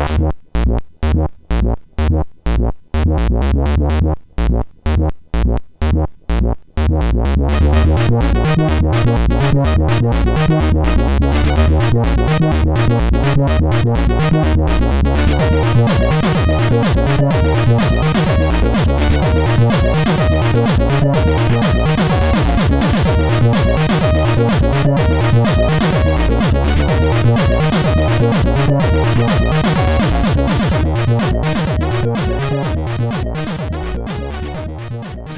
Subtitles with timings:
[0.00, 0.40] What?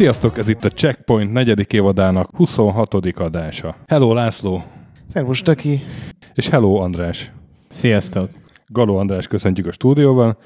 [0.02, 2.94] Sziasztok, ez itt a Checkpoint negyedik évadának 26.
[2.94, 3.76] adása.
[3.86, 4.62] Hello László!
[5.08, 5.80] Szervus, Töki!
[6.34, 7.32] És hello András!
[7.68, 8.30] Sziasztok!
[8.66, 10.36] Galó András köszöntjük a stúdióban,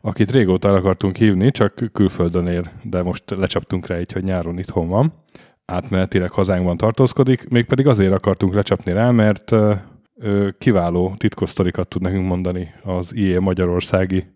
[0.00, 4.58] akit régóta el akartunk hívni, csak külföldön ér, de most lecsaptunk rá így, hogy nyáron
[4.58, 5.12] itthon van.
[5.64, 9.74] Átmenetileg hazánkban tartózkodik, mégpedig azért akartunk lecsapni rá, mert ö,
[10.58, 14.31] kiváló titkosztorikat tud nekünk mondani az IE Magyarországi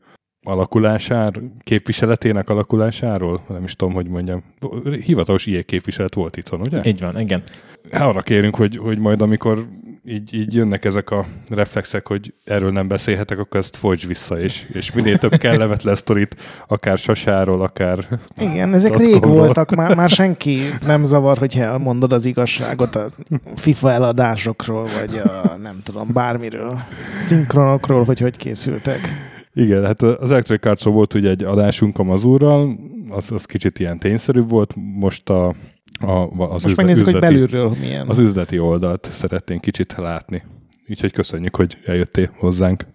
[0.46, 1.32] alakulásár,
[1.62, 3.41] képviseletének alakulásáról?
[3.48, 4.42] Nem is tudom, hogy mondjam.
[5.05, 6.80] Hivatalos ilyen képviselet volt itthon, ugye?
[6.84, 7.42] Így van, igen.
[7.92, 9.66] Arra kérünk, hogy, hogy majd amikor
[10.08, 14.66] így, így jönnek ezek a reflexek, hogy erről nem beszélhetek, akkor ezt folyts vissza, és,
[14.72, 20.58] és minél több kellemetlen sztorit, akár Sasáról, akár Igen, ezek rég voltak, már, már senki
[20.86, 23.19] nem zavar, hogy elmondod az igazságot az
[23.56, 26.81] FIFA eladásokról, vagy a, nem tudom, bármiről,
[27.20, 29.00] szinkronokról, hogy hogy készültek.
[29.59, 32.77] Igen, hát az Electric arts volt ugye egy adásunk a Mazurral,
[33.11, 35.49] az, az kicsit ilyen tényszerűbb volt, most a,
[36.01, 38.09] a, az most üzlet, üzleti, hogy belülről milyen.
[38.09, 40.43] Az üzleti oldalt szeretnénk kicsit látni.
[40.89, 42.87] Úgyhogy köszönjük, hogy eljöttél hozzánk.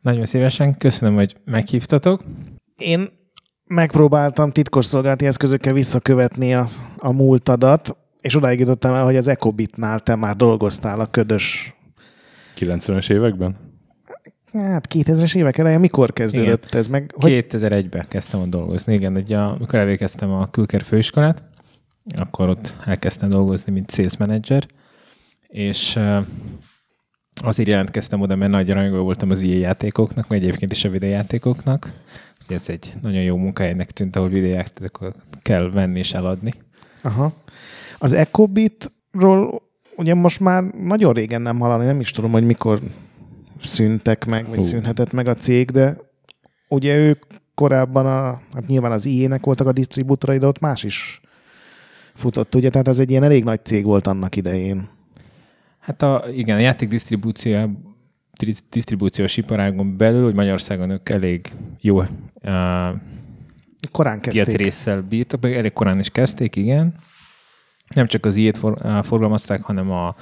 [0.00, 2.20] Nagyon szívesen, köszönöm, hogy meghívtatok.
[2.76, 3.08] Én
[3.64, 10.14] megpróbáltam titkosszolgálati eszközökkel visszakövetni a, a múltadat, és odáig jutottam el, hogy az Ecobitnál te
[10.14, 11.74] már dolgoztál a ködös
[12.58, 13.66] 90-es években?
[14.56, 16.80] Hát 2000-es évek eleje, mikor kezdődött igen.
[16.80, 17.12] ez meg?
[17.14, 17.46] Hogy...
[17.48, 21.42] 2001-ben kezdtem ott dolgozni, igen, egy, amikor elvégeztem a Külker főiskolát,
[22.16, 24.66] akkor ott elkezdtem dolgozni, mint sales manager,
[25.48, 25.98] és
[27.34, 31.92] azért jelentkeztem oda, mert nagy rajongó voltam az ilyen játékoknak, meg egyébként is a videójátékoknak.
[32.48, 36.52] Ez egy nagyon jó munkahelynek tűnt, ahol videójátékokat kell venni és eladni.
[37.02, 37.32] Aha.
[37.98, 39.62] Az Ecobitról
[39.96, 42.80] ugye most már nagyon régen nem hallani, nem is tudom, hogy mikor
[43.62, 44.64] szűntek meg, vagy uh.
[44.64, 45.96] szűnhetett meg a cég, de
[46.68, 47.22] ugye ők
[47.54, 51.20] korábban, a, hát nyilván az IE-nek voltak a disztribútorai, de ott más is
[52.14, 52.70] futott, ugye?
[52.70, 54.88] Tehát ez egy ilyen elég nagy cég volt annak idején.
[55.78, 57.70] Hát a, igen, a játék disztribúció,
[58.70, 62.06] disztribúciós iparágon belül, hogy Magyarországon ők elég jó uh,
[63.90, 64.56] korán kezdték.
[64.56, 66.94] résszel bírtak, elég korán is kezdték, igen.
[67.94, 70.14] Nem csak az ilyet for, uh, forgalmazták, hanem a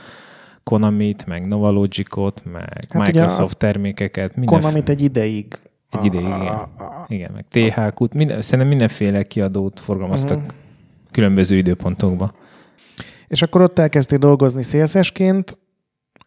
[0.64, 4.36] Konamit, meg Novalogicot, meg hát Microsoft termékeket.
[4.36, 5.58] Minden Konamit egy ideig.
[5.91, 6.38] Egy ideig, igen.
[6.38, 10.53] A, a, igen, meg THQ-t, minden, szerintem mindenféle kiadót forgalmaztak uh-huh.
[11.10, 12.32] különböző időpontokban.
[13.28, 15.58] És akkor ott elkezdtél dolgozni CSS-ként,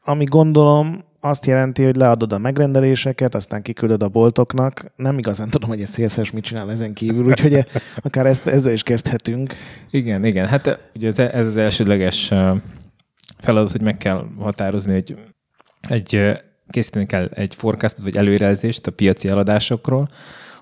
[0.03, 4.91] ami gondolom azt jelenti, hogy leadod a megrendeléseket, aztán kiküldöd a boltoknak.
[4.95, 7.65] Nem igazán tudom, hogy a CSS mit csinál ezen kívül, úgyhogy
[8.03, 9.53] akár ezt, ezzel is kezdhetünk.
[9.89, 10.47] Igen, igen.
[10.47, 12.33] Hát ugye ez, ez az elsődleges
[13.39, 15.15] feladat, hogy meg kell határozni, hogy
[15.89, 16.31] egy,
[16.69, 20.09] készíteni kell egy forecastot, vagy előrejelzést a piaci eladásokról,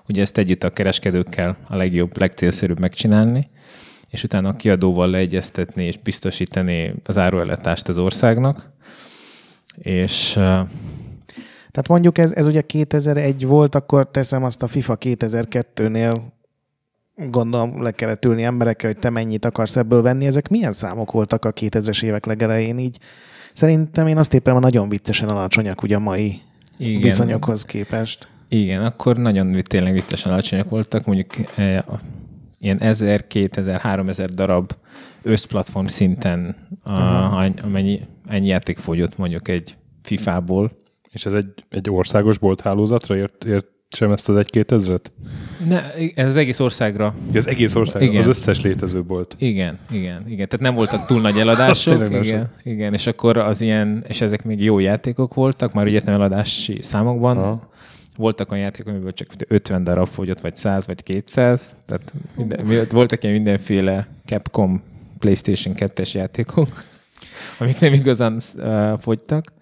[0.08, 3.50] ugye ezt együtt a kereskedőkkel a legjobb, legcélszerűbb megcsinálni,
[4.10, 8.70] és utána a kiadóval leegyeztetni és biztosítani az áruellátást az országnak.
[9.76, 10.32] És
[11.76, 16.20] tehát mondjuk ez, ez ugye 2001 volt, akkor teszem azt a FIFA 2002-nél
[17.16, 20.26] gondolom le kellett ülni emberekkel, hogy te mennyit akarsz ebből venni.
[20.26, 22.98] Ezek milyen számok voltak a 2000-es évek legelején így?
[23.52, 26.40] Szerintem én azt éppen nagyon viccesen alacsonyak ugye a mai
[26.78, 27.00] Igen.
[27.00, 28.28] viszonyokhoz képest.
[28.48, 31.84] Igen, akkor nagyon tényleg viccesen alacsonyak voltak, mondjuk e,
[32.58, 34.72] ilyen 1000, 2000, 3000 darab
[35.22, 36.92] összplatform szinten, a,
[37.62, 40.72] amennyi, ennyi játék fogyott mondjuk egy FIFA-ból.
[41.10, 45.12] És ez egy, egy országos bolthálózatra ért, ért sem ezt az egy-két ezret?
[45.68, 47.14] Ne, ez az egész országra.
[47.34, 48.20] Az egész országra, igen.
[48.20, 49.34] az összes létező volt.
[49.38, 50.48] Igen, igen, igen.
[50.48, 52.08] Tehát nem voltak túl nagy eladások.
[52.10, 56.14] igen, igen, és akkor az ilyen, és ezek még jó játékok voltak, már úgy értem
[56.14, 57.36] eladási számokban.
[57.36, 57.68] Aha.
[58.16, 61.72] Voltak olyan játékok, amiből csak 50 darab fogyott, vagy 100, vagy 200.
[61.86, 64.82] Tehát minden, voltak ilyen mindenféle Capcom
[65.18, 66.68] PlayStation 2-es játékok,
[67.58, 69.54] amik nem igazán uh, fogytak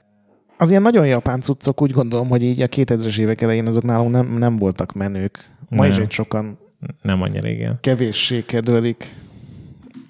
[0.65, 4.11] az ilyen nagyon japán cuccok úgy gondolom, hogy így a 2000-es évek elején azok nálunk
[4.11, 5.51] nem, nem voltak menők.
[5.69, 5.91] Ma nem.
[5.91, 6.59] is egy sokan
[7.03, 7.79] nem annyira, igen.
[7.81, 9.15] Kevéssé kedvelik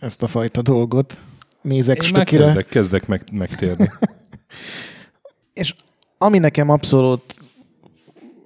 [0.01, 1.19] ezt a fajta dolgot.
[1.63, 2.45] Nézek Én stökire.
[2.45, 3.91] Kezdek, kezdek meg, megtérni.
[5.53, 5.75] És
[6.19, 7.35] ami nekem abszolút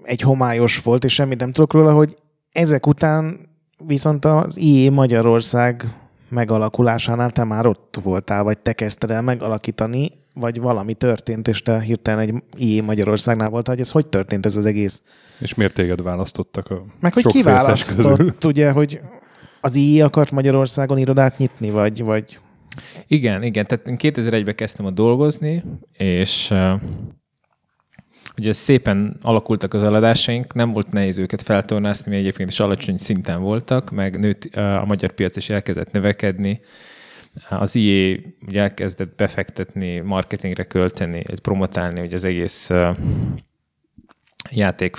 [0.02, 2.16] egy homályos volt, és semmit nem tudok róla, hogy
[2.52, 3.48] ezek után
[3.86, 5.84] viszont az IE Magyarország
[6.28, 11.80] megalakulásánál te már ott voltál, vagy te kezdted el megalakítani, vagy valami történt, és te
[11.80, 15.02] hirtelen egy IE Magyarországnál voltál, hogy ez hogy történt ez az egész?
[15.40, 19.00] És miért téged választottak a Meg hogy kiválasztott, ugye, hogy
[19.60, 22.38] az IE akart Magyarországon irodát nyitni, vagy, vagy
[23.06, 23.66] Igen, igen.
[23.66, 25.62] Tehát én 2001-ben kezdtem a dolgozni,
[25.92, 26.80] és uh,
[28.36, 33.40] ugye szépen alakultak az eladásaink, nem volt nehéz őket feltornászni, mi egyébként is alacsony szinten
[33.40, 36.60] voltak, meg nőtt, uh, a magyar piac is elkezdett növekedni,
[37.48, 42.70] az IE ugye elkezdett befektetni, marketingre költeni, promotálni hogy az egész
[44.50, 44.96] játék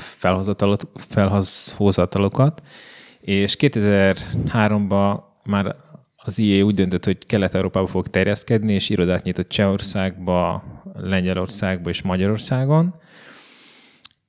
[0.93, 2.61] felhozatalokat,
[3.19, 5.75] és 2003-ban már
[6.15, 12.95] az IE úgy döntött, hogy Kelet-Európába fog terjeszkedni, és irodát nyitott Csehországba, Lengyelországba és Magyarországon,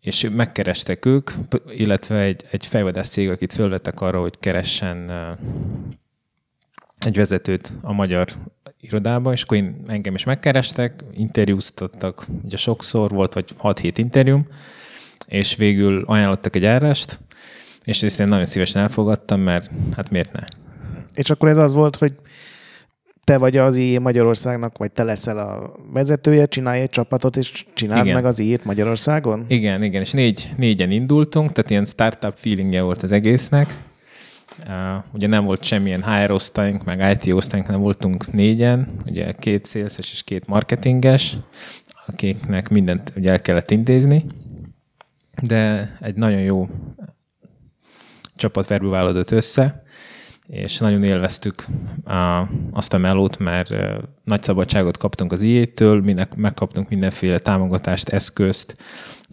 [0.01, 1.31] és megkerestek ők,
[1.69, 5.11] illetve egy, egy fejvadász cég, akit fölvettek arra, hogy keressen
[7.07, 8.29] egy vezetőt a magyar
[8.81, 14.47] irodába, és akkor én, engem is megkerestek, interjúztattak, ugye sokszor volt, vagy 6-7 interjúm,
[15.27, 17.21] és végül ajánlottak egy árást,
[17.85, 20.43] és ezt én nagyon szívesen elfogadtam, mert hát miért ne?
[21.15, 22.15] És akkor ez az volt, hogy
[23.25, 28.05] te vagy az IE Magyarországnak, vagy te leszel a vezetője, csinálj egy csapatot, és csináld
[28.05, 28.15] Igen.
[28.15, 29.45] meg az IE-t Magyarországon?
[29.49, 33.79] Igen, igen, és négy, négyen indultunk, tehát ilyen startup feelingje volt az egésznek.
[35.13, 40.13] Ugye nem volt semmilyen HR osztályunk, meg IT osztályunk, nem voltunk négyen, ugye két szélszes
[40.13, 41.37] és két marketinges,
[42.07, 44.25] akiknek mindent ugye el kellett intézni,
[45.43, 46.69] de egy nagyon jó
[48.37, 49.83] csapat verbuválódott össze,
[50.51, 51.65] és nagyon élveztük
[52.05, 53.75] a, azt a melót, mert
[54.25, 58.77] nagy szabadságot kaptunk az IE-től, minek megkaptunk mindenféle támogatást, eszközt.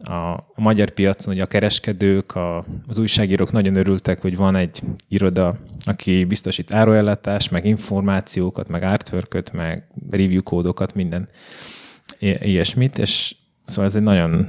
[0.01, 4.81] A, a magyar piacon ugye a kereskedők, a, az újságírók nagyon örültek, hogy van egy
[5.07, 11.29] iroda, aki biztosít áruellátást, meg információkat, meg artwork meg review kódokat, minden
[12.19, 13.35] ilyesmit, és
[13.65, 14.47] szóval ez egy nagyon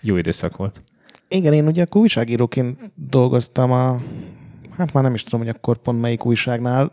[0.00, 0.82] jó időszak volt.
[1.28, 4.00] Igen, én ugye akkor újságíróként dolgoztam a,
[4.76, 6.92] hát már nem is tudom, hogy akkor pont melyik újságnál,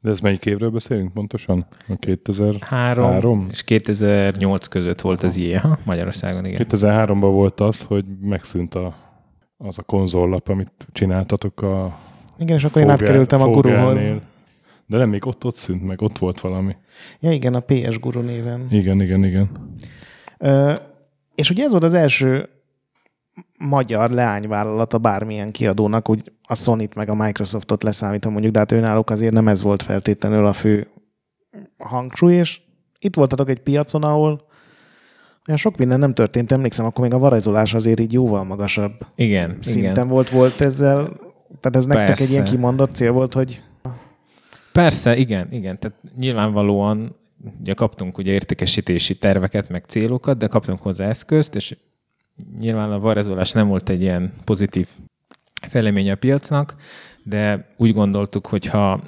[0.00, 1.66] De ez melyik évről beszélünk pontosan?
[1.88, 2.60] A 2003?
[2.60, 3.46] Három, Három?
[3.50, 6.66] és 2008 között volt az IE, ha, Magyarországon, igen.
[6.70, 8.94] 2003-ban volt az, hogy megszűnt a,
[9.56, 11.98] az a konzollap, amit csináltatok a
[12.38, 14.14] igen, és akkor én Fogel- átkerültem a guruhoz.
[14.86, 16.76] De nem, még ott, ott szűnt meg, ott volt valami.
[17.20, 18.66] Ja igen, a PS Guru néven.
[18.70, 19.48] Igen, igen, igen.
[20.38, 20.72] Ö,
[21.34, 22.48] és ugye ez volt az első
[23.58, 29.10] magyar leányvállalata bármilyen kiadónak, úgy a Sony-t meg a Microsoftot leszámítom mondjuk, de hát önállók
[29.10, 30.88] azért nem ez volt feltétlenül a fő
[31.78, 32.60] hangsúly, és
[32.98, 34.46] itt voltatok egy piacon, ahol
[35.46, 39.58] olyan sok minden nem történt, emlékszem, akkor még a varázsolás azért így jóval magasabb Igen,
[39.60, 40.08] szinten igen.
[40.08, 41.04] volt, volt ezzel,
[41.60, 42.22] tehát ez nektek Persze.
[42.22, 43.62] egy ilyen kimondott cél volt, hogy
[44.72, 45.78] Persze, igen, igen.
[45.78, 47.16] Tehát nyilvánvalóan
[47.60, 51.76] ugye kaptunk ugye értékesítési terveket, meg célokat, de kaptunk hozzá eszközt, és
[52.58, 54.88] nyilván a varázsolás nem volt egy ilyen pozitív
[55.68, 56.74] fejlemény a piacnak,
[57.22, 59.02] de úgy gondoltuk, hogy ha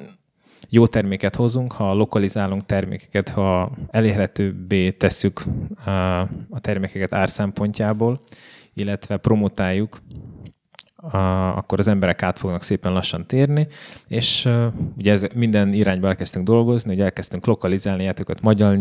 [0.69, 5.43] jó terméket hozunk, ha lokalizálunk termékeket, ha elérhetőbbé tesszük
[6.51, 8.21] a termékeket ár szempontjából,
[8.75, 9.99] illetve promotáljuk,
[11.55, 13.67] akkor az emberek át fognak szépen lassan térni,
[14.09, 14.49] és
[14.99, 18.77] ugye ez minden irányba elkezdtünk dolgozni, ugye elkezdtünk lokalizálni játékokat magyar,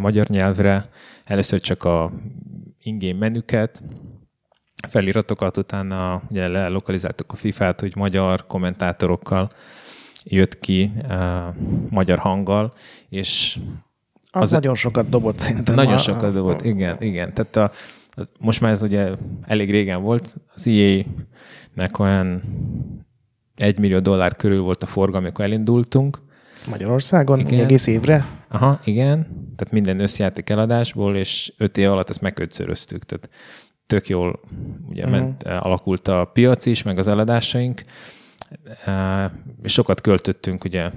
[0.00, 0.88] magyar nyelvre,
[1.24, 2.10] először csak a
[2.82, 3.82] ingame menüket,
[4.88, 9.50] feliratokat, utána ugye lelokalizáltuk a FIFA-t, hogy magyar kommentátorokkal
[10.24, 10.90] jött ki,
[11.90, 12.72] magyar hanggal,
[13.08, 13.58] és
[14.30, 15.74] az, Az- nagyon sokat dobott szerintem.
[15.74, 17.34] nagyon a- sokat volt, igen, igen.
[17.34, 17.70] Tehát a,
[18.40, 19.10] most már ez ugye
[19.42, 22.42] elég régen volt, az EA-nek olyan
[23.56, 26.18] egy millió dollár körül volt a forgalom, amikor elindultunk.
[26.70, 27.64] Magyarországon Igen.
[27.64, 28.26] egész évre.
[28.48, 29.18] Aha, igen,
[29.56, 33.28] tehát minden összjáték eladásból, és öt év alatt ezt megötszöröztük, tehát
[33.86, 34.40] tök jól
[34.88, 35.10] ugye Mhm.
[35.10, 37.82] ment, alakult a piac is, meg az eladásaink,
[38.84, 39.30] Eh,
[39.62, 40.90] és sokat költöttünk ugye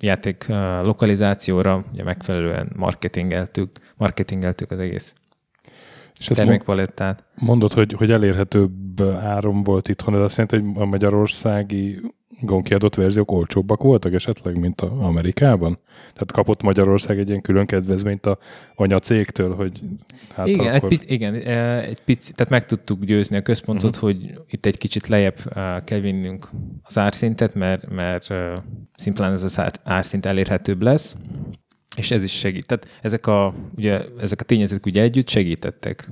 [0.00, 5.14] játék eh, lokalizációra, ugye megfelelően marketingeltük, marketingeltük az egész
[6.30, 7.24] És termékpalettát.
[7.34, 12.00] mondod, hogy, hogy elérhetőbb áron volt itthon, ez azt jelenti, hogy a magyarországi
[12.40, 15.78] gonkiadott verziók olcsóbbak voltak esetleg, mint a Amerikában?
[16.12, 18.38] Tehát kapott Magyarország egy ilyen külön kedvezményt a
[18.74, 19.80] anyacégtől, hogy
[20.34, 20.92] hát igen, akkor...
[20.92, 24.10] egy pic, igen, eh, egy pici, tehát meg tudtuk győzni a központot, uh-huh.
[24.10, 26.48] hogy itt egy kicsit lejjebb eh, kell vinnünk
[26.82, 28.52] az árszintet, mert, mert eh,
[28.96, 31.16] szimplán ez az ár- árszint elérhetőbb lesz,
[31.96, 32.66] és ez is segít.
[32.66, 36.10] Tehát ezek a, ugye, ezek a tényezők ugye együtt segítettek.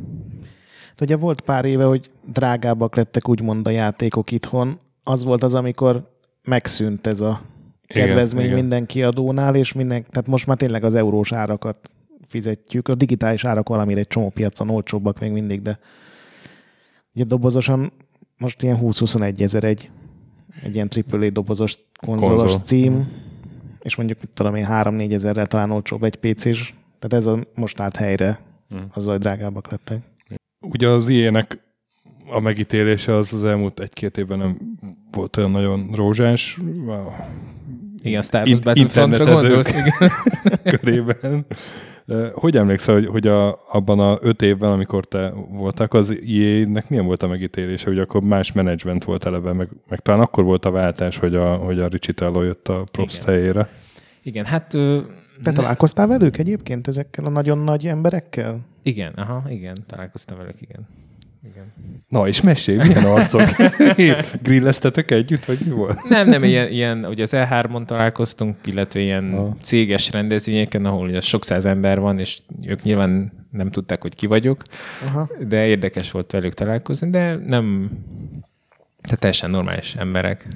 [0.96, 4.78] De ugye volt pár éve, hogy drágábbak lettek úgymond a játékok itthon.
[5.04, 6.10] Az volt az, amikor
[6.42, 7.42] megszűnt ez a
[7.87, 8.56] kedvezmény igen.
[8.56, 11.90] minden kiadónál, és minden, tehát most már tényleg az eurós árakat
[12.25, 12.88] fizetjük.
[12.88, 15.78] A digitális árak valamire egy csomó piacon olcsóbbak még mindig, de
[17.14, 17.92] ugye dobozosan
[18.38, 19.90] most ilyen 20-21 ezer egy,
[20.62, 22.60] egy ilyen AAA dobozos konzolos Konzol.
[22.64, 23.08] cím,
[23.82, 26.75] és mondjuk, mit tudom én, 3-4 ezerrel talán olcsóbb egy PC-s.
[26.99, 28.87] Tehát ez a most állt helyre, Hmm.
[28.94, 29.99] azzal, hogy drágábbak lettek.
[30.60, 31.58] Ugye az ilyenek
[32.30, 34.56] a megítélése az az elmúlt egy-két évben nem
[35.10, 36.58] volt olyan nagyon rózsás
[38.02, 39.68] Igen, Star Wars In- Battlefrontra gondolsz?
[39.72, 40.10] Igen.
[40.78, 41.46] körében.
[42.34, 47.04] Hogy emlékszel, hogy, hogy a, abban a öt évben, amikor te voltál, az EA-nek milyen
[47.04, 50.70] volt a megítélése, hogy akkor más menedzsment volt eleve, meg, meg talán akkor volt a
[50.70, 53.34] váltás, hogy a, hogy a Richitello jött a props Igen.
[53.34, 53.68] helyére.
[54.22, 54.74] Igen, hát...
[54.74, 55.00] Ö,
[55.42, 58.60] Te ne- találkoztál velük egyébként ezekkel a nagyon nagy emberekkel?
[58.82, 60.88] Igen, aha, igen, találkoztam velük, igen.
[61.44, 61.73] Igen.
[62.09, 63.42] Na, és mesélj, milyen arcok?
[64.42, 66.09] Grilleztetek együtt, vagy mi volt?
[66.09, 69.56] Nem, nem, ilyen, ilyen ugye az E3-on találkoztunk, illetve ilyen Aha.
[69.62, 74.26] céges rendezvényeken, ahol ugye sok száz ember van, és ők nyilván nem tudták, hogy ki
[74.26, 74.62] vagyok,
[75.06, 75.28] Aha.
[75.49, 77.90] de érdekes volt velük találkozni, de nem,
[79.02, 80.47] tehát teljesen normális emberek.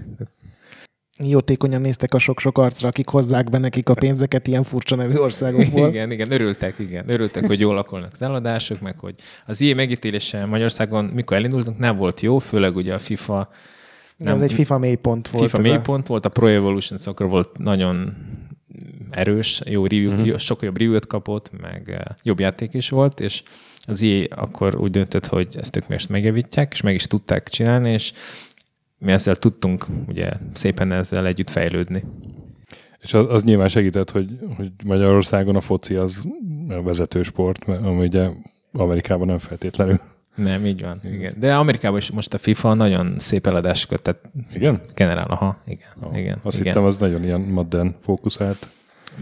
[1.22, 5.88] Jótékonyan néztek a sok-sok arcra, akik hozzák be nekik a pénzeket ilyen furcsa nevű országokból.
[5.88, 7.04] Igen, igen, örültek, igen.
[7.10, 9.14] Örültek, hogy jól lakolnak az eladások, meg hogy
[9.46, 13.48] az ilyen megítélése Magyarországon, mikor elindultunk, nem volt jó, főleg ugye a FIFA
[14.16, 15.44] Nem, ez egy FIFA mélypont volt.
[15.44, 18.14] FIFA ez a- mélypont volt, a Pro Evolution Soccer volt nagyon
[19.10, 20.38] erős, jó review, uh-huh.
[20.38, 23.42] sok jobb review-t kapott, meg eh, jobb játék is volt, és
[23.86, 27.90] az EA akkor úgy döntött, hogy ezt ők most megjavítják, és meg is tudták csinálni,
[27.90, 28.12] és
[28.98, 32.04] mi ezzel tudtunk ugye szépen ezzel együtt fejlődni.
[32.98, 36.24] És az, az nyilván segített, hogy, hogy Magyarországon a foci az
[36.68, 38.28] a vezető sport, ami ugye
[38.72, 39.96] Amerikában nem feltétlenül.
[40.34, 40.98] Nem, így van.
[41.02, 41.34] Igen.
[41.38, 44.20] De Amerikában is most a FIFA nagyon szép eladásokat tehát
[44.54, 44.80] Igen?
[44.94, 45.26] generál.
[45.26, 45.88] Aha, igen.
[46.00, 46.66] Ah, igen Azt igen.
[46.66, 48.68] hittem, az nagyon ilyen Madden fókuszált.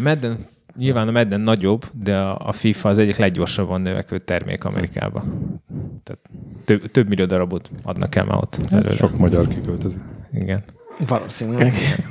[0.02, 5.25] Madden, nyilván a Madden nagyobb, de a FIFA az egyik leggyorsabban növekvő termék Amerikában.
[6.02, 6.21] Tehát
[6.64, 8.88] több, több millió darabot adnak el már ott belőle.
[8.88, 10.00] Hát Sok magyar kiköltözik.
[10.33, 10.62] Igen.
[11.07, 11.73] Valószínűleg.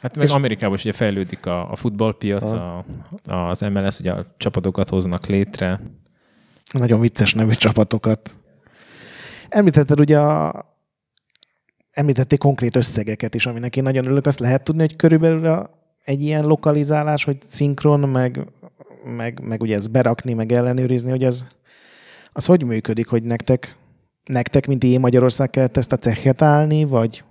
[0.00, 2.84] Hát meg Amerikában is ugye fejlődik a, a futballpiac, a,
[3.24, 5.80] az MLS, ugye a csapatokat hoznak létre.
[6.72, 8.30] Nagyon vicces nevű csapatokat.
[9.48, 10.64] Említetted ugye a
[11.90, 14.26] említették konkrét összegeket is, aminek én nagyon örülök.
[14.26, 15.70] Azt lehet tudni, hogy körülbelül a,
[16.04, 18.46] egy ilyen lokalizálás, hogy szinkron, meg,
[19.16, 21.46] meg, meg ugye ezt berakni, meg ellenőrizni, hogy az,
[22.32, 23.76] az hogy működik, hogy nektek,
[24.24, 27.24] nektek, mint én Magyarország kellett ezt a cechet állni, vagy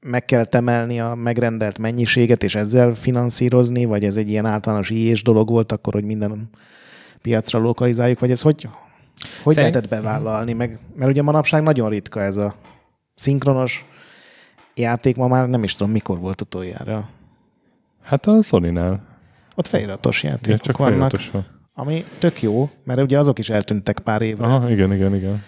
[0.00, 5.22] meg kell emelni a megrendelt mennyiséget, és ezzel finanszírozni, vagy ez egy ilyen általános ilyés
[5.22, 6.48] dolog volt akkor, hogy minden
[7.22, 8.68] piacra lokalizáljuk, vagy ez hogy,
[9.42, 10.52] hogy Szerint- lehetett bevállalni?
[10.52, 12.54] Meg, mert ugye manapság nagyon ritka ez a
[13.14, 13.84] szinkronos
[14.74, 17.08] játék, ma már nem is tudom, mikor volt utoljára.
[18.06, 19.04] Hát a Sony-nál.
[19.56, 21.12] Ott feliratos Ja, játékok csak vannak,
[21.74, 24.44] ami tök jó, mert ugye azok is eltűntek pár évre.
[24.44, 25.42] Aha, igen, igen, igen.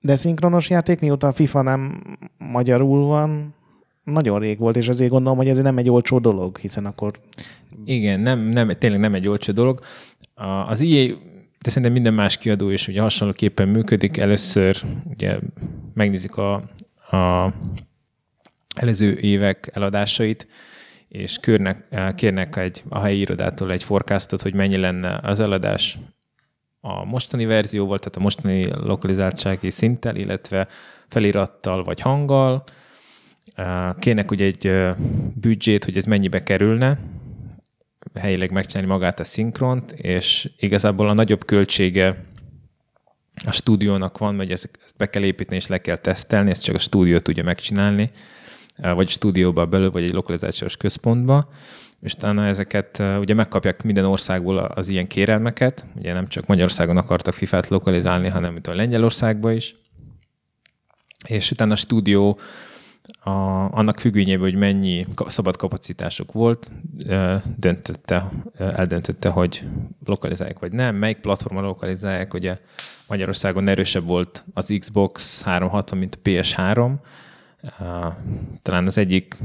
[0.00, 2.02] De szinkronos játék, mióta a FIFA nem
[2.38, 3.54] magyarul van,
[4.04, 7.12] nagyon rég volt, és azért gondolom, hogy ez nem egy olcsó dolog, hiszen akkor
[7.84, 9.80] Igen, nem, nem, tényleg nem egy olcsó dolog.
[10.68, 11.06] Az EA,
[11.58, 14.16] de szerintem minden más kiadó is ugye hasonlóképpen működik.
[14.16, 15.38] Először ugye
[15.94, 16.54] megnézik a,
[17.16, 17.52] a
[18.74, 20.46] előző évek eladásait,
[21.14, 25.98] és kérnek, kérnek egy, a helyi irodától egy forecastot, hogy mennyi lenne az eladás
[26.80, 30.68] a mostani verzióval, tehát a mostani lokalizáltsági szinttel, illetve
[31.08, 32.64] felirattal vagy hanggal.
[33.98, 34.90] Kérnek ugye egy ö,
[35.40, 36.98] büdzsét, hogy ez mennyibe kerülne,
[38.14, 42.24] helyileg megcsinálni magát a szinkront, és igazából a nagyobb költsége
[43.46, 46.78] a stúdiónak van, hogy ezt be kell építeni és le kell tesztelni, ezt csak a
[46.78, 48.10] stúdió tudja megcsinálni,
[48.76, 51.48] vagy stúdióba belül, vagy egy lokalizációs központba,
[52.00, 57.34] és utána ezeket ugye megkapják minden országból az ilyen kérelmeket, ugye nem csak Magyarországon akartak
[57.34, 59.74] FIFA-t lokalizálni, hanem itt a Lengyelországba is,
[61.26, 62.38] és utána a stúdió
[63.20, 63.30] a,
[63.70, 66.70] annak függvényében, hogy mennyi szabad kapacitásuk volt,
[67.56, 69.64] döntötte, eldöntötte, hogy
[70.04, 72.34] lokalizálják vagy nem, melyik platformon lokalizálják.
[72.34, 72.58] Ugye
[73.08, 76.92] Magyarországon erősebb volt az Xbox 360, mint a PS3.
[78.62, 79.36] Talán az egyik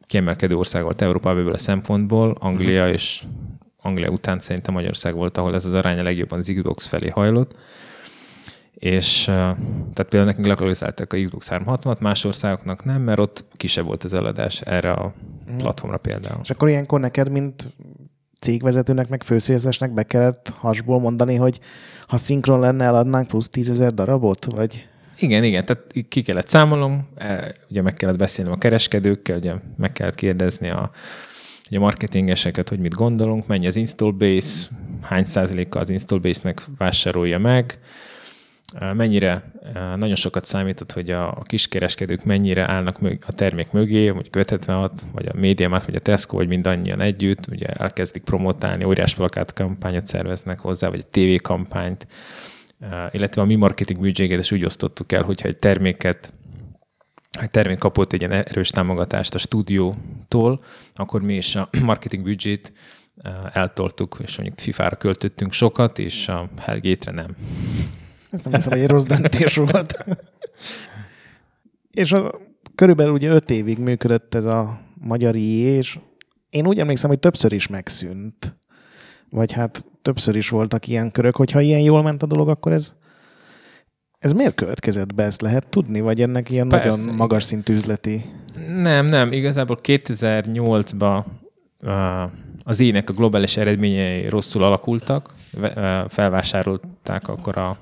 [0.00, 3.24] kiemelkedő ország volt Európában ebből a szempontból, Anglia és
[3.76, 7.56] Anglia után szerintem Magyarország volt, ahol ez az arány a legjobban az Xbox felé hajlott.
[8.74, 14.04] És tehát például nekünk lokalizálták a Xbox 360-at, más országoknak nem, mert ott kisebb volt
[14.04, 15.14] az eladás erre a
[15.58, 16.40] platformra például.
[16.42, 17.74] És akkor ilyenkor neked, mint
[18.40, 21.60] cégvezetőnek, meg főszélzesnek be kellett hasból mondani, hogy
[22.06, 24.44] ha szinkron lenne, eladnánk plusz tízezer darabot?
[24.44, 27.08] Vagy igen, igen, tehát ki kellett számolnom,
[27.68, 30.90] ugye meg kellett beszélnem a kereskedőkkel, ugye meg kellett kérdezni a,
[31.68, 34.66] ugye a marketingeseket, hogy mit gondolunk, mennyi az install base,
[35.02, 37.78] hány százaléka az install base-nek vásárolja meg,
[38.94, 39.44] mennyire
[39.96, 45.38] nagyon sokat számított, hogy a kiskereskedők mennyire állnak a termék mögé, vagy 576, vagy a
[45.38, 50.88] MediaMarkt, vagy a Tesco, vagy mindannyian együtt, ugye elkezdik promotálni, óriás plakát kampányot szerveznek hozzá,
[50.88, 52.06] vagy egy TV kampányt,
[53.10, 56.32] illetve a mi marketing büdzséget is úgy osztottuk el, hogyha egy terméket
[57.40, 60.64] egy termék kapott egy ilyen erős támogatást a stúdiótól,
[60.94, 62.72] akkor mi is a marketing büdzsét
[63.52, 67.36] eltoltuk, és mondjuk FIFA-ra költöttünk sokat, és a Hellgate-re nem.
[68.30, 70.04] Ez nem hiszem, hogy egy rossz döntés volt.
[71.90, 72.40] és a,
[72.74, 75.98] körülbelül ugye öt évig működött ez a magyar IE, és
[76.50, 78.56] én úgy emlékszem, hogy többször is megszűnt.
[79.34, 82.92] Vagy hát többször is voltak ilyen körök, hogyha ilyen jól ment a dolog, akkor ez,
[84.18, 85.22] ez miért következett be?
[85.22, 86.00] Ezt lehet tudni?
[86.00, 88.24] Vagy ennek ilyen Persze, nagyon magas szintű üzleti?
[88.68, 89.32] Nem, nem.
[89.32, 91.24] Igazából 2008-ban
[92.64, 95.34] az ének a globális eredményei rosszul alakultak.
[96.08, 97.76] Felvásárolták akkor a,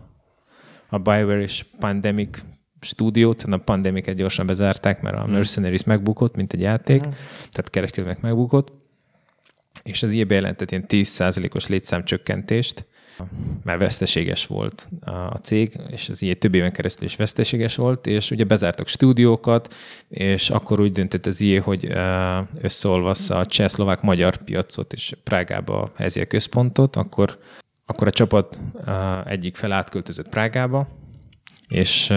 [0.89, 2.43] a Bioware és Pandemic
[2.81, 5.33] stúdiót, a pandemiket gyorsan bezárták, mert a hmm.
[5.33, 7.15] Mercenaries megbukott, mint egy játék, uh-huh.
[7.51, 8.82] tehát kereskedőnek megbukott
[9.83, 12.87] és az IE bejelentett ilyen 10%-os létszámcsökkentést,
[13.63, 18.31] mert veszteséges volt a cég, és az IE több éven keresztül is veszteséges volt, és
[18.31, 19.75] ugye bezártak stúdiókat,
[20.09, 21.93] és akkor úgy döntött az IE, hogy
[22.61, 27.39] összeolvassza a cseh-szlovák-magyar piacot, és Prágába helyezi a központot, akkor,
[27.87, 28.59] akkor a csapat
[29.25, 30.89] egyik fel átköltözött Prágába,
[31.69, 32.13] és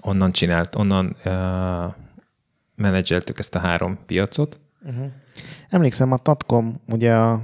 [0.00, 1.16] onnan csinált, onnan
[2.76, 4.60] menedzseltük ezt a három piacot.
[4.86, 5.04] Uh-huh.
[5.68, 7.42] Emlékszem, a Tatkom ugye a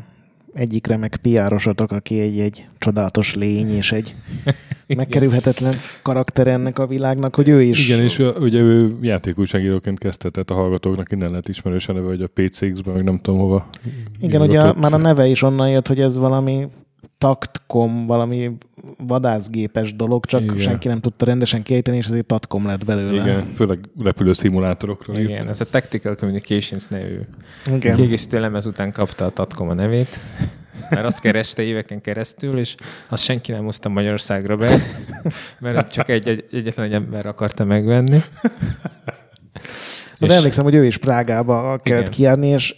[0.55, 4.15] egyik remek piárosatok, aki egy, egy csodálatos lény, és egy
[4.97, 7.89] megkerülhetetlen karakter ennek a világnak, hogy ő is...
[7.89, 12.23] Igen, és ugye ő játékújságíróként kezdte, tehát a hallgatóknak innen lehet ismerős a neve, hogy
[12.23, 13.67] a PCX-ben, meg nem tudom hova.
[14.21, 16.69] Igen, ugye már a neve is onnan jött, hogy ez valami
[17.19, 18.51] taktkom, valami
[18.99, 20.57] vadászgépes dolog, csak Igen.
[20.57, 23.23] senki nem tudta rendesen kiejteni, és azért tatkom lett belőle.
[23.23, 25.49] Igen, főleg repülő szimulátorokról Igen, írt.
[25.49, 27.21] ez a Tactical Communications nevű
[27.67, 27.95] Igen.
[27.95, 30.21] kiegészítő lemez után kapta a tatkom a nevét,
[30.91, 32.75] mert azt kereste éveken keresztül, és
[33.09, 34.79] azt senki nem hozta Magyarországra be,
[35.59, 38.19] mert csak egy, egy, egyetlen egy ember akarta megvenni.
[40.19, 42.75] De emlékszem, hogy ő is Prágába kellett kiárni, és,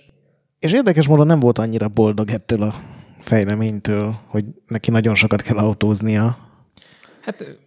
[0.59, 2.75] és érdekes módon nem volt annyira boldog ettől a
[3.21, 6.39] fejleménytől, hogy neki nagyon sokat kell autóznia.
[7.21, 7.59] Hát...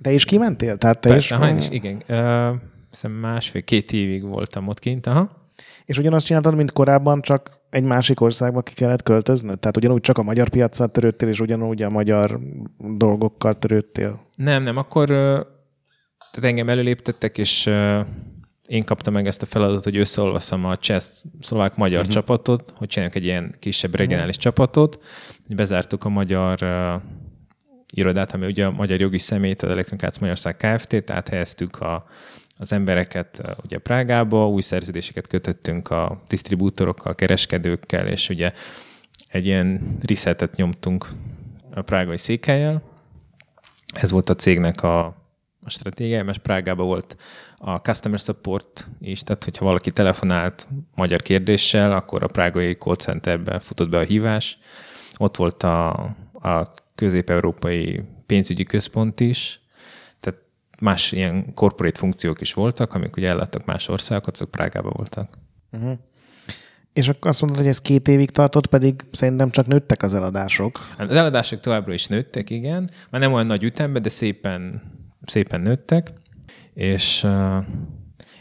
[0.00, 0.76] Te is kimentél?
[0.76, 1.40] Tehát te persze, is...
[1.40, 2.02] Ha, is, igen.
[2.08, 5.38] Uh, másfél-két évig voltam ott kint, aha.
[5.84, 9.58] És ugyanazt csináltad, mint korábban, csak egy másik országba ki kellett költöznöd?
[9.58, 12.38] Tehát ugyanúgy csak a magyar piacsal törődtél, és ugyanúgy a magyar
[12.78, 14.20] dolgokkal törődtél?
[14.36, 15.08] Nem, nem, akkor
[16.30, 17.70] tehát engem előléptettek, és
[18.70, 20.98] én kaptam meg ezt a feladatot, hogy összeolvasszam a cseh
[21.40, 22.14] szlovák-magyar uh-huh.
[22.14, 24.42] csapatot, hogy csináljunk egy ilyen kisebb regionális uh-huh.
[24.42, 24.98] csapatot.
[25.54, 27.02] Bezártuk a magyar uh,
[27.94, 32.06] irodát, ami ugye a magyar jogi szemét, az Elektronikác Magyarország Kft-t, áthelyeztük a,
[32.58, 38.52] az embereket uh, ugye Prágába, új szerződéseket kötöttünk a disztribútorokkal, kereskedőkkel, és ugye
[39.28, 41.08] egy ilyen resetet nyomtunk
[41.74, 42.82] a prágai székhelyel.
[43.92, 45.20] Ez volt a cégnek a
[45.62, 47.16] a stratégiája, mert Prágában volt
[47.62, 53.58] a customer support is, tehát hogyha valaki telefonált magyar kérdéssel, akkor a prágai call centerbe
[53.58, 54.58] futott be a hívás.
[55.16, 55.90] Ott volt a,
[56.32, 59.60] a közép-európai pénzügyi központ is,
[60.20, 60.40] tehát
[60.80, 65.38] más ilyen corporate funkciók is voltak, amik ugye elláttak más országokat, azok Prágában voltak.
[65.72, 65.98] Uh-huh.
[66.92, 70.78] És akkor azt mondod, hogy ez két évig tartott, pedig szerintem csak nőttek az eladások.
[70.98, 72.88] Az eladások továbbra is nőttek, igen.
[73.10, 74.82] Már nem olyan nagy ütemben, de szépen
[75.24, 76.12] szépen nőttek,
[76.74, 77.22] és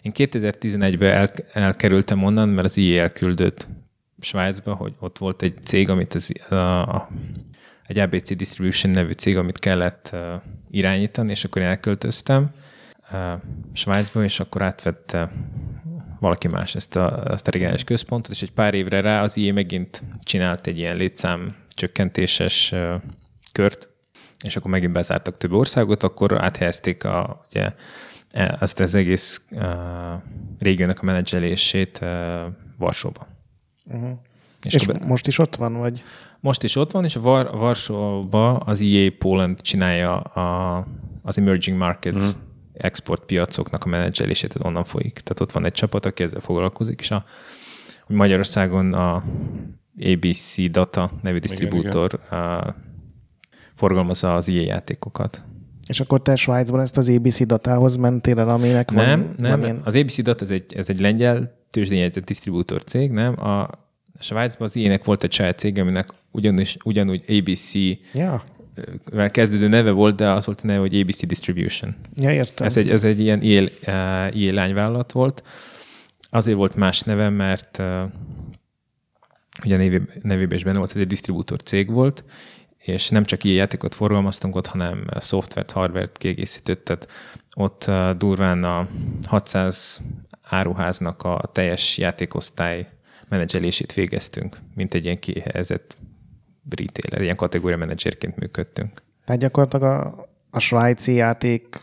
[0.01, 3.67] én 2011-ben el, elkerültem onnan, mert az IE elküldött
[4.19, 7.09] Svájcba, hogy ott volt egy cég, amit az, a,
[7.85, 10.19] egy ABC Distribution nevű cég, amit kellett uh,
[10.69, 12.51] irányítani, és akkor én elköltöztem
[13.11, 13.19] uh,
[13.73, 15.31] Svájcba, és akkor átvette
[16.19, 19.53] valaki más ezt a, ezt a regionális központot, és egy pár évre rá az IE
[19.53, 22.93] megint csinált egy ilyen létszám csökkentéses uh,
[23.51, 23.89] kört,
[24.43, 27.73] és akkor megint bezártak több országot, akkor áthelyezték a, ugye,
[28.31, 29.63] e, azt az egész uh,
[30.59, 32.09] régiónak a menedzselését uh,
[32.77, 33.27] Varsóba.
[33.85, 34.09] Uh-huh.
[34.63, 35.05] És, és be...
[35.05, 36.03] most is ott van, vagy?
[36.39, 40.87] Most is ott van, és a Var- Varsóba az EA Poland csinálja a,
[41.21, 42.41] az emerging markets uh-huh.
[42.73, 45.13] export piacoknak a menedzselését, tehát onnan folyik.
[45.13, 47.25] Tehát ott van egy csapat, aki ezzel foglalkozik, és a,
[48.07, 49.23] Magyarországon a
[50.13, 52.73] ABC Data nevű disztribútor uh,
[53.75, 55.43] forgalmazza az ilyen játékokat.
[55.89, 59.35] És akkor te Svájcban ezt az ABC datához mentél el, aminek Nem, van...
[59.37, 63.43] nem, ilyen- az ABC Data ez egy, ez egy lengyel tőzsdényegyzett disztribútor cég, nem?
[63.43, 63.69] A
[64.19, 67.73] Svájcban az ilyenek volt egy saját cég, aminek ugyanis, ugyanúgy ABC
[68.13, 68.43] Ja,
[69.11, 71.95] vel kezdődő neve volt, de az volt a neve, hogy ABC Distribution.
[72.15, 72.67] ja értem.
[72.67, 75.43] Ez egy, ez egy ilyen IL, uh, IL lányvállalat volt.
[76.29, 77.85] Azért volt más neve, mert uh,
[79.65, 82.23] ugye nevében, nevében is benne volt, ez egy disztribútor cég volt,
[82.89, 87.07] és nem csak ilyen játékot forgalmaztunk ott, hanem szoftvert, hardvert kiegészített, tehát
[87.55, 88.87] ott uh, durván a
[89.27, 90.01] 600
[90.41, 92.87] áruháznak a teljes játékosztály
[93.29, 95.97] menedzselését végeztünk, mint egy ilyen kihelyezett
[96.69, 99.01] retailer, ilyen kategória menedzserként működtünk.
[99.25, 101.81] Tehát gyakorlatilag a, a svájci játék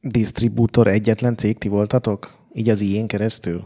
[0.00, 2.36] disztribútor egyetlen cég ti voltatok?
[2.52, 3.64] Így az ilyen keresztül?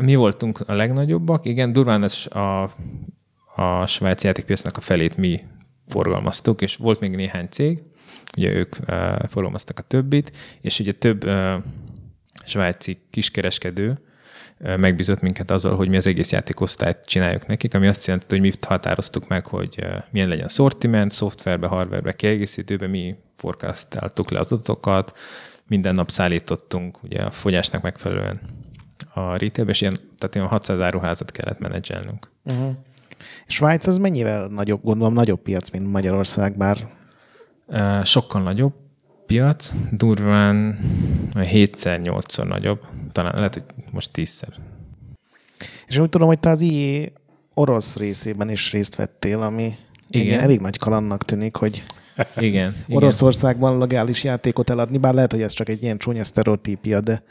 [0.00, 2.70] Mi voltunk a legnagyobbak, igen, durván ez a,
[3.58, 5.40] a svájci játékpiacnak a felét mi
[5.88, 7.82] forgalmaztuk, és volt még néhány cég,
[8.36, 8.76] ugye ők
[9.28, 11.30] forgalmaztak a többit, és ugye több
[12.44, 18.06] svájci kiskereskedő uh, megbízott minket azzal, hogy mi az egész játékosztályt csináljuk nekik, ami azt
[18.06, 24.30] jelenti, hogy mi határoztuk meg, hogy milyen legyen a sortiment, szoftverbe, hardverbe, kiegészítőbe, mi forecastáltuk
[24.30, 25.16] le az adatokat,
[25.66, 28.40] minden nap szállítottunk ugye a fogyásnak megfelelően
[29.14, 32.30] a retailbe, és ilyen, tehát ilyen 600 áruházat kellett menedzselnünk.
[32.44, 32.76] Uh-huh.
[33.46, 36.96] Svájc az mennyivel nagyobb, gondolom nagyobb piac, mint Magyarország, bár
[38.02, 38.72] Sokkal nagyobb
[39.26, 40.78] piac, durván
[41.34, 42.80] 7-8-szor nagyobb,
[43.12, 44.48] talán lehet, hogy most 10-szer.
[45.86, 47.12] És úgy tudom, hogy te az IE
[47.54, 49.74] orosz részében is részt vettél, ami
[50.08, 50.26] Igen.
[50.26, 50.40] igen.
[50.40, 51.82] elég nagy kalannak tűnik, hogy
[52.36, 52.74] igen.
[52.88, 57.22] Oroszországban legális játékot eladni, bár lehet, hogy ez csak egy ilyen csúnya sztereotípia, de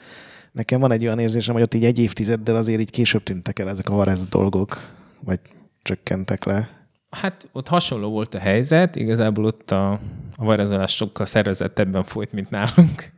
[0.51, 3.69] nekem van egy olyan érzésem, hogy ott így egy évtizeddel azért így később tűntek el
[3.69, 5.39] ezek a varez dolgok, vagy
[5.87, 6.69] csökkentek le.
[7.09, 9.91] Hát ott hasonló volt a helyzet, igazából ott a,
[10.37, 13.03] a varázsolás sokkal szervezettebben folyt, mint nálunk.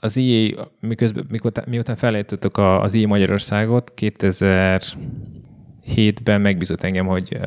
[0.00, 7.38] Az IE, miközben, mikor, miután felejtettük az IE Magyarországot, 2007-ben megbízott engem, hogy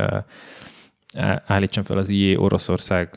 [1.46, 3.10] állítsam fel az IE Oroszország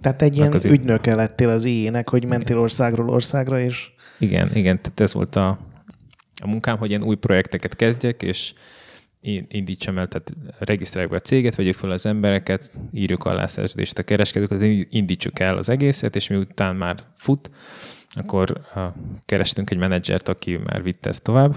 [0.00, 4.50] Tehát egy ilyen Hát azért- ügynöke lettél az IE-nek, hogy mentél országról országra, és Igen,
[4.54, 5.48] igen, tehát ez volt a,
[6.42, 8.52] a munkám, hogy ilyen új projekteket kezdjek, és
[9.20, 13.46] én indítsam el, tehát regisztráljuk be a céget, vegyük fel az embereket, írjuk alá a
[13.46, 17.50] szerződést a kereskedőket, indítsuk el az egészet, és miután már fut,
[18.08, 18.60] akkor
[19.24, 21.56] kerestünk egy menedzsert, aki már vitte ezt tovább.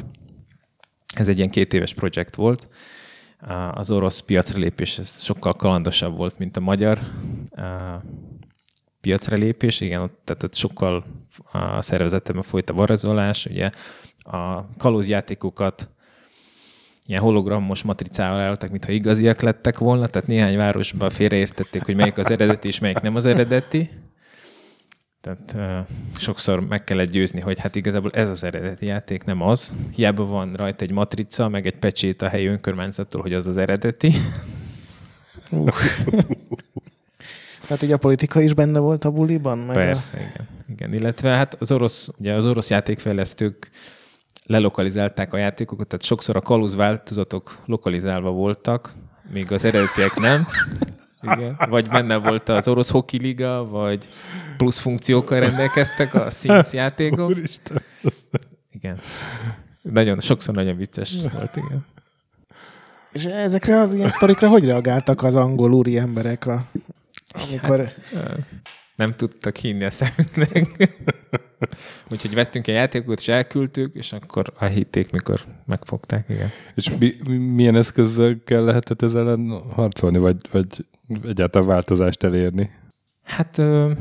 [1.16, 2.70] Ez egy ilyen két éves projekt volt.
[3.72, 7.00] Az orosz piacra lépés sokkal kalandosabb volt, mint a magyar
[9.02, 9.82] piacra lépés.
[9.82, 11.06] Igen, ott, tehát ott sokkal
[11.52, 13.46] a szervezetben folyt a varázolás.
[13.46, 13.70] Ugye
[14.18, 15.90] a kalózjátékokat
[17.12, 22.32] ilyen hologramos matricával álltak, mintha igaziak lettek volna, tehát néhány városban félreértették, hogy melyik az
[22.32, 23.90] eredeti és melyik nem az eredeti.
[25.22, 29.78] Tehát uh, sokszor meg kellett győzni, hogy hát igazából ez az eredeti játék, nem az.
[29.96, 34.14] Hiába van rajta egy matrica, meg egy pecsét a helyi önkormányzattól, hogy az az eredeti.
[37.68, 39.58] tehát ugye a politika is benne volt a buliban?
[39.58, 40.48] Meg Persze, igen.
[40.70, 40.94] igen.
[40.94, 43.70] Illetve hát az orosz, ugye az orosz játékfejlesztők
[44.52, 48.94] lelokalizálták a játékokat, tehát sokszor a kalóz változatok lokalizálva voltak,
[49.32, 50.48] míg az eredetiek nem.
[51.22, 51.58] Igen.
[51.70, 54.08] Vagy benne volt az orosz hoki liga, vagy
[54.58, 57.30] plusz funkciókkal rendelkeztek a Sims játékok.
[57.30, 57.82] Úristen.
[58.72, 59.00] Igen.
[59.82, 61.86] Nagyon, sokszor nagyon vicces volt, igen.
[63.12, 66.66] És ezekre az ilyen sztorikra hogy reagáltak az angol úri emberek, a,
[67.32, 67.78] amikor...
[67.78, 67.98] Hát,
[68.96, 70.90] Nem tudtak hinni a szemünknek.
[72.12, 76.50] Úgyhogy vettünk egy játékot, és elküldtük, és akkor elhitték, mikor megfogták, igen.
[76.76, 80.86] És mi, mi- milyen eszközzel lehetett ezzel ellen harcolni, vagy, vagy
[81.24, 82.70] egyáltalán változást elérni?
[83.24, 83.92] Hát ö,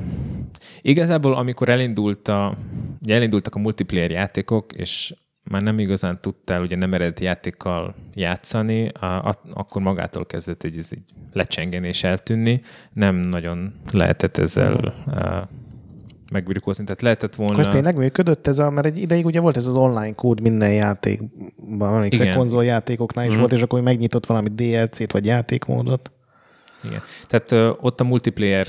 [0.83, 2.57] igazából, amikor elindult a,
[3.03, 8.88] ugye elindultak a multiplayer játékok, és már nem igazán tudtál ugye nem eredeti játékkal játszani,
[8.88, 10.90] a, a, akkor magától kezdett egy, ez
[11.33, 12.61] lecsengeni és eltűnni.
[12.92, 15.42] Nem nagyon lehetett ezzel uh,
[16.31, 16.85] megbirkózni.
[16.85, 17.53] Tehát lehetett volna...
[17.53, 20.40] akkor ez tényleg működött ez a, mert egy ideig ugye volt ez az online kód
[20.40, 23.40] minden játékban, emlékszek, konzoljátékoknál is Mhm.
[23.40, 26.12] volt, és akkor megnyitott valami DLC-t vagy játékmódot.
[26.85, 27.01] Igen.
[27.29, 28.66] Tehát ö, ott a multiplayer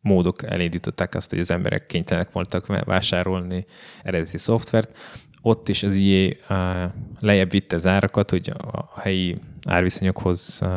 [0.00, 3.64] módok elindították azt, hogy az emberek kénytelenek voltak vá- vásárolni
[4.02, 4.96] eredeti szoftvert.
[5.42, 10.68] Ott is az IE uh, lejjebb vitte az árakat, hogy a, a helyi árviszonyokhoz uh,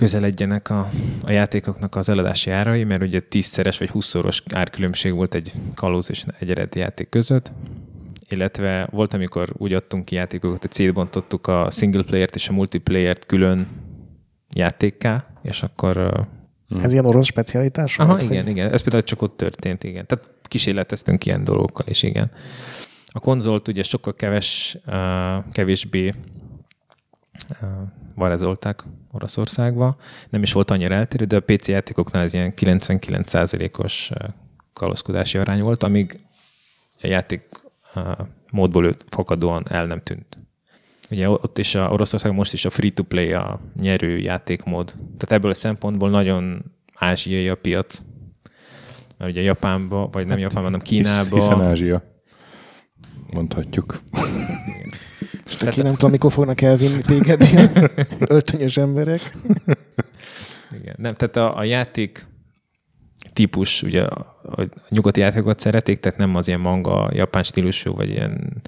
[0.00, 0.90] közeledjenek a,
[1.22, 6.24] a játékoknak az eladási árai, mert ugye tízszeres vagy húszszoros árkülönbség volt egy kalóz és
[6.38, 7.52] egy eredeti játék között,
[8.28, 13.26] illetve volt, amikor úgy adtunk ki játékokat, hogy szétbontottuk a single player-t és a multiplayer-t
[13.26, 13.68] külön
[14.54, 16.26] játékká, és akkor...
[16.82, 18.22] Ez ilyen orosz specialitás Aha, volt?
[18.22, 18.72] igen, hogy- igen.
[18.72, 20.06] Ez például csak ott történt, igen.
[20.06, 22.30] Tehát kísérleteztünk ilyen dolgokkal is, igen.
[23.12, 27.68] A konzolt ugye sokkal keves, uh, kevésbé uh,
[28.14, 29.96] varázolták Oroszországba.
[30.30, 34.28] Nem is volt annyira eltérő, de a PC játékoknál ez ilyen 99%-os uh,
[34.72, 36.20] kalózkodási arány volt, amíg
[37.02, 37.48] a játék
[38.50, 40.38] módból fakadóan el nem tűnt.
[41.10, 44.86] Ugye ott is a Oroszország most is a free-to-play a nyerő játékmód.
[44.86, 48.02] Tehát ebből a szempontból nagyon ázsiai a piac.
[49.18, 51.34] Mert ugye Japánba, vagy nem Japánba, hanem Kínába.
[51.34, 52.02] Hisz, hiszen Ázsia.
[53.30, 54.00] Mondhatjuk.
[55.50, 57.90] És te ki nem tudom, mikor fognak elvinni téged ilyen
[58.34, 59.32] öltönyös emberek.
[60.78, 60.94] Igen.
[60.98, 62.26] Nem, tehát a, a játék
[63.32, 68.08] típus, ugye a, a nyugati játékokat szeretik, tehát nem az ilyen manga, japán stílusú, vagy
[68.08, 68.62] ilyen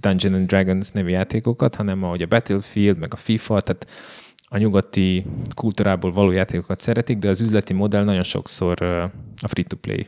[0.00, 3.86] Dungeon and Dragons nevű játékokat, hanem ahogy a Battlefield, meg a FIFA, tehát
[4.48, 8.82] a nyugati kultúrából való játékokat szeretik, de az üzleti modell nagyon sokszor
[9.42, 10.06] a free-to-play.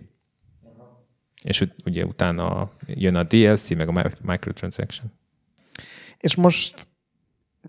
[1.43, 5.13] És ugye utána jön a DLC, meg a mi- microtransaction.
[6.21, 6.89] És most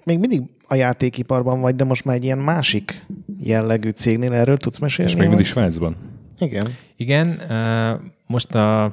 [0.03, 3.05] még mindig a játékiparban vagy, de most már egy ilyen másik
[3.39, 5.11] jellegű cégnél erről tudsz mesélni?
[5.11, 5.45] És még mindig?
[5.45, 5.95] Svájcban.
[6.39, 6.67] Igen.
[6.95, 7.41] Igen,
[8.25, 8.83] most a,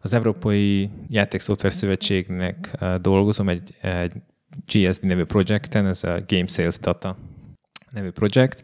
[0.00, 4.12] az Európai Játékszoftver Szövetségnek dolgozom egy, egy
[4.66, 7.16] GSD nevű projekten, ez a Game Sales Data
[7.90, 8.62] nevű projekt,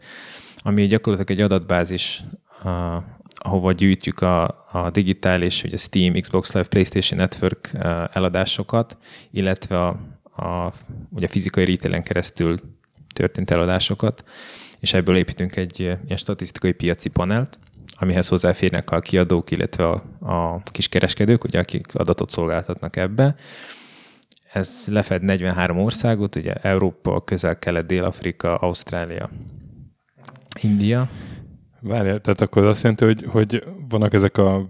[0.57, 2.23] ami gyakorlatilag egy adatbázis,
[3.43, 7.71] ahova gyűjtjük a, a digitális, ugye Steam, Xbox Live, PlayStation Network
[8.11, 8.97] eladásokat,
[9.31, 9.87] illetve a,
[10.43, 10.73] a,
[11.09, 12.57] ugye fizikai retailen keresztül
[13.13, 14.23] történt eladásokat,
[14.79, 17.59] és ebből építünk egy ilyen statisztikai piaci panelt,
[17.95, 23.35] amihez hozzáférnek a kiadók, illetve a, a kiskereskedők, ugye, akik adatot szolgáltatnak ebbe.
[24.53, 29.29] Ez lefed 43 országot, ugye Európa, Közel-Kelet, Dél-Afrika, Ausztrália,
[30.61, 31.09] India.
[31.83, 34.69] Várjál, tehát akkor az azt jelenti, hogy, hogy vannak ezek a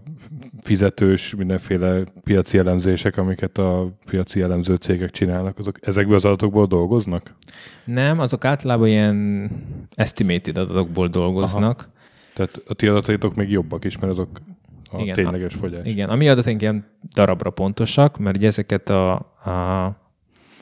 [0.61, 7.35] fizetős mindenféle piaci elemzések, amiket a piaci elemző cégek csinálnak, azok ezekből az adatokból dolgoznak?
[7.85, 9.49] Nem, azok általában ilyen
[9.91, 11.79] estimated adatokból dolgoznak.
[11.79, 11.91] Aha.
[12.33, 14.29] Tehát a ti adataitok még jobbak is, mert azok
[14.91, 15.85] a Igen, tényleges fogyás.
[15.85, 19.13] Igen, a mi adataink ilyen darabra pontosak, mert ezeket a,
[19.45, 19.95] a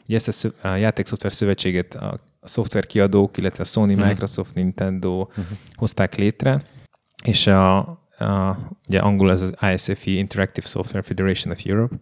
[0.10, 4.08] ugye ezt a, a játékszoftver szövetséget a, a szoftverkiadók, illetve a Sony, Mhm.
[4.08, 5.28] Microsoft, Nintendo
[5.74, 6.62] hozták létre,
[7.24, 11.96] és a, a, ugye angol ez az ISFE, Interactive Software Federation of Europe,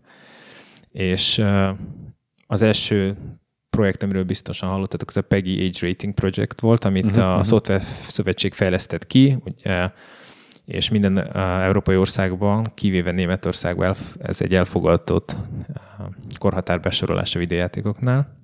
[0.92, 1.44] és
[2.48, 3.18] az első
[3.70, 7.42] projekt, amiről biztosan hallottatok, az a PEGI Age Rating Project volt, amit uh-huh, a mhm.
[7.42, 9.92] Szoftver Szövetség fejlesztett ki, ugye,
[10.68, 15.38] és minden uh, európai országban, kivéve Németországban elf- ez egy elfogadott
[15.70, 16.06] uh,
[16.38, 18.36] korhatár besorolás a videójátékoknál.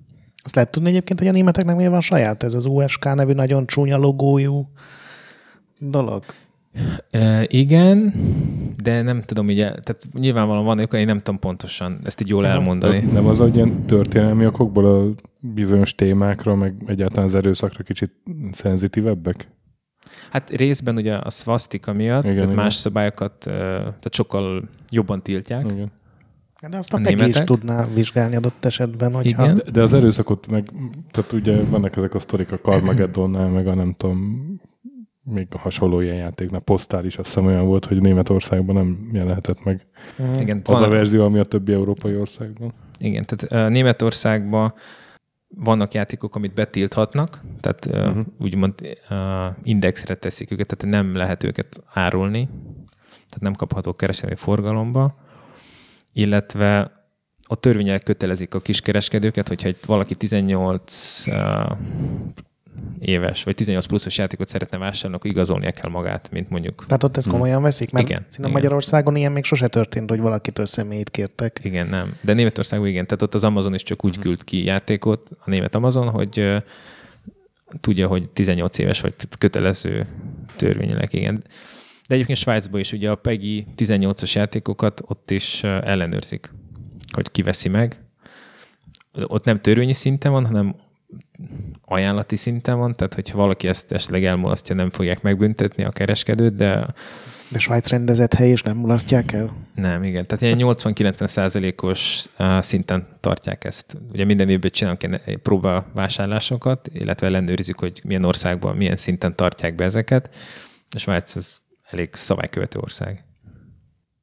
[0.44, 3.66] Azt lehet tudni egyébként, hogy a németeknek miért van saját ez az USK nevű nagyon
[3.66, 4.68] csúnya logójú
[5.78, 6.24] dolog?
[7.12, 8.14] Uh, igen,
[8.82, 12.52] de nem tudom, ugye, tehát nyilvánvalóan van, én nem tudom pontosan ezt így jól Aha.
[12.52, 13.02] elmondani.
[13.12, 18.12] Nem az, hogy ilyen történelmi okokból a bizonyos témákra, meg egyáltalán az erőszakra kicsit
[18.52, 19.48] szenzitívebbek?
[20.30, 22.62] Hát részben ugye a szvasztika miatt, igen, tehát igen.
[22.64, 25.70] más szabályokat, tehát sokkal jobban tiltják.
[25.70, 25.92] Igen.
[26.68, 29.42] De azt a, A Peggy is tudná vizsgálni adott esetben, hogyha...
[29.42, 29.56] Igen.
[29.56, 30.70] De, de az erőszakot meg,
[31.10, 34.46] tehát ugye vannak ezek a sztorik a Carmageddonnál, meg a nem tudom,
[35.22, 39.64] még a hasonló ilyen játéknál, Postál is azt hiszem olyan volt, hogy Németországban nem jelenhetett
[39.64, 39.80] meg
[40.16, 40.40] Mhm.
[40.40, 42.72] Igen, az van, a verzió, ami a többi európai országban.
[42.98, 44.74] igen, tehát Németországban
[45.56, 48.26] vannak játékok, amit betilthatnak, tehát uh-huh.
[48.38, 48.74] úgymond
[49.10, 49.18] uh,
[49.62, 52.44] indexre teszik őket, tehát nem lehet őket árulni,
[53.08, 55.14] tehát nem kaphatók kereskedelmi forgalomba,
[56.12, 56.92] illetve
[57.42, 61.34] a törvények kötelezik a kiskereskedőket, hogyha egy valaki 18 uh,
[62.98, 67.16] éves, vagy 18 pluszos játékot szeretne vásárolni, akkor igazolnia kell magát, mint mondjuk Tehát ott
[67.16, 67.90] ezt komolyan veszik?
[67.90, 68.62] Mert Igen, Szerintem igen.
[68.62, 71.60] Magyarországon ilyen még sose történt, hogy valakitől személyt kértek.
[71.62, 72.16] Igen, nem.
[72.20, 73.06] De Németországban igen.
[73.06, 76.62] Tehát ott az Amazon is csak úgy küld ki játékot, a német Amazon, hogy
[77.80, 80.06] tudja, hogy 18 éves vagy kötelező
[80.56, 81.42] törvényileg, igen.
[82.08, 86.52] De egyébként Svájcban is ugye a PEGI 18-as játékokat ott is ellenőrzik,
[87.12, 88.02] hogy kiveszi meg.
[89.26, 90.74] Ott nem törvényi szinten van, hanem
[91.84, 96.86] ajánlati szinten van, tehát hogyha valaki ezt esetleg elmulasztja, nem fogják megbüntetni a kereskedőt, de
[97.48, 99.56] De Svájc rendezett hely, és nem mulasztják el?
[99.74, 100.26] nem, igen.
[100.26, 102.24] Tehát ilyen 80-90 százalékos
[102.60, 103.96] szinten tartják ezt.
[104.12, 109.84] Ugye minden évben csinálunk ilyen próbavásárlásokat, illetve ellenőrizzük, hogy milyen országban, milyen szinten tartják be
[109.84, 110.34] ezeket.
[110.90, 113.24] A Svájc az elég szabálykövető ország.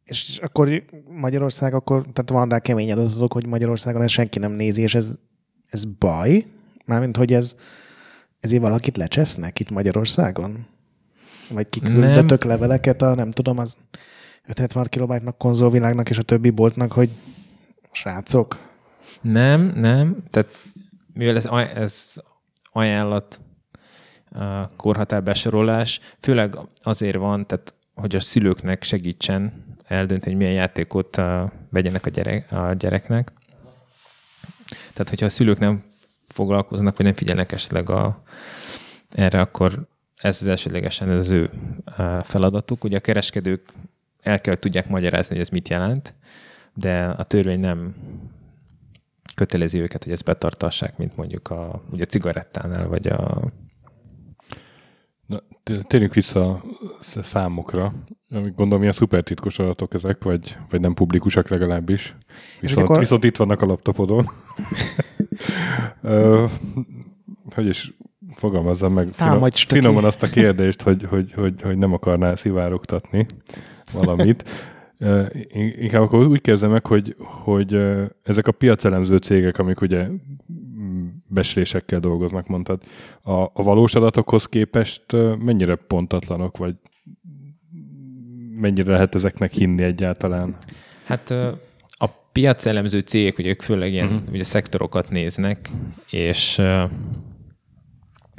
[0.04, 4.82] És akkor Magyarország, akkor, tehát van rá kemény adatok, hogy Magyarországon ezt senki nem nézi,
[4.82, 5.16] és ez,
[5.66, 6.46] ez baj?
[6.86, 7.56] Mármint, hogy ez,
[8.40, 10.68] ezért valakit lecsesznek itt Magyarországon?
[11.50, 13.78] Vagy kiküldettök leveleket a, nem tudom, az
[14.46, 17.10] 576 kilobájtnak konzolvilágnak és a többi boltnak, hogy
[17.92, 18.60] srácok?
[19.22, 20.24] Nem, nem.
[20.30, 20.50] Tehát
[21.14, 22.14] mivel ez, ez
[22.72, 23.40] ajánlat
[24.76, 31.52] korhatár besorolás, főleg azért van, tehát hogy a szülőknek segítsen eldönteni, hogy milyen játékot uh,
[31.70, 33.32] vegyenek a, gyerek, a gyereknek.
[34.94, 35.84] Tehát, hogyha a szülők nem
[36.42, 38.24] foglalkoznak, vagy nem figyelnek esetleg a,
[39.12, 41.50] erre, akkor ez az elsődlegesen az ő
[42.24, 42.84] feladatuk.
[42.84, 43.62] Ugye a kereskedők
[44.22, 46.14] el kell, hogy tudják magyarázni, hogy ez mit jelent,
[46.74, 47.96] de a törvény nem
[49.36, 53.52] kötelezi őket, hogy ezt betartassák, mint mondjuk a, ugye a cigarettánál, vagy a...
[55.26, 55.42] Na,
[55.88, 56.64] térjünk vissza a
[57.00, 57.94] sz- számokra.
[58.30, 62.16] Gondolom, ilyen szuper titkos adatok ezek, vagy, vagy nem publikusak legalábbis.
[62.62, 64.26] Viszont, akkor- viszont itt vannak a laptopodon.
[66.02, 66.46] Ö,
[67.56, 67.94] hogy is
[68.34, 73.26] fogalmazzam meg Támadj, finom, finoman azt a kérdést, hogy, hogy, hogy, hogy nem akarnál szivárogtatni
[73.94, 74.50] valamit.
[74.98, 77.82] Ö, in- Inkább akkor úgy kérdezem meg, hogy, hogy
[78.24, 82.82] ezek a piacelemző cégek, amik ugye mm, beslésekkel dolgoznak, mondtad,
[83.22, 85.06] a, a valós adatokhoz képest
[85.40, 86.76] mennyire pontatlanok, vagy
[88.56, 90.56] mennyire lehet ezeknek hinni egyáltalán?
[91.06, 91.34] Hát
[92.32, 94.16] ö, a piac elemző cégek, ugye ők főleg ilyen Mhm.
[94.16, 94.34] uh-huh.
[94.34, 95.70] ugye szektorokat néznek,
[96.10, 96.90] és uh,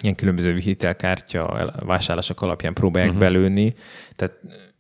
[0.03, 3.27] ilyen különböző hitelkártya el- vásárlások alapján próbálják uh-huh.
[3.29, 3.75] belőni,
[4.17, 4.35] tehát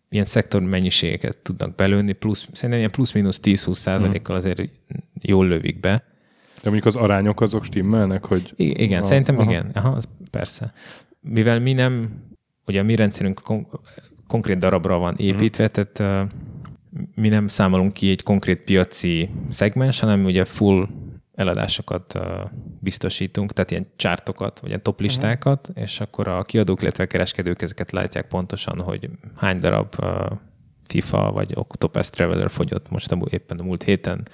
[0.09, 4.63] ilyen szektor mennyiségeket tudnak belőni, plusz, szerintem ilyen plusz-minusz 10-20 százalékkal azért
[5.21, 6.05] jól lövik be.
[6.63, 8.53] De mondjuk az arányok azok stimmelnek, hogy...
[8.57, 9.51] I- igen, Ah, szerintem aha.
[9.51, 9.71] igen.
[9.75, 10.73] Aha, az persze.
[11.21, 12.11] Mivel mi nem,
[12.67, 13.67] ugye a mi rendszerünk kon-
[14.27, 15.73] konkrét darabra van építve, Mhm.
[15.73, 16.31] tehát uh,
[17.15, 20.89] mi nem számolunk ki egy konkrét piaci szegmens, hanem ugye full
[21.35, 22.19] eladásokat
[22.81, 25.85] biztosítunk, tehát ilyen csártokat, vagy ilyen toplistákat, uh-huh.
[25.85, 29.95] és akkor a kiadók, illetve a kereskedők ezeket látják pontosan, hogy hány darab
[30.89, 34.29] FIFA vagy Octopus Traveler fogyott most a, éppen a múlt héten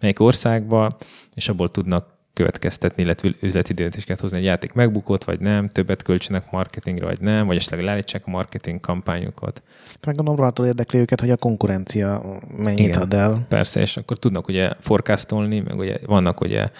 [0.00, 0.88] melyik országba,
[1.34, 6.50] és abból tudnak következtetni, illetve üzleti döntéseket hozni, egy játék megbukott, vagy nem, többet költsenek
[6.50, 9.62] marketingre, vagy nem, vagy esetleg leállítsák a marketing kampányokat.
[10.06, 13.00] Meg gondolom, rohadtul érdekli őket, hogy a konkurencia mennyit Igen.
[13.00, 13.46] ad el.
[13.48, 16.70] Persze, és akkor tudnak ugye forecastolni, meg ugye vannak ugye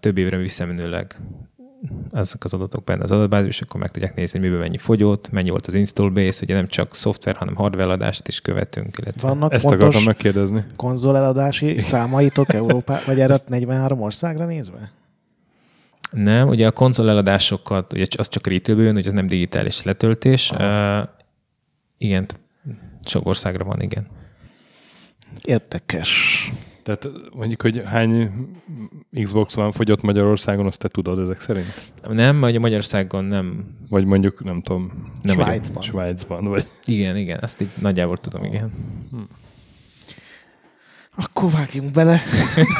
[0.00, 1.16] több évre visszamenőleg
[2.10, 5.30] ezek az adatok benne az adatbázis, és akkor meg tudják nézni, hogy miből mennyi fogyott,
[5.30, 9.28] mennyi volt az install base, ugye nem csak szoftver, hanem hardware eladást is követünk, illetve
[9.28, 10.64] Vannak Ezt akartam megkérdezni.
[10.76, 14.92] konzoleladási számaitok Európá, vagy erre 43 országra nézve?
[16.10, 20.50] Nem, ugye a konzol eladásokat, ugye az csak retailből jön, ugye az nem digitális letöltés.
[20.50, 21.08] Uh,
[21.98, 22.26] igen,
[23.04, 24.06] sok országra van, igen.
[25.42, 26.50] Érdekes.
[26.84, 28.30] Tehát mondjuk, hogy hány
[29.22, 31.92] Xbox van fogyott Magyarországon, azt te tudod ezek szerint?
[32.08, 33.64] Nem, ugye Magyarországon nem.
[33.88, 35.82] Vagy mondjuk, nem tudom, nem Svájcban.
[35.82, 36.66] Svájcban, vagy...
[36.84, 38.72] Igen, igen, ezt így nagyjából tudom, igen.
[41.16, 42.20] Akkor vágjunk bele.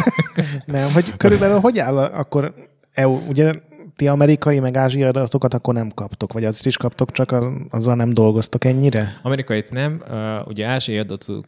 [0.66, 2.54] nem, hogy körülbelül hogy áll akkor
[2.92, 3.52] EU, ugye
[3.96, 7.94] ti amerikai meg ázsiai adatokat akkor nem kaptok, vagy azt is kaptok, csak az, azzal
[7.94, 9.18] nem dolgoztok ennyire?
[9.22, 10.02] Amerikait nem,
[10.46, 11.44] ugye ázsiai adatot uh,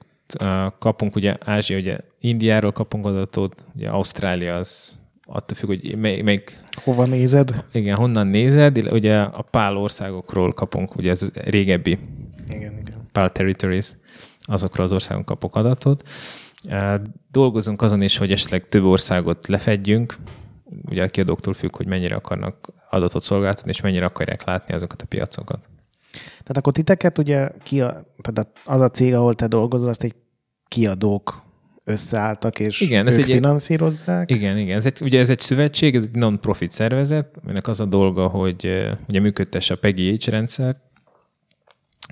[0.79, 6.61] kapunk, ugye Ázsia, ugye Indiáról kapunk adatot, ugye Ausztrália az attól függ, hogy mely, melyik,
[6.83, 7.65] Hova nézed?
[7.73, 11.99] igen, honnan nézed, ugye a pál országokról kapunk, ugye ez az régebbi
[12.49, 13.07] Igen, igen.
[13.12, 13.93] PAL Territories,
[14.41, 16.09] azokra az országon kapok adatot.
[17.31, 20.17] Dolgozunk azon is, hogy esetleg több országot lefedjünk,
[20.89, 25.07] ugye a kiadóktól függ, hogy mennyire akarnak adatot szolgáltatni, és mennyire akarják látni azokat a
[25.07, 25.69] piacokat.
[26.47, 30.15] Tehát akkor titeket ugye ki a, tehát az a cég, ahol te dolgozol, azt egy
[30.69, 31.43] kiadók
[31.85, 34.31] összeálltak, és Igen, ez ők egy- finanszírozzák.
[34.31, 34.77] Igen, igen.
[34.77, 38.89] Ez egy, ugye ez egy szövetség, ez egy non-profit szervezet, aminek az a dolga, hogy
[39.09, 40.81] ugye működtesse a PGH rendszert,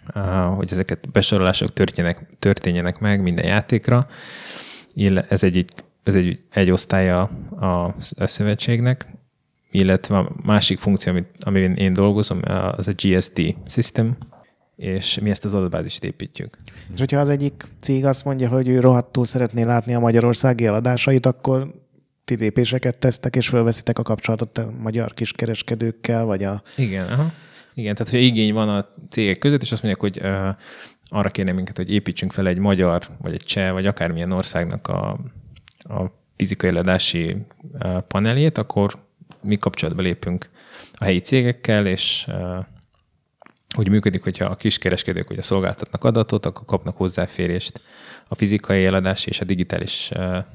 [0.07, 4.07] ah, hogy ezeket besorolások történjenek, történjenek meg minden játékra.
[5.29, 5.65] Ez egy,
[6.03, 7.67] ez egy, egy osztálya a,
[8.17, 9.07] a szövetségnek,
[9.71, 12.41] illetve a másik funkció, amit, amiben én dolgozom,
[12.73, 14.17] az a GSD system,
[14.77, 16.57] és mi ezt az adatbázist építjük.
[16.93, 21.27] És hogyha az egyik cég azt mondja, hogy ő rohadtul szeretné látni a magyarországi eladásait,
[21.27, 21.83] akkor
[22.25, 26.63] ti lépéseket tesztek, és fölveszitek a kapcsolatot a magyar kiskereskedőkkel, vagy a...
[26.77, 27.33] Igen, aha.
[27.75, 30.57] Igen, tehát hogyha igény van a cégek között, és azt mondják, hogy uh,
[31.09, 35.19] arra kérnek minket, hogy építsünk fel egy magyar, vagy egy cseh, vagy akármilyen országnak a,
[35.79, 37.37] a fizikai eladási
[37.73, 39.07] uh, paneljét, akkor
[39.43, 40.51] mi kapcsolatba lépünk
[40.93, 42.65] a helyi cégekkel, és uh,
[43.79, 47.81] úgy működik, hogyha a kiskereskedők ugye szolgáltatnak adatot, akkor kapnak hozzáférést
[48.29, 50.11] a fizikai eladás és a digitális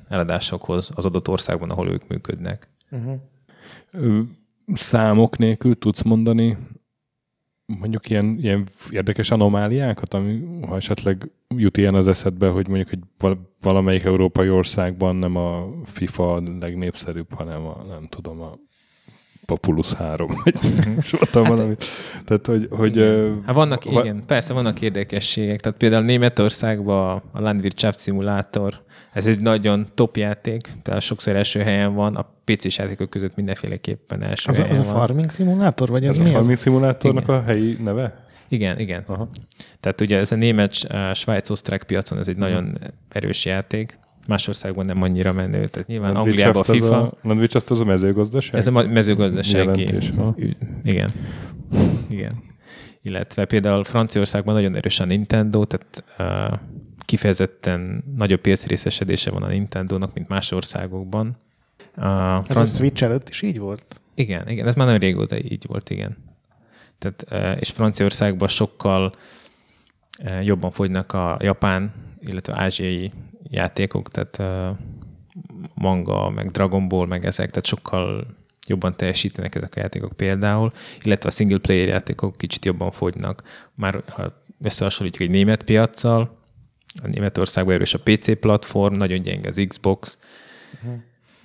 [0.07, 2.69] eladásokhoz az adott országban, ahol ők működnek.
[3.91, 4.21] Ö,
[4.73, 6.57] Számok nélkül tudsz mondani
[7.65, 13.03] mondjuk ilyen, ilyen érdekes anomáliákat, ami ha esetleg jut ilyen az eszedbe, hogy mondjuk egy
[13.19, 18.59] val- valamelyik európai országban nem a FIFA a legnépszerűbb, hanem a, nem tudom, a
[19.49, 20.55] Populus 3, vagy
[21.01, 21.75] soroltam hát, valami.
[22.25, 22.67] Tehát, hogy...
[22.71, 25.59] hogy ö, Hát vannak, va- igen, persze vannak érdekességek.
[25.59, 28.73] Tehát például Németországban a Landwirtschaft Simulator,
[29.13, 34.23] ez egy nagyon top játék, például sokszor első helyen van, a PC-s játékok között mindenféleképpen
[34.23, 34.99] első Az a, helyen az a van.
[34.99, 36.35] farming szimulátor, vagy ez, ez a mi az?
[36.35, 38.23] Farming Simulatornak a helyi neve?
[38.47, 39.03] Igen, igen.
[39.07, 39.29] Aha.
[39.79, 42.43] Tehát ugye ez a német, eh, svájc-osztrák piacon ez egy Mhm.
[42.43, 42.77] nagyon
[43.09, 43.97] erős játék.
[44.29, 45.67] Más országban nem annyira menő.
[45.67, 48.55] Tehát nyilván Landwirtschaft Angliában a FIFA, A, Landwirtschaft az a mezőgazdaság?
[48.59, 49.81] ez a mezőgazdasági.
[49.81, 50.33] Jelentés, ha.
[50.37, 51.09] Ü- Igen.
[52.09, 52.31] Igen.
[53.01, 56.59] Illetve például Franciaországban nagyon erős a Nintendo, tehát uh,
[57.05, 61.37] kifejezetten nagyobb piacrészesedése van a Nintendo-nak, mint más országokban.
[61.97, 64.01] Uh, Ez a Switch előtt is így volt?
[64.15, 66.17] igen, igen, ez már nagyon régóta így volt, igen.
[66.97, 69.13] Tehát, eh, és Franciaországban sokkal
[70.43, 71.91] jobban fogynak a japán,
[72.25, 73.11] illetve ázsiai
[73.49, 74.75] játékok, tehát eh,
[75.73, 78.25] manga, meg Dragon Ball, meg ezek, tehát sokkal
[78.67, 80.71] jobban teljesítenek ezek a játékok például,
[81.01, 83.43] illetve a single player játékok kicsit jobban fogynak.
[83.75, 86.37] Már ha összehasonlítjuk egy német piaccal,
[87.03, 90.17] a Németországban erős a PC platform, nagyon gyenge az Xbox,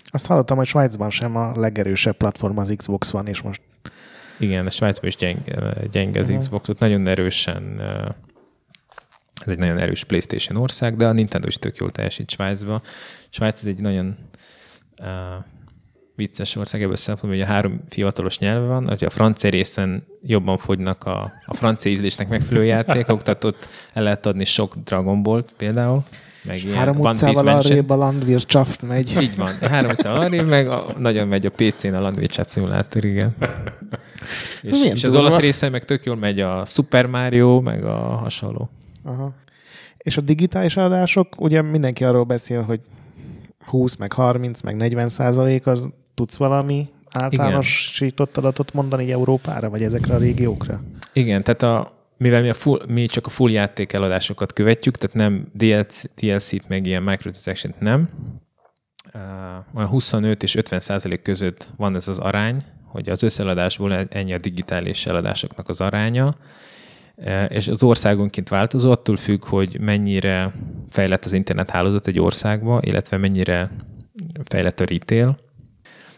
[0.06, 3.60] Azt hallottam, hogy Svájcban sem a legerősebb platform az Xbox van, és most
[4.38, 6.38] Igen, a Svájcban is gyenge, gyenge az Aha.
[6.38, 7.82] Xbox, ott nagyon erősen,
[9.40, 12.82] ez egy nagyon erős PlayStation ország, de a Nintendo is tök jól teljesít Svájcba.
[13.28, 14.16] Svájc ez egy nagyon
[15.00, 15.06] uh,
[16.16, 20.58] vicces ország ebből szempontból, hogy a három fiatalos nyelve van, hogy a francia részen jobban
[20.58, 25.52] fogynak a, a francia ízlésnek megfelelő játékok, tehát ott el lehet adni sok Dragon Ball-t
[25.56, 26.04] például,
[26.44, 29.16] meg ilyen három One utcával arrébb a Landwirtschaft megy.
[29.20, 29.52] Így van.
[29.60, 33.34] Három utcán arrébb, meg a, nagyon megy a PC-n a Landwirtschaft Simulator, igen.
[34.62, 38.70] és, és az olasz részen meg tök jól megy a Super Mario, meg a hasonló.
[39.04, 39.34] Aha.
[39.98, 42.80] És a digitális adások, ugye mindenki arról beszél, hogy
[43.64, 49.82] 20, meg 30, meg 40 százalék, az tudsz valami általánosított adatot mondani így Európára, vagy
[49.82, 50.82] ezekre a régiókra?
[51.12, 55.16] Igen, tehát a, mivel mi, a full, mi csak a full játék eladásokat követjük, tehát
[55.16, 58.08] nem DLC, DLC-t, meg ilyen microtransaction nem,
[59.14, 59.20] uh,
[59.74, 64.38] olyan 25 és 50 százalék között van ez az arány, hogy az összeladásból ennyi a
[64.38, 66.34] digitális eladásoknak az aránya,
[67.48, 70.52] és az országonként változó, attól függ, hogy mennyire
[70.90, 73.70] fejlett az internethálózat egy országba, illetve mennyire
[74.44, 75.36] fejlett a retail.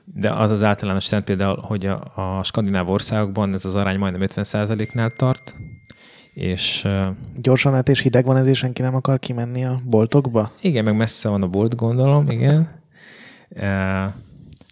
[0.05, 4.29] De az az általános trend például, hogy a, a skandináv országokban ez az arány majdnem
[4.29, 5.55] 50%-nál tart,
[6.35, 10.53] és uh, Gyorsan át és hideg van, ezért senki nem akar kimenni a boltokba?
[10.61, 12.69] igen, meg messze van a bolt, gondolom, igen.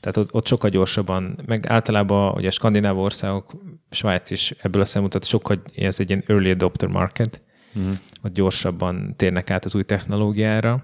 [0.04, 3.52] Tehát ott, ott sokkal gyorsabban, meg általában ugye a skandináv országok,
[3.90, 7.42] Svájc is ebből a szemmutat sokkal, ez egy ilyen early adopter market,
[7.78, 7.90] Mm.
[8.20, 10.82] hogy gyorsabban térnek át az új technológiára,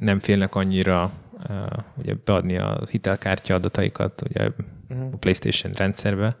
[0.00, 1.12] nem félnek annyira
[1.48, 1.66] uh,
[1.96, 4.50] ugye beadni a hitelkártya adataikat ugye
[5.12, 6.36] a PlayStation rendszerbe,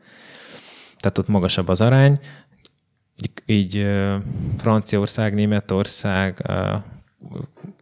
[0.98, 2.16] tehát ott magasabb az arány.
[3.16, 4.14] Így, így uh,
[4.56, 6.82] Franciaország, Németország, uh,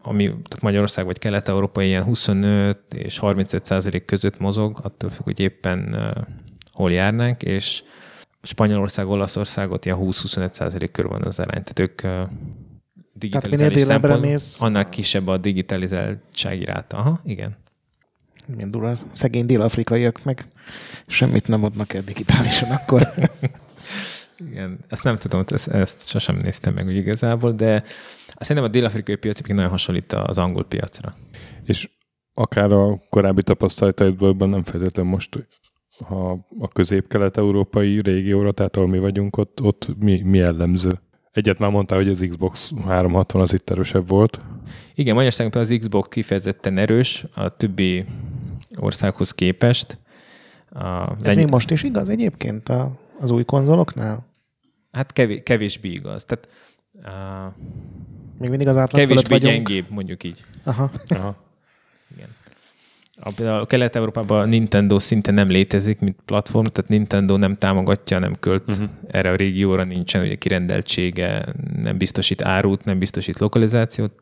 [0.06, 5.40] ami, tehát Magyarország vagy Kelet-Európa ilyen 25 és 35 százalék között mozog, attól függ, hogy
[5.40, 5.96] éppen
[6.72, 7.82] hol járnánk, és
[8.42, 11.62] Spanyolország, Olaszországot ilyen 20-25 százalék körül van az arány.
[11.62, 12.02] Tehát ők
[13.12, 16.96] délebbre szempont, mész- annál kisebb a digitalizáltsági ráta.
[16.96, 17.56] Aha, igen.
[18.46, 20.46] Milyen durva, szegény dél-afrikaiak meg
[21.06, 23.08] semmit nem adnak el digitálisan akkor.
[24.50, 27.82] Igen, ezt nem tudom, ezt, ezt sosem néztem meg úgy igazából, de
[28.38, 31.14] szerintem a dél-afrikai piac nagyon hasonlít az angol piacra.
[31.64, 31.90] És
[32.34, 35.46] akár a korábbi tapasztalataidból nem feltétlenül most,
[36.06, 41.00] ha a közép-kelet-európai régióra, tehát ahol mi vagyunk, ott, ott mi, mi jellemző?
[41.32, 44.40] Egyet már mondtál, hogy az Xbox 360 az itt erősebb volt.
[44.94, 48.04] Igen, Magyarországon például az Xbox kifejezetten erős a többi
[48.76, 49.98] országhoz képest.
[50.70, 54.26] A Ez Leny- még most is igaz egyébként a, az új konzoloknál?
[54.94, 56.24] Hát kevés, kevésbé igaz.
[56.24, 56.48] Tehát
[56.92, 57.54] uh,
[58.38, 59.66] Még mindig az átlag fölött kevésbé vagyunk.
[59.66, 60.44] gyengébb, mondjuk így.
[60.64, 60.90] Aha.
[61.08, 61.36] Aha.
[62.16, 62.28] Igen.
[63.20, 68.34] A, például Kelet-Európában a Nintendo szinte nem létezik, mint platform, tehát Nintendo nem támogatja, nem
[68.40, 68.88] költ uh-huh.
[69.06, 71.44] erre a régióra, nincsen ugye kirendeltsége,
[71.82, 74.12] nem biztosít árut, nem biztosít lokalizációt.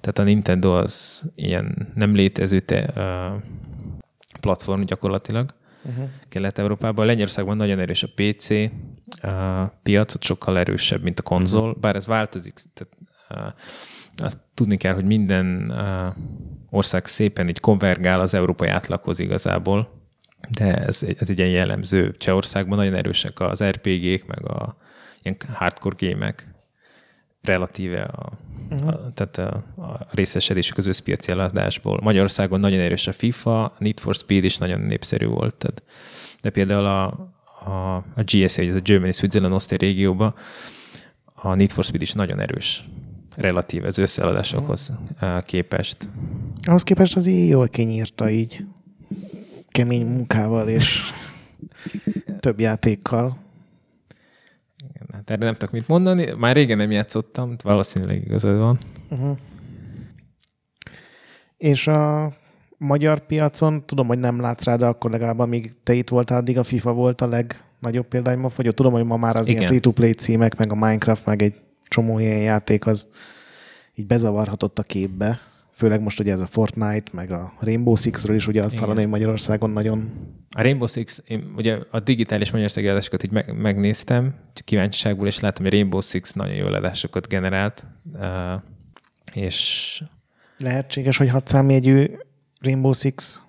[0.00, 3.42] Tehát a Nintendo az ilyen nem létező te, uh,
[4.40, 5.54] platform gyakorlatilag.
[5.82, 6.08] Uh-huh.
[6.28, 7.06] Kelet-Európában.
[7.06, 8.50] Lengyelországban nagyon erős a PC
[9.22, 12.58] a piac, ott sokkal erősebb, mint a konzol, bár ez változik.
[12.74, 12.92] Tehát,
[13.30, 13.60] uh,
[14.24, 16.14] azt tudni kell, hogy minden uh,
[16.70, 20.00] ország szépen így konvergál az európai átlaghoz igazából,
[20.48, 22.16] de ez, ez egy ilyen jellemző.
[22.16, 24.76] Csehországban nagyon erősek az RPG-k, meg a
[25.22, 26.49] ilyen hardcore gémek,
[27.42, 28.32] relatíve a,
[28.70, 28.88] uh-huh.
[28.88, 32.00] a, tehát a, a részesedésük az összpiaci eladásból.
[32.02, 35.54] Magyarországon nagyon erős a FIFA, a Need for Speed is nagyon népszerű volt.
[35.54, 35.82] Tehát,
[36.42, 37.04] de például a,
[37.70, 40.34] a, a GSA, ez a Germany Switzerland Osztály régióban,
[41.34, 42.84] a Need for Speed is nagyon erős
[43.36, 45.42] relatíve az összeadásokhoz uh-huh.
[45.42, 46.08] képest.
[46.62, 48.64] Ahhoz képest az így jól kinyírta így
[49.68, 51.00] kemény munkával és
[52.40, 53.38] több játékkal.
[55.30, 56.32] Hát erre nem tudok mit mondani.
[56.38, 58.78] Már régen nem játszottam, valószínűleg igazad van.
[59.10, 59.36] Uh-huh.
[61.56, 62.32] És a
[62.76, 66.58] magyar piacon, tudom, hogy nem látsz rá, de akkor legalább amíg te itt voltál, addig
[66.58, 68.40] a FIFA volt a legnagyobb példány.
[68.56, 69.56] Vagy tudom, hogy ma már az Igen.
[69.56, 71.54] ilyen free-to-play címek, meg a Minecraft, meg egy
[71.88, 73.06] csomó ilyen játék az
[73.94, 75.40] így bezavarhatott a képbe
[75.80, 79.08] főleg most ugye ez a Fortnite, meg a Rainbow Six-ről is ugye azt hallani, hogy
[79.08, 80.10] Magyarországon nagyon...
[80.50, 85.72] A Rainbow Six, én ugye a digitális magyarországi adásokat így megnéztem, kíváncsiságból, és láttam, hogy
[85.72, 87.86] Rainbow Six nagyon jó adásokat generált,
[89.32, 90.02] és...
[90.58, 92.06] Lehetséges, hogy hat számjegyű
[92.60, 93.42] Rainbow Six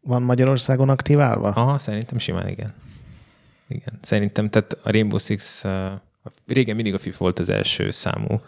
[0.00, 1.48] van Magyarországon aktiválva?
[1.48, 2.74] Aha, szerintem simán igen.
[3.68, 5.64] Igen, szerintem, tehát a Rainbow Six,
[6.46, 8.40] régen mindig a FIFA volt az első számú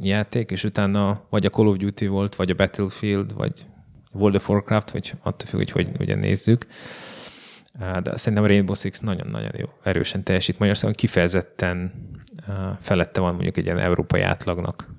[0.00, 3.66] játék, és utána vagy a Call of Duty volt, vagy a Battlefield, vagy
[4.12, 6.66] World of Warcraft, vagy attól függ, hogy hogy ugye nézzük.
[8.02, 11.92] De szerintem a Rainbow Six nagyon-nagyon jó, erősen teljesít Magyarországon, kifejezetten
[12.80, 14.94] felette van mondjuk egy ilyen európai átlagnak.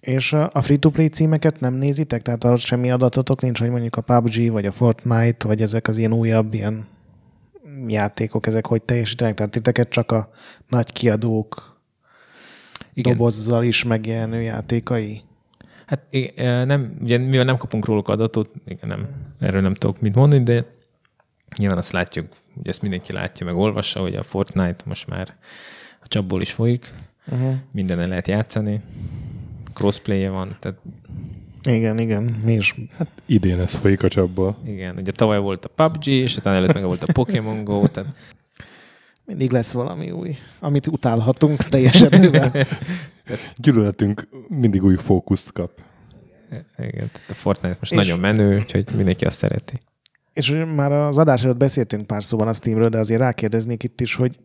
[0.00, 2.22] És a free-to-play címeket nem nézitek?
[2.22, 5.98] Tehát arra semmi adatotok nincs, hogy mondjuk a PUBG, vagy a Fortnite, vagy ezek az
[5.98, 6.86] ilyen újabb ilyen
[7.86, 9.34] játékok, ezek hogy teljesítenek?
[9.34, 10.30] Tehát titeket csak a
[10.68, 11.75] nagy kiadók
[12.96, 13.12] igen.
[13.12, 15.20] dobozzal is megjelenő játékai?
[15.86, 16.00] Hát
[16.66, 20.66] nem, ugye mivel nem kapunk róluk adatot, igen, nem, erről nem tudok mit mondani, de
[21.58, 25.34] nyilván azt látjuk, hogy ezt mindenki látja, meg olvassa, hogy a Fortnite most már
[26.02, 26.92] a csapból is folyik,
[27.26, 27.54] uh-huh.
[27.72, 28.80] mindenen lehet játszani,
[29.74, 30.78] crossplay van, tehát
[31.68, 32.74] igen, igen, mi is.
[32.96, 34.56] Hát idén ez folyik a csapból.
[34.64, 38.16] Igen, ugye tavaly volt a PUBG, és utána előtt meg volt a Pokémon Go, tehát
[39.26, 42.52] mindig lesz valami új, amit utálhatunk teljesen mivel.
[43.56, 45.70] Gyűlöletünk mindig új fókuszt kap.
[46.78, 49.80] Igen, a Fortnite most és nagyon menő, úgyhogy mindenki azt szereti.
[50.32, 54.14] És már az adás előtt beszéltünk pár szóban a Steamről, de azért rákérdeznék itt is,
[54.14, 54.38] hogy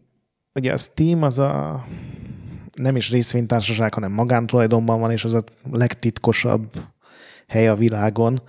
[0.54, 1.86] ugye a Steam az a
[2.74, 6.70] nem is részvénytársaság, hanem magántulajdonban van, és az a legtitkosabb
[7.48, 8.42] hely a világon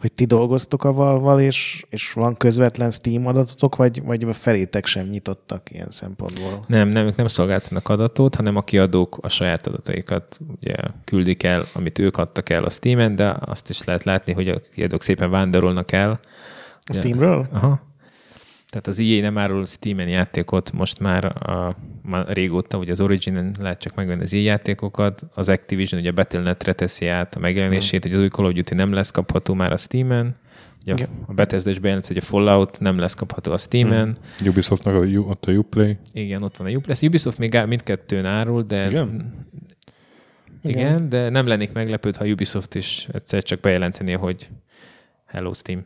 [0.00, 5.06] hogy ti dolgoztok a valval, és, és van közvetlen Steam adatotok, vagy, vagy felétek sem
[5.06, 6.64] nyitottak ilyen szempontból?
[6.66, 10.74] Nem, nem, ők nem szolgáltatnak adatot, hanem a kiadók a saját adataikat ugye
[11.04, 14.60] küldik el, amit ők adtak el a Steam-en, de azt is lehet látni, hogy a
[14.74, 16.20] kiadók szépen vándorolnak el.
[16.84, 17.46] A Steamről?
[17.52, 17.80] Aha.
[18.70, 23.54] Tehát az EA nem árul Steam-en játékot, most már, a, már régóta, ugye az Origin-en
[23.60, 28.02] lehet csak megvenni az EA játékokat, az Activision ugye a Battle.net-re teszi át a megjelenését,
[28.02, 30.36] hogy az új Call of Duty nem lesz kapható már a Steam-en,
[30.82, 31.08] Ugye Igen.
[31.26, 34.16] a Bethesda is bejelent, hogy a Fallout nem lesz kapható a Steam-en.
[34.38, 34.48] Hmm.
[34.48, 35.96] Ubisoftnak a, ott a Uplay.
[36.12, 36.96] Igen, ott van a Uplay.
[37.02, 39.34] Ubisoft még mindkettőn árul, de Igen?
[40.62, 44.48] Igen, Igen, de nem lennék meglepőd, ha Ubisoft is egyszer csak bejelenteni, hogy
[45.26, 45.84] Hello Steam.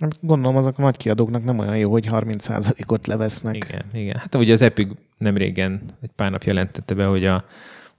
[0.00, 3.54] Hát gondolom azok a nagy kiadóknak nem olyan jó, hogy 30%-ot levesznek.
[3.54, 4.16] Igen, igen.
[4.16, 4.88] Hát ugye az Epic
[5.18, 7.44] nem régen, egy pár nap jelentette be, hogy a,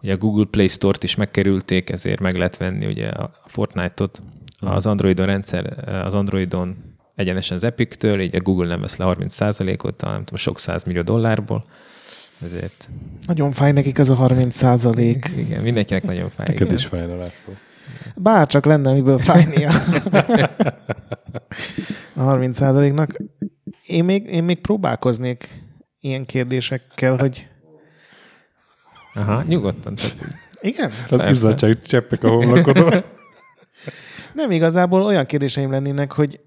[0.02, 4.22] ugye a Google Play Store-t is megkerülték, ezért meg lehet venni ugye a Fortnite-ot
[4.60, 6.76] az Androidon rendszer, az Androidon
[7.16, 11.64] egyenesen az Epic-től, így a Google nem vesz le 30%-ot, nem tudom, sok millió dollárból.
[12.43, 12.89] Ezért.
[13.26, 15.30] Nagyon fáj nekik az a 30 százalék.
[15.38, 16.45] Igen, mindenkinek nagyon fáj.
[16.49, 17.54] Neked is fájna, László.
[18.16, 19.72] Bár csak lenne, miből fájnia.
[22.14, 23.18] a 30 nak
[23.86, 25.48] Én még, én még próbálkoznék
[26.00, 27.48] ilyen kérdésekkel, hogy...
[29.14, 29.96] Aha, nyugodtan.
[29.96, 30.16] Tehát...
[30.62, 30.92] Igen?
[31.10, 32.94] Az izzadság cseppek a homlokodon.
[34.34, 36.39] Nem, igazából olyan kérdéseim lennének, hogy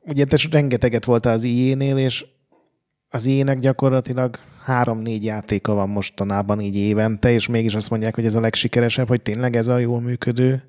[0.00, 2.26] ugye te rengeteget voltál az IE-nél, és
[3.08, 8.34] az ilyenek gyakorlatilag három-négy játéka van mostanában így évente, és mégis azt mondják, hogy ez
[8.34, 10.62] a legsikeresebb, hogy tényleg ez a jól működő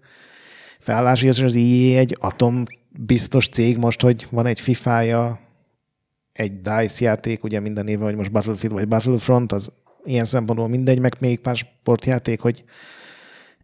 [0.80, 5.40] felállási, és az EA egy atom biztos cég most, hogy van egy FIFA-ja,
[6.32, 9.72] egy DICE játék, ugye minden éve, hogy most Battlefield vagy Battlefront, az
[10.04, 12.64] ilyen szempontból mindegy, meg még pár sportjáték, hogy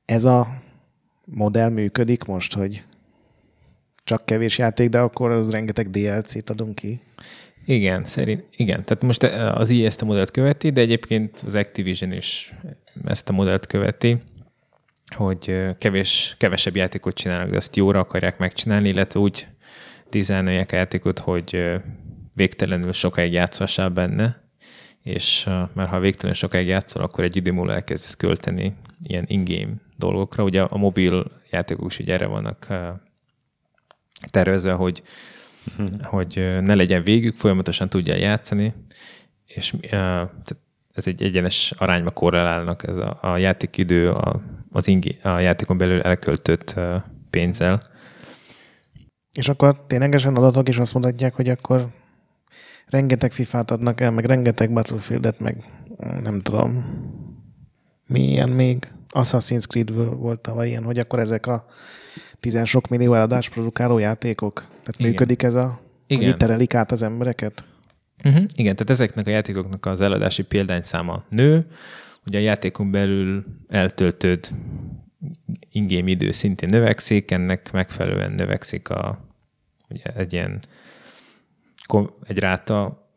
[0.06, 0.48] ez a
[1.26, 2.84] modell működik most, hogy
[4.04, 7.02] csak kevés játék, de akkor az rengeteg DLC-t adunk ki.
[7.66, 8.86] Igen, szerint, igen.
[8.86, 12.54] Tehát most az EA ezt a modellt követi, de egyébként az Activision is
[13.04, 14.22] ezt a modellt követi,
[15.16, 19.48] hogy kevés, kevesebb játékot csinálnak, de azt jóra akarják megcsinálni, illetve úgy
[20.10, 21.80] dizájnolják a játékot, hogy
[22.36, 24.50] végtelenül sokáig játszhassál benne,
[25.04, 30.44] és mert ha végtelenül sokáig játszol, akkor egy idő múlva elkezdesz költeni ilyen in-game dolgokra.
[30.44, 32.68] Ugye a mobil játékok is ugye erre vannak
[34.26, 35.02] tervezve, hogy,
[35.78, 36.02] uh-huh.
[36.02, 38.74] hogy ne legyen végük, folyamatosan tudja játszani,
[39.46, 39.76] és
[40.94, 44.42] ez egy egyenes arányba korrelálnak ez a, a játékidő a,
[44.72, 46.80] az ingi, a játékon belül elköltött
[47.30, 47.82] pénzzel.
[49.34, 51.88] És akkor ténylegesen adatok is azt mutatják, hogy akkor
[52.86, 55.64] rengeteg FIFA-t adnak el, meg rengeteg Battlefield-et, meg
[56.24, 56.86] nem tudom,
[58.08, 61.66] milyen még Assassin's Creed volt tavaly ilyen, hogy akkor ezek a
[62.42, 64.54] tizen sok millió eladás produkáló játékok?
[64.54, 65.10] Tehát Igen.
[65.10, 66.26] működik ez a, Igen.
[66.26, 67.66] hogy terelik át az embereket?
[68.24, 68.44] Uh-huh.
[68.56, 71.68] Igen, tehát ezeknek a játékoknak az eladási példányszáma nő,
[72.26, 74.50] ugye a játékon belül eltöltőd
[75.72, 79.20] ingame idő szintén növekszik, ennek megfelelően növekszik a,
[79.90, 80.60] ugye egy ilyen
[82.24, 83.10] egy ráta,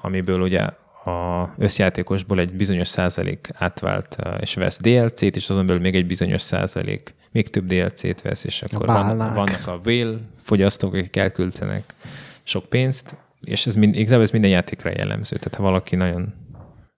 [0.00, 0.68] amiből ugye
[1.08, 6.40] a összjátékosból egy bizonyos százalék átvált és vesz DLC-t, és azon belül még egy bizonyos
[6.40, 11.94] százalék még több DLC-t vesz, és akkor van, vannak a whale fogyasztók, akik elküldtenek
[12.42, 16.34] sok pénzt, és ez mind, igazából ez minden játékra jellemző, tehát ha valaki nagyon...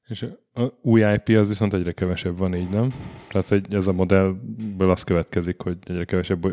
[0.07, 2.95] És a új IP az viszont egyre kevesebb van így, nem?
[3.29, 6.47] Tehát, hogy ez a modellből az következik, hogy egyre kevesebb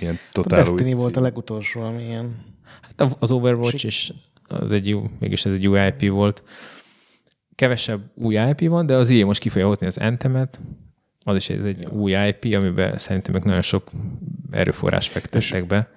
[0.00, 2.44] ilyen totál A Destiny új volt a legutolsó, ami ilyen...
[2.80, 4.12] Hát az Overwatch is
[4.52, 6.42] az egy jó, mégis ez egy új IP volt.
[7.54, 10.60] Kevesebb új IP van, de az ilyen most ki fogja hozni az Anthemet,
[11.24, 13.90] az is ez egy új IP, amiben szerintem meg nagyon sok
[14.50, 15.90] erőforrás fektettek be.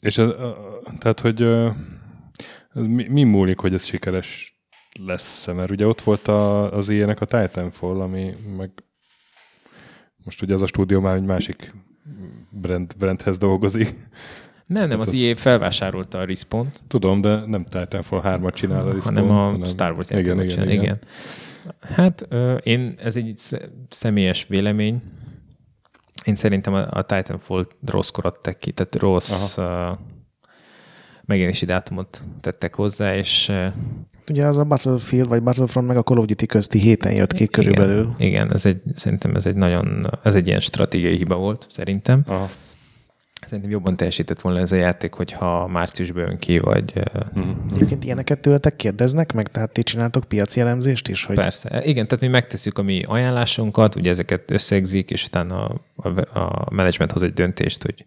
[0.00, 0.28] És ez,
[0.98, 1.42] tehát, hogy
[2.74, 4.60] ez mi, mi múlik, hogy ez sikeres
[5.00, 5.52] lesz -e?
[5.52, 8.70] Mert ugye ott volt a, az ilyenek a Titanfall, ami meg
[10.24, 11.74] most ugye az a stúdió már egy másik
[12.50, 13.94] brand, brandhez dolgozik.
[14.66, 16.70] Nem, nem, az, az EA felvásárolta a respawn.
[16.88, 19.14] Tudom, de nem Titanfall 3-at csinál a Respawn.
[19.16, 19.64] Hanem a hanem...
[19.64, 20.98] Star Wars igen, igen, igen, igen.
[21.80, 22.28] Hát
[22.62, 23.40] én, ez egy
[23.88, 25.02] személyes vélemény.
[26.24, 29.64] Én szerintem a, Titanfall rosszkor adtak ki, tehát rossz uh,
[31.24, 33.52] megjelenési dátumot tettek hozzá, és...
[34.30, 37.42] Ugye az a Battlefield vagy Battlefront meg a Call of Duty közti héten jött ki
[37.42, 38.14] igen, körülbelül.
[38.18, 42.22] Igen, ez egy, szerintem ez egy nagyon, ez egy ilyen stratégiai hiba volt, szerintem.
[42.26, 42.48] Aha.
[43.46, 47.02] Szerintem jobban teljesített volna ez a játék, hogyha márciusban jön ki, vagy...
[47.38, 47.50] Mm-hmm.
[47.74, 49.48] Egyébként ilyeneket tőletek kérdeznek meg?
[49.48, 51.24] Tehát ti csináltok piaci elemzést is?
[51.24, 51.36] Hogy...
[51.36, 51.82] Persze.
[51.84, 55.64] Igen, tehát mi megtesszük a mi ajánlásunkat, ugye ezeket összegzik, és utána
[55.96, 58.06] a, a, a management hoz egy döntést, hogy,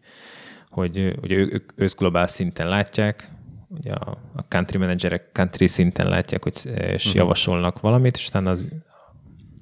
[0.69, 3.29] hogy ugye ők összglobál szinten látják,
[3.69, 7.15] ugye a, a country managerek country szinten látják, hogy, és uh-huh.
[7.15, 8.67] javasolnak valamit, és utána az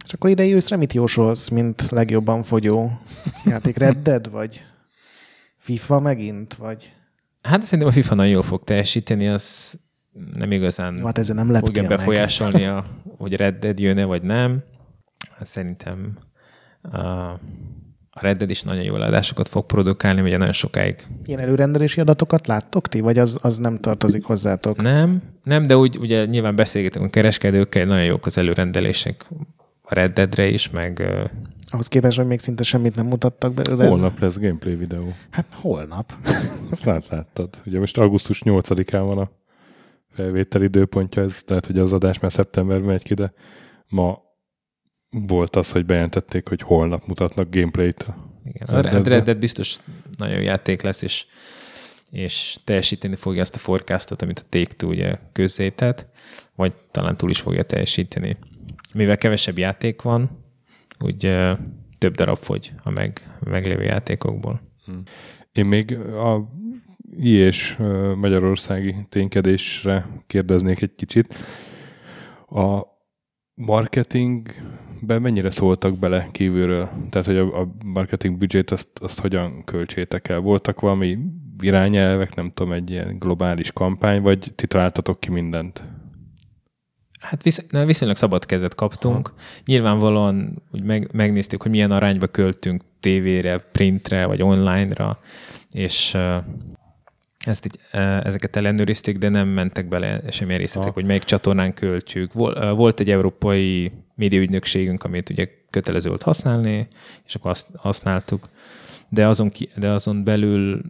[0.05, 2.99] és akkor idei őszre mit jósolsz, mint legjobban fogyó
[3.45, 3.78] játék?
[3.78, 4.63] Red Dead, vagy
[5.64, 6.93] FIFA megint, vagy?
[7.41, 9.76] Hát szerintem a FIFA nagyon jól fog teljesíteni, az
[10.34, 12.86] nem igazán hát ezzel nem fogja befolyásolni, a,
[13.18, 14.64] hogy Red Dead jön vagy nem.
[15.32, 16.18] Hát szerintem
[16.82, 16.97] a,
[18.09, 21.07] a Red Dead is nagyon jó adásokat fog produkálni, ugye nagyon sokáig.
[21.26, 24.82] Ilyen előrendelési adatokat láttok ti, vagy az, az nem tartozik hozzátok?
[24.82, 29.26] Nem, nem, de úgy ugye nyilván beszélgetünk a kereskedőkkel, nagyon jók az előrendelések
[29.82, 31.03] a Red Deadre is, meg
[31.74, 33.88] ahhoz képest, hogy még szinte semmit nem mutattak belőle.
[33.88, 34.21] Holnap ez...
[34.21, 35.13] lesz gameplay videó.
[35.30, 36.13] Hát holnap.
[36.71, 37.61] Azt lát, láttad.
[37.65, 39.32] Ugye most augusztus 8-án van a
[40.09, 43.34] felvétel időpontja, ez lehet, hogy az adás már szeptemberben megy ki, de
[43.88, 44.21] ma
[45.09, 48.05] volt az, hogy bejelentették, hogy holnap mutatnak gameplayt.
[48.43, 49.78] Igen, a Red, Red Dead biztos
[50.17, 51.26] nagyon játék lesz, és,
[52.11, 56.09] és teljesíteni fogja azt a forecastot, amit a Take-Two ugye közzétett,
[56.55, 58.38] vagy talán túl is fogja teljesíteni.
[58.93, 60.43] Mivel kevesebb játék van,
[61.04, 61.32] úgy
[61.97, 64.62] több darab fogy a meg, meglévő játékokból.
[64.86, 65.01] Hmm.
[65.51, 66.49] Én még a
[67.18, 67.78] és
[68.16, 71.36] magyarországi ténykedésre kérdeznék egy kicsit.
[72.49, 72.82] A
[73.54, 76.89] marketingben mennyire szóltak bele kívülről?
[77.10, 80.39] Tehát, hogy a, marketing budget azt, azt hogyan költsétek el?
[80.39, 81.18] Voltak valami
[81.60, 85.84] irányelvek, nem tudom, egy ilyen globális kampány, vagy ti találtatok ki mindent?
[87.24, 89.28] Hát visz, viszonylag szabad kezet kaptunk.
[89.28, 89.38] Aha.
[89.65, 95.19] Nyilvánvalóan úgy meg, megnéztük, hogy milyen arányba költünk tévére, printre vagy online-ra,
[95.71, 96.17] és
[97.45, 97.80] ezt így,
[98.24, 100.99] ezeket ellenőrizték, de nem mentek bele semmilyen részletek, Aha.
[100.99, 102.34] hogy melyik csatornán költjük.
[102.76, 106.88] Volt egy európai médiaügynökségünk, amit ugye kötelező volt használni,
[107.26, 108.49] és akkor azt használtuk
[109.13, 110.82] de azon, ki, de azon belül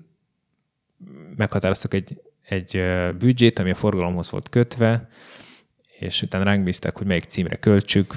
[1.36, 2.84] meghatároztak egy, egy
[3.19, 5.09] büdzsét, ami a forgalomhoz volt kötve,
[6.04, 8.16] és utána ránk bízták, hogy melyik címre költsük,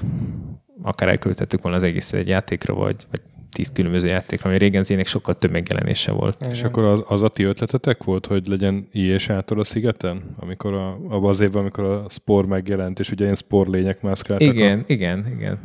[0.82, 3.20] akár elköltettük volna az egészet egy játékra, vagy, vagy
[3.56, 6.46] tíz különböző játékra, ami régen zének sokkal több megjelenése volt.
[6.50, 10.22] És akkor az, az a ti ötletetek volt, hogy legyen IE sátor a szigeten?
[10.36, 14.54] Amikor a, abban az évben, amikor a Spore megjelent, és ugye ilyen Spore lények mászkáltak.
[14.54, 14.82] Igen, a...
[14.86, 15.58] igen, igen.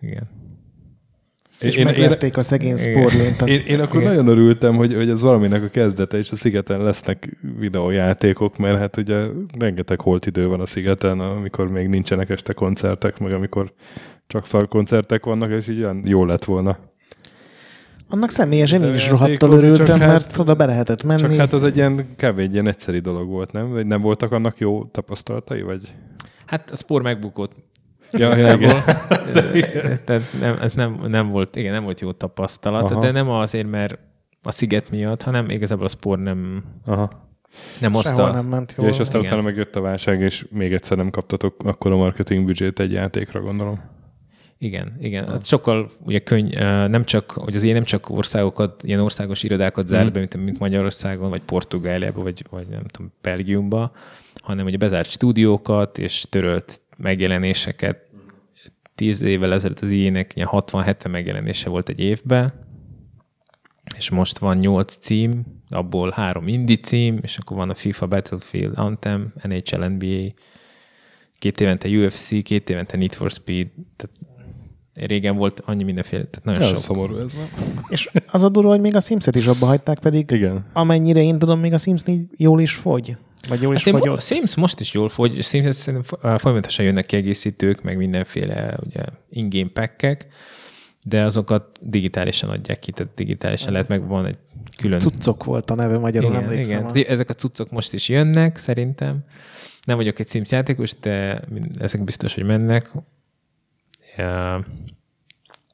[0.00, 0.33] igen.
[1.64, 3.42] És én, megverték én, a szegény sportlént.
[3.42, 3.52] Azt...
[3.52, 4.14] Én, én akkor igen.
[4.14, 8.96] nagyon örültem, hogy, hogy ez valaminek a kezdete, és a szigeten lesznek videójátékok, mert hát
[8.96, 9.26] ugye
[9.58, 13.72] rengeteg holt idő van a szigeten, amikor még nincsenek este koncertek, meg amikor
[14.26, 16.78] csak szarkoncertek vannak, és így olyan jó lett volna.
[18.08, 21.20] Annak személyesen én is rohadtal örültem, hát, mert oda be lehetett menni.
[21.20, 23.70] Csak hát az egy ilyen kevés, ilyen egyszeri dolog volt, nem?
[23.70, 25.94] Vagy nem voltak annak jó tapasztalatai, vagy?
[26.46, 27.52] Hát a spor megbukott.
[28.16, 28.52] Ja, ja,
[29.54, 29.98] igen.
[30.04, 33.00] Tehát nem, ez nem, nem, volt, igen, nem volt jó tapasztalat, Aha.
[33.00, 33.98] de nem azért, mert
[34.42, 37.10] a sziget miatt, hanem igazából a spor nem, Aha.
[37.80, 38.32] nem hozta.
[38.32, 38.86] nem ment jól.
[38.86, 39.32] Ja, és aztán igen.
[39.32, 43.40] utána megjött a válság, és még egyszer nem kaptatok akkor a marketing büdzsét egy játékra,
[43.40, 43.92] gondolom.
[44.58, 45.28] Igen, igen.
[45.28, 46.50] Hát sokkal ugye könny,
[46.88, 50.12] nem csak, hogy az én nem csak országokat, ilyen országos irodákat zárt mm.
[50.12, 53.92] be, mint, mint Magyarországon, vagy Portugáliában, vagy, vagy nem tudom, Belgiumba,
[54.42, 58.03] hanem ugye bezárt stúdiókat, és törölt megjelenéseket.
[58.94, 62.52] Tíz évvel ezelőtt az ilyenek ilyen 60-70 megjelenése volt egy évben,
[63.96, 68.78] és most van nyolc cím, abból három indie cím, és akkor van a FIFA Battlefield
[68.78, 70.32] Anthem, NHL NBA,
[71.38, 74.16] két évente UFC, két évente Need for Speed, tehát
[74.94, 76.84] Régen volt annyi mindenféle, tehát nagyon Nagyon sok.
[76.84, 77.48] szomorú ez van.
[77.88, 80.66] És az a durva, hogy még a Sims-et is abba hagyták, pedig Igen.
[80.72, 83.16] amennyire én tudom, még a Sims 4 jól is fogy.
[83.48, 84.16] Vagy jól is fogyott.
[84.16, 89.70] A Sims most is jól fogy, Sims szerintem folyamatosan jönnek kiegészítők, meg mindenféle ugye, in-game
[89.72, 90.26] packek,
[91.06, 94.38] de azokat digitálisan adják ki, tehát digitálisan lehet, meg van egy
[94.76, 95.00] külön...
[95.00, 96.88] Cuccok volt a neve magyarul, igen, emlékszem.
[96.94, 97.10] Igen.
[97.12, 99.18] Ezek a cuccok most is jönnek, szerintem.
[99.84, 101.40] Nem vagyok egy Sims játékos, de
[101.78, 102.90] ezek biztos, hogy mennek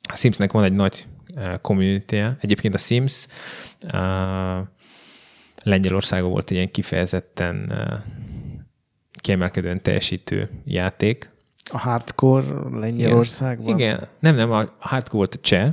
[0.03, 1.07] a Simsnek van egy nagy
[1.61, 2.37] community -e.
[2.41, 3.27] Egyébként a Sims
[5.63, 7.73] Lengyelországon volt egy ilyen kifejezetten
[9.13, 11.31] kiemelkedően teljesítő játék.
[11.73, 13.79] A hardcore Lengyelországban?
[13.79, 15.73] Igen, nem, nem, a hardcore volt a cseh,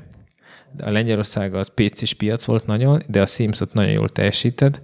[0.71, 4.81] de a Lengyelország az PC-s piac volt nagyon, de a Sims ott nagyon jól teljesített,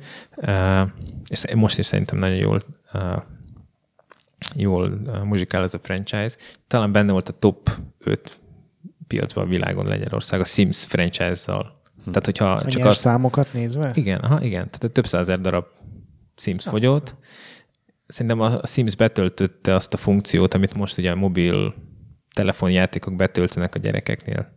[1.30, 2.60] és most is szerintem nagyon jól
[4.56, 6.36] jól muzsikál ez a franchise.
[6.68, 8.40] Talán benne volt a top 5
[9.08, 11.82] piacban a világon Lengyelország a Sims franchise-zal.
[12.04, 12.10] Hm.
[12.10, 13.92] Tehát, hogyha a csak a számokat nézve?
[13.96, 14.70] Igen, aha, igen.
[14.70, 15.66] Tehát több százer darab
[16.36, 17.16] Sims azt fogyott.
[18.08, 21.74] Szerintem a Sims betöltötte azt a funkciót, amit most ugye a mobil
[22.34, 24.54] telefonjátékok betöltenek a gyerekeknél.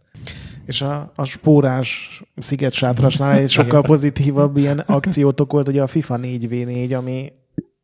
[0.65, 6.97] És a, a spórás sziget-sátrasnál egy sokkal pozitívabb ilyen akciótok volt, ugye a FIFA 4v4,
[6.97, 7.33] ami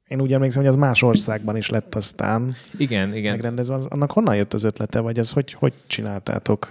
[0.09, 3.32] én úgy emlékszem, hogy az más országban is lett aztán igen, igen.
[3.32, 3.78] megrendezve.
[3.88, 6.68] Annak honnan jött az ötlete, vagy ez hogy, hogy csináltátok?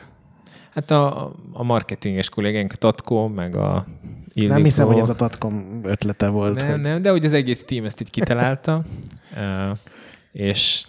[0.73, 3.85] Hát a, a marketinges kollégánk, Tatko, meg a
[4.33, 4.53] Illikó.
[4.53, 6.61] Nem hiszem, hogy ez a Tatkom ötlete volt.
[6.61, 6.79] Nem, hogy...
[6.81, 8.83] nem, de hogy az egész team ezt így kitalálta,
[10.31, 10.85] és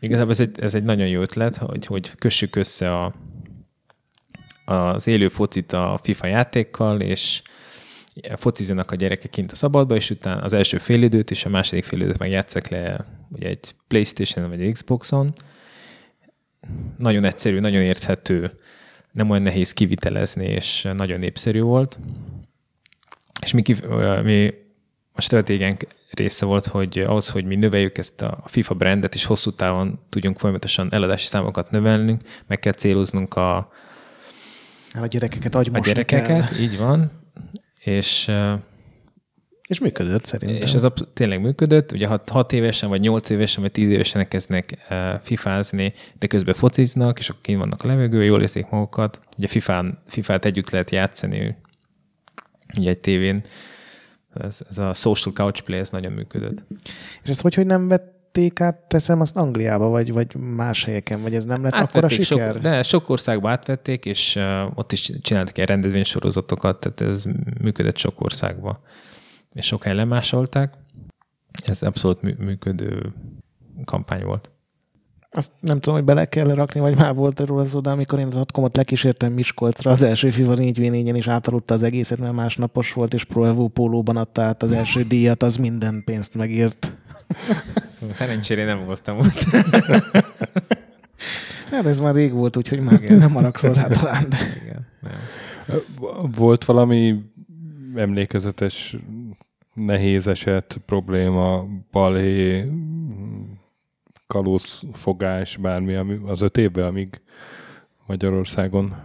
[0.00, 3.12] igazából ez egy, ez egy nagyon jó ötlet, hogy, hogy kössük össze a,
[4.64, 7.42] az élő focit a FIFA játékkal, és
[8.36, 12.18] focizzanak a gyerekek kint a szabadba, és utána az első félidőt és a második félidőt
[12.18, 15.34] meg játszak le ugye egy Playstation vagy egy Xboxon.
[16.96, 18.52] Nagyon egyszerű, nagyon érthető,
[19.12, 21.98] nem olyan nehéz kivitelezni, és nagyon népszerű volt.
[23.42, 23.62] És mi,
[24.22, 24.54] mi
[25.12, 29.50] a stratégiánk része volt, hogy ahhoz, hogy mi növeljük ezt a FIFA brandet, és hosszú
[29.50, 33.56] távon tudjunk folyamatosan eladási számokat növelnünk, meg kell céloznunk a,
[35.00, 36.58] a gyerekeket a gyerekeket, kell.
[36.60, 37.25] így van,
[37.86, 38.30] és
[39.68, 40.62] és működött szerintem.
[40.62, 41.92] És ez tényleg működött.
[41.92, 46.54] Ugye hat, hat évesen, vagy nyolc évesen, vagy tíz évesen elkezdnek uh, fifázni, de közben
[46.54, 49.20] fociznak, és akkor kint vannak a levegő, jól érzik magukat.
[49.36, 51.56] Ugye fifán, fifát együtt lehet játszani
[52.76, 53.42] ugye egy tévén.
[54.34, 56.64] Ez, ez a social couch play, ez nagyon működött.
[57.22, 61.22] És ezt hogy, hogy nem vett átvették át, teszem azt Angliába, vagy, vagy más helyeken,
[61.22, 62.52] vagy ez nem lett akkor a siker?
[62.52, 67.24] Sok, de sok országba átvették, és uh, ott is csináltak egy rendezvénysorozatokat, tehát ez
[67.60, 68.80] működött sok országba.
[69.52, 70.74] És sok helyen lemásolták.
[71.64, 73.12] Ez abszolút működő
[73.84, 74.50] kampány volt.
[75.30, 78.26] Azt nem tudom, hogy bele kell rakni, vagy már volt róla szó, de amikor én
[78.26, 82.92] az atkomot lekísértem Miskolcra, az első FIFA 4 v is átaludta az egészet, mert másnapos
[82.92, 86.92] volt, és Pro Evo pólóban adta át az első díjat, az minden pénzt megírt.
[88.12, 89.44] Szerencsére nem voltam ott.
[91.70, 94.28] Hát ez már rég volt, úgyhogy már nem haragszol rá talán.
[94.28, 94.36] De...
[94.62, 95.12] Igen, nem.
[96.36, 97.22] Volt valami
[97.94, 98.96] emlékezetes
[99.74, 102.68] nehéz eset, probléma, balhé,
[104.26, 107.20] kalózfogás, bármi ami az öt évvel, amíg
[108.06, 108.96] Magyarországon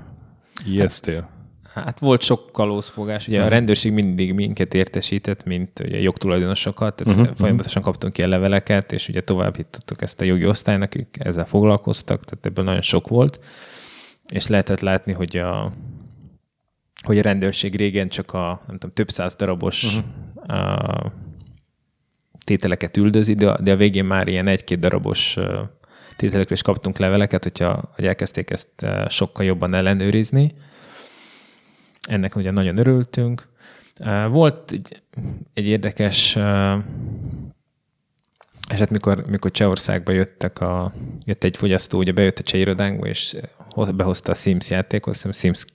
[0.66, 1.30] ijesztél?
[1.74, 7.36] Hát volt sok kalózfogás, ugye a rendőrség mindig minket értesített, mint ugye jogtulajdonosokat, tehát uh-huh.
[7.36, 12.24] folyamatosan kaptunk ilyen leveleket, és ugye tovább hittottuk ezt a jogi osztálynak, akik ezzel foglalkoztak,
[12.24, 13.40] tehát ebből nagyon sok volt,
[14.30, 15.72] és lehetett látni, hogy a,
[17.02, 20.58] hogy a rendőrség régen csak a nem tudom, több száz darabos uh-huh.
[20.58, 21.14] a,
[22.44, 25.38] tételeket üldözi, de, de a végén már ilyen egy-két darabos
[26.16, 30.54] tételekről is kaptunk leveleket, hogyha, hogy elkezdték ezt sokkal jobban ellenőrizni.
[32.02, 33.48] Ennek ugye nagyon örültünk.
[34.30, 35.02] Volt egy,
[35.54, 36.38] egy érdekes
[38.72, 40.94] eset, mikor, mikor Csehországba jöttek a,
[41.26, 43.36] jött egy fogyasztó, ugye bejött a cseh irodánkba, és
[43.96, 45.66] behozta a Sims játékot, azt Sims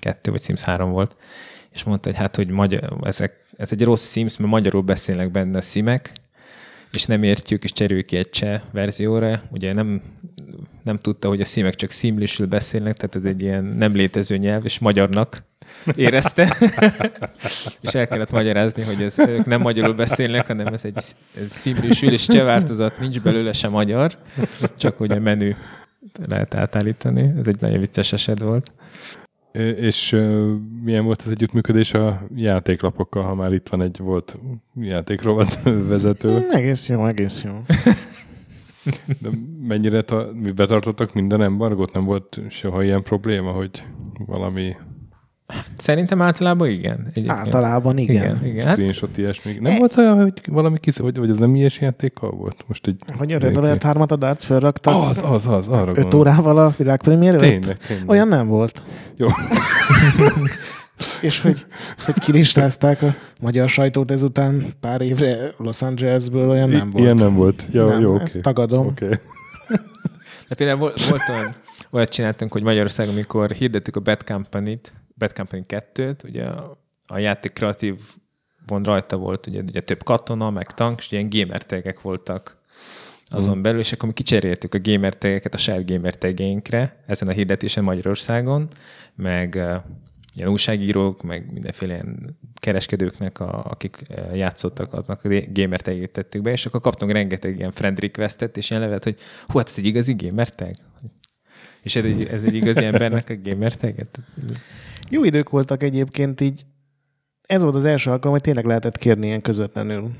[0.00, 1.16] 2 vagy Sims 3 volt,
[1.70, 5.58] és mondta, hogy hát, hogy magyar, ezek, ez egy rossz Sims, mert magyarul beszélnek benne
[5.58, 6.12] a simek,
[6.92, 9.42] és nem értjük, és cseréljük ki egy cseh verzióra.
[9.50, 10.02] Ugye nem,
[10.82, 14.64] nem tudta, hogy a szímek csak szimlisül beszélnek, tehát ez egy ilyen nem létező nyelv,
[14.64, 15.42] és magyarnak
[15.94, 16.56] érezte.
[17.80, 22.12] és el kellett magyarázni, hogy ez, ők nem magyarul beszélnek, hanem ez egy ez szimlisül,
[22.12, 24.18] és cseh változat, nincs belőle sem magyar,
[24.76, 25.54] csak hogy a menü
[26.26, 27.32] lehet átállítani.
[27.38, 28.72] Ez egy nagyon vicces eset volt.
[29.52, 30.10] És
[30.82, 34.38] milyen volt az együttműködés a játéklapokkal, ha már itt van egy volt
[34.74, 36.46] játékrovat vezető?
[36.50, 37.52] Egész jó, egész jó.
[39.20, 39.28] De
[39.62, 41.92] mennyire ta, betartottak minden embargot?
[41.92, 43.84] Nem volt soha ilyen probléma, hogy
[44.26, 44.76] valami
[45.76, 46.98] Szerintem általában igen.
[47.00, 47.28] Egyébként.
[47.28, 48.14] Általában igen.
[48.14, 48.66] igen, igen.
[48.66, 49.58] Hát- Screenshot ilyesmi.
[49.60, 49.78] Nem e...
[49.78, 52.64] volt olyan, hogy valami kis, vagy, vagy az nem ilyes játékkal volt?
[52.66, 54.94] Most egy hogy a Red Alert 3-at a darts felraktak.
[54.94, 58.08] Az, az, az, arra 5 órával a világpremiér Tényleg, tényleg.
[58.08, 58.82] Olyan nem volt.
[59.16, 59.26] Jó.
[61.20, 61.66] És hogy,
[62.04, 67.04] hogy kilistázták a magyar sajtót ezután pár évre Los Angelesből, olyan nem volt.
[67.04, 67.66] Ilyen nem volt.
[67.70, 68.40] Jó, nem, jó, ezt okay.
[68.40, 68.86] tagadom.
[68.86, 69.08] Okay.
[70.48, 71.54] De például volt, volt olyan,
[71.90, 76.44] olyat csináltunk, hogy Magyarországon, amikor hirdettük a Bad Company-t, Bad Company 2-t, ugye
[77.06, 78.00] a, játék kreatív
[78.66, 82.56] von rajta volt, ugye, ugye több katona, meg tank, és ilyen gamer tegek voltak
[83.30, 83.62] azon mm.
[83.62, 87.84] belül, és akkor mi kicseréltük a gamer tegeket a saját gamer tegeinkre, ezen a hirdetésen
[87.84, 88.68] Magyarországon,
[89.14, 89.76] meg uh,
[90.34, 94.02] ilyen újságírók, meg mindenféle ilyen kereskedőknek, a, akik
[94.32, 98.70] játszottak, aznak a gamer tegét tettük be, és akkor kaptunk rengeteg ilyen friend requestet, és
[98.70, 99.16] ilyen levelet, hogy
[99.46, 100.70] hú, hát ez egy igazi gamer tag?
[101.82, 104.18] És ez egy, ez egy igazi embernek a gamer teget?
[105.10, 106.66] Jó idők voltak egyébként így.
[107.42, 110.10] Ez volt az első alkalom, hogy tényleg lehetett kérni ilyen közvetlenül.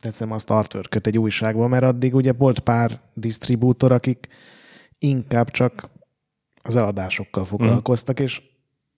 [0.00, 4.28] Teszem a starter egy újságba, mert addig ugye volt pár disztribútor, akik
[4.98, 5.88] inkább csak
[6.62, 8.24] az eladásokkal foglalkoztak, mm.
[8.24, 8.42] és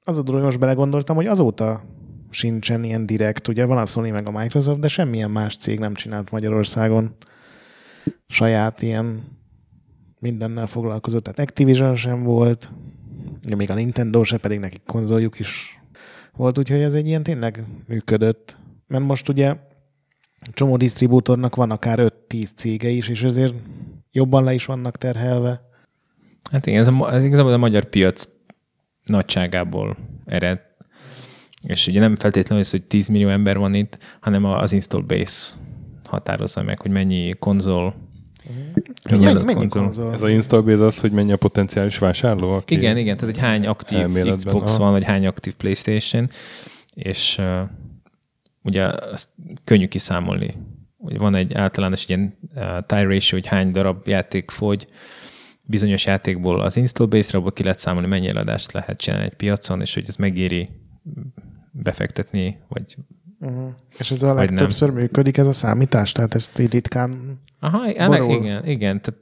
[0.04, 1.84] az a dolog, most belegondoltam, hogy azóta
[2.30, 5.94] sincsen ilyen direkt, ugye van a Sony meg a Microsoft, de semmilyen más cég nem
[5.94, 7.16] csinált Magyarországon
[8.26, 9.22] saját ilyen
[10.18, 12.70] mindennel foglalkozott, tehát Activision sem volt,
[13.56, 15.80] még a Nintendo se, pedig nekik konzoljuk is
[16.32, 18.56] volt, úgyhogy ez egy ilyen tényleg működött.
[18.86, 19.56] Mert most ugye
[20.52, 23.54] csomó disztribútornak van akár 5-10 cége is, és ezért
[24.12, 25.60] jobban le is vannak terhelve.
[26.50, 28.28] Hát igen, ez, a, ez igazából a magyar piac
[29.04, 30.60] nagyságából ered.
[31.62, 35.54] És ugye nem feltétlenül az, hogy 10 millió ember van itt, hanem az install base
[36.04, 37.94] határozza meg, hogy mennyi konzol
[39.02, 40.12] ez mennyi, mennyi konzol?
[40.12, 42.50] Ez a install base az, hogy mennyi a potenciális vásárló?
[42.50, 44.82] Aki igen, igen, tehát egy hány aktív Xbox aha.
[44.82, 46.30] van, vagy hány aktív PlayStation,
[46.94, 47.60] és uh,
[48.62, 49.28] ugye azt
[49.64, 50.54] könnyű kiszámolni.
[50.96, 54.86] Ugye van egy általános ilyen uh, tie ratio, hogy hány darab játék fogy,
[55.68, 59.80] bizonyos játékból az install base-re, abból ki lehet számolni, mennyi eladást lehet csinálni egy piacon,
[59.80, 60.68] és hogy ez megéri
[61.72, 62.96] befektetni, vagy
[63.40, 63.68] Uh-huh.
[63.98, 66.12] És ez a legtöbbször működik ez a számítás?
[66.12, 69.00] Tehát ezt így ritkán Aha, ennek, igen, igen.
[69.00, 69.20] Tehát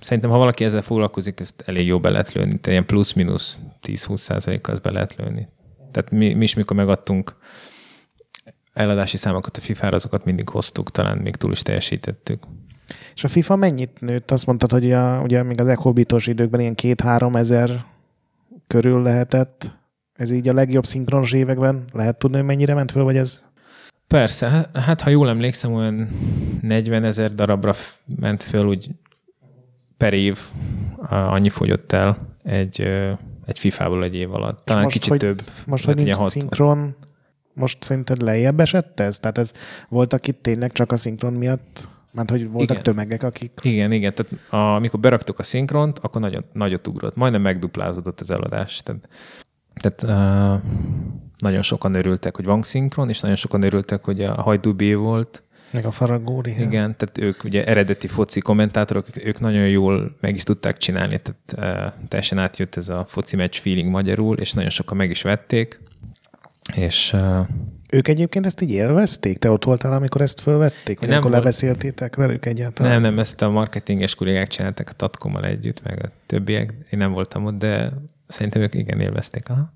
[0.00, 2.48] szerintem, ha valaki ezzel foglalkozik, ezt elég jó be lehet lőni.
[2.48, 5.48] Tehát ilyen plusz-minusz 10-20 százalékkal az be lehet lőni.
[5.90, 7.36] Tehát mi, mi is, mikor megadtunk
[8.72, 12.44] eladási számokat a FIFA-ra, azokat mindig hoztuk, talán még túl is teljesítettük.
[13.14, 14.30] És a FIFA mennyit nőtt?
[14.30, 17.84] Azt mondtad, hogy a, ugye még az ekobitos időkben ilyen két-három ezer
[18.66, 19.72] körül lehetett.
[20.12, 21.84] Ez így a legjobb szinkronos években?
[21.92, 23.42] Lehet tudni, hogy mennyire ment föl, vagy ez
[24.06, 26.08] Persze, hát, hát ha jól emlékszem, olyan
[26.62, 27.74] 40 ezer darabra
[28.16, 28.90] ment föl úgy
[29.96, 30.38] per év,
[31.08, 32.80] annyi fogyott el egy,
[33.46, 34.64] egy FIFA-ból egy év alatt.
[34.64, 35.40] Talán most, kicsit hogy, több.
[35.66, 36.96] Most, hogy nincs szinkron,
[37.52, 39.18] most szerinted lejjebb esett ez?
[39.18, 39.52] Tehát ez
[39.88, 41.88] voltak itt tényleg csak a szinkron miatt?
[42.12, 42.82] Mert hogy voltak igen.
[42.82, 43.52] tömegek, akik...
[43.62, 44.14] Igen, igen.
[44.14, 44.32] Tehát
[44.76, 47.16] amikor beraktuk a szinkront, akkor nagyon, nagyot ugrott.
[47.16, 48.82] Majdnem megduplázódott az eladás.
[48.82, 49.08] Tehát
[49.74, 50.62] Tehát uh,
[51.38, 55.42] nagyon sokan örültek, hogy van szinkron, és nagyon sokan örültek, hogy a Hajdú volt.
[55.70, 56.50] Meg a Faragóri.
[56.50, 61.92] Igen, tehát ők ugye eredeti foci kommentátorok, ők nagyon jól meg is tudták csinálni, tehát
[61.96, 65.80] uh, teljesen átjött ez a foci match feeling magyarul, és nagyon sokan meg is vették.
[66.74, 67.46] És uh,
[67.90, 69.38] ők egyébként ezt így élvezték?
[69.38, 71.00] Te ott voltál, amikor ezt fölvették?
[71.00, 72.92] Vagy nem akkor lebeszéltétek velük egyáltalán?
[72.92, 76.74] Nem, nem, ezt a marketinges kollégák csináltak a Tatkommal együtt, meg a többiek.
[76.90, 77.92] Én nem voltam ott, de
[78.26, 79.48] szerintem ők igen élvezték.
[79.48, 79.74] Aha.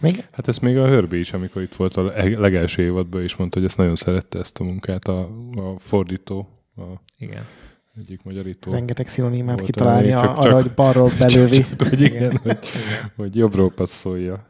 [0.00, 0.24] Még?
[0.30, 3.68] Hát ezt még a Hörbi is, amikor itt volt a legelső évadban is mondta, hogy
[3.68, 5.20] ezt nagyon szerette ezt a munkát, a,
[5.54, 6.48] a fordító.
[6.76, 6.82] A
[7.18, 7.46] igen.
[7.98, 8.72] Egyik magyarító.
[8.72, 11.56] Rengeteg szinonimát kitalálni csak, arra, csak, hogy balról belővi.
[11.56, 12.58] Csak, csak, hogy igen, hogy,
[13.16, 14.44] hogy jobbról passzolja.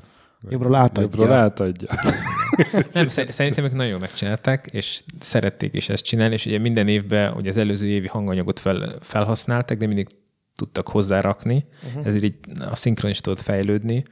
[0.49, 1.03] Jobbról átadja.
[1.03, 1.88] Jobbról átadja.
[2.93, 7.49] Nem, szerintem ők nagyon megcsinálták, és szerették is ezt csinálni, és ugye minden évben, ugye
[7.49, 10.07] az előző évi hanganyagot fel, felhasználtak, de mindig
[10.57, 12.07] tudtak hozzárakni, uh-huh.
[12.07, 12.34] ezért így
[12.70, 14.05] a szinkron is tudott fejlődni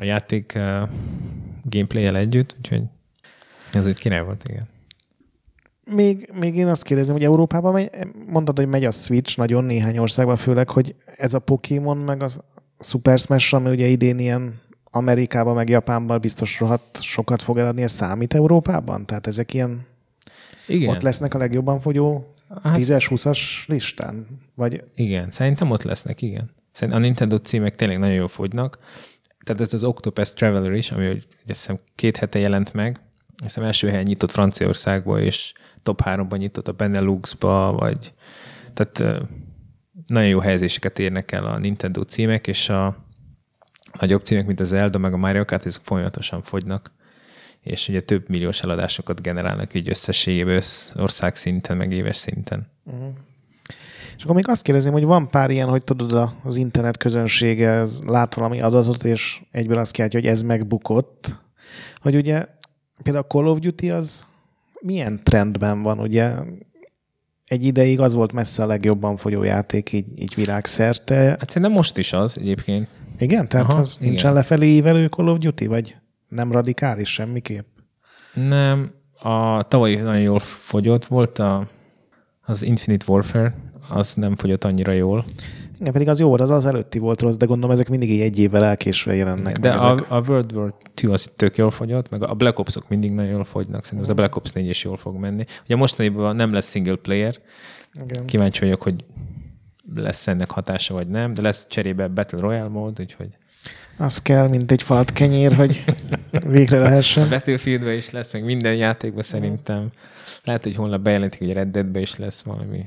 [0.00, 0.88] a játék uh,
[1.64, 2.82] gameplay-el együtt, úgyhogy
[3.72, 4.68] ez egy király volt, igen.
[5.84, 7.90] Még, még én azt kérdezem, hogy Európában megy,
[8.26, 12.28] mondtad, hogy megy a Switch nagyon néhány országban, főleg, hogy ez a Pokémon meg a
[12.78, 17.92] Super Smash, ami ugye idén ilyen Amerikában meg Japánban biztos rohadt sokat fog eladni, ez
[17.92, 19.06] számít Európában?
[19.06, 19.86] Tehát ezek ilyen
[20.66, 20.94] igen.
[20.94, 22.32] ott lesznek a legjobban fogyó
[22.62, 24.26] hát, 10-20-as listán?
[24.54, 24.84] Vagy...
[24.94, 26.50] Igen, szerintem ott lesznek, igen.
[26.72, 28.78] Szerintem a Nintendo címek tényleg nagyon jól fogynak.
[29.44, 33.54] Tehát ez az Octopus Traveler is, ami hogy azt hiszem két hete jelent meg, azt
[33.54, 38.12] hiszem első helyen nyitott Franciaországba, és top 3-ban nyitott a Beneluxba, vagy
[38.74, 39.22] tehát
[40.06, 43.04] nagyon jó helyezéseket érnek el a Nintendo címek, és a
[44.00, 46.92] nagyobb címek, mint az Zelda, meg a Mario Kart, ezek folyamatosan fogynak,
[47.60, 52.70] és ugye több milliós eladásokat generálnak így összességében össz, ország szinten, meg éves szinten.
[52.84, 53.14] Uh-huh.
[54.20, 58.00] És akkor még azt kérdezném, hogy van pár ilyen, hogy tudod, az internet közönsége ez
[58.06, 61.36] lát valami adatot, és egyből azt kiáltja, hogy ez megbukott.
[61.96, 62.46] Hogy ugye
[63.02, 64.26] például a Call of Duty az
[64.80, 66.34] milyen trendben van, ugye
[67.46, 71.14] egy ideig az volt messze a legjobban fogyó játék így, így világszerte.
[71.14, 72.88] Hát szerintem most is az egyébként.
[73.18, 73.48] Igen?
[73.48, 74.08] Tehát Aha, az igen.
[74.08, 75.96] nincsen lefelé ívelő Call of Duty, vagy
[76.28, 77.66] nem radikális semmiképp?
[78.34, 78.92] Nem.
[79.22, 81.68] A tavaly nagyon jól fogyott volt a,
[82.40, 83.54] az Infinite Warfare,
[83.90, 85.24] az nem fogyott annyira jól.
[85.80, 88.38] Igen, pedig az jó volt, az az előtti volt rossz, de gondolom ezek mindig egy
[88.38, 89.58] évvel elkésve jelennek.
[89.58, 90.10] De a, ezek.
[90.10, 93.44] a World War II az tök jól fogyott, meg a Black Ops-ok mindig nagyon jól
[93.44, 95.44] fogynak, szerintem a Black Ops 4 is jól fog menni.
[95.64, 97.34] Ugye mostaniban nem lesz single player,
[98.04, 98.26] Igen.
[98.26, 99.04] kíváncsi vagyok, hogy
[99.94, 103.28] lesz ennek hatása, vagy nem, de lesz cserébe Battle Royale mód, úgyhogy...
[103.96, 105.84] Az kell, mint egy falat kenyér, hogy
[106.46, 107.22] végre lehessen.
[107.24, 109.90] A Battlefieldben is lesz, meg minden játékban szerintem.
[110.44, 112.84] Lehet, hogy holnap bejelentik, hogy Red Deadbe is lesz valami.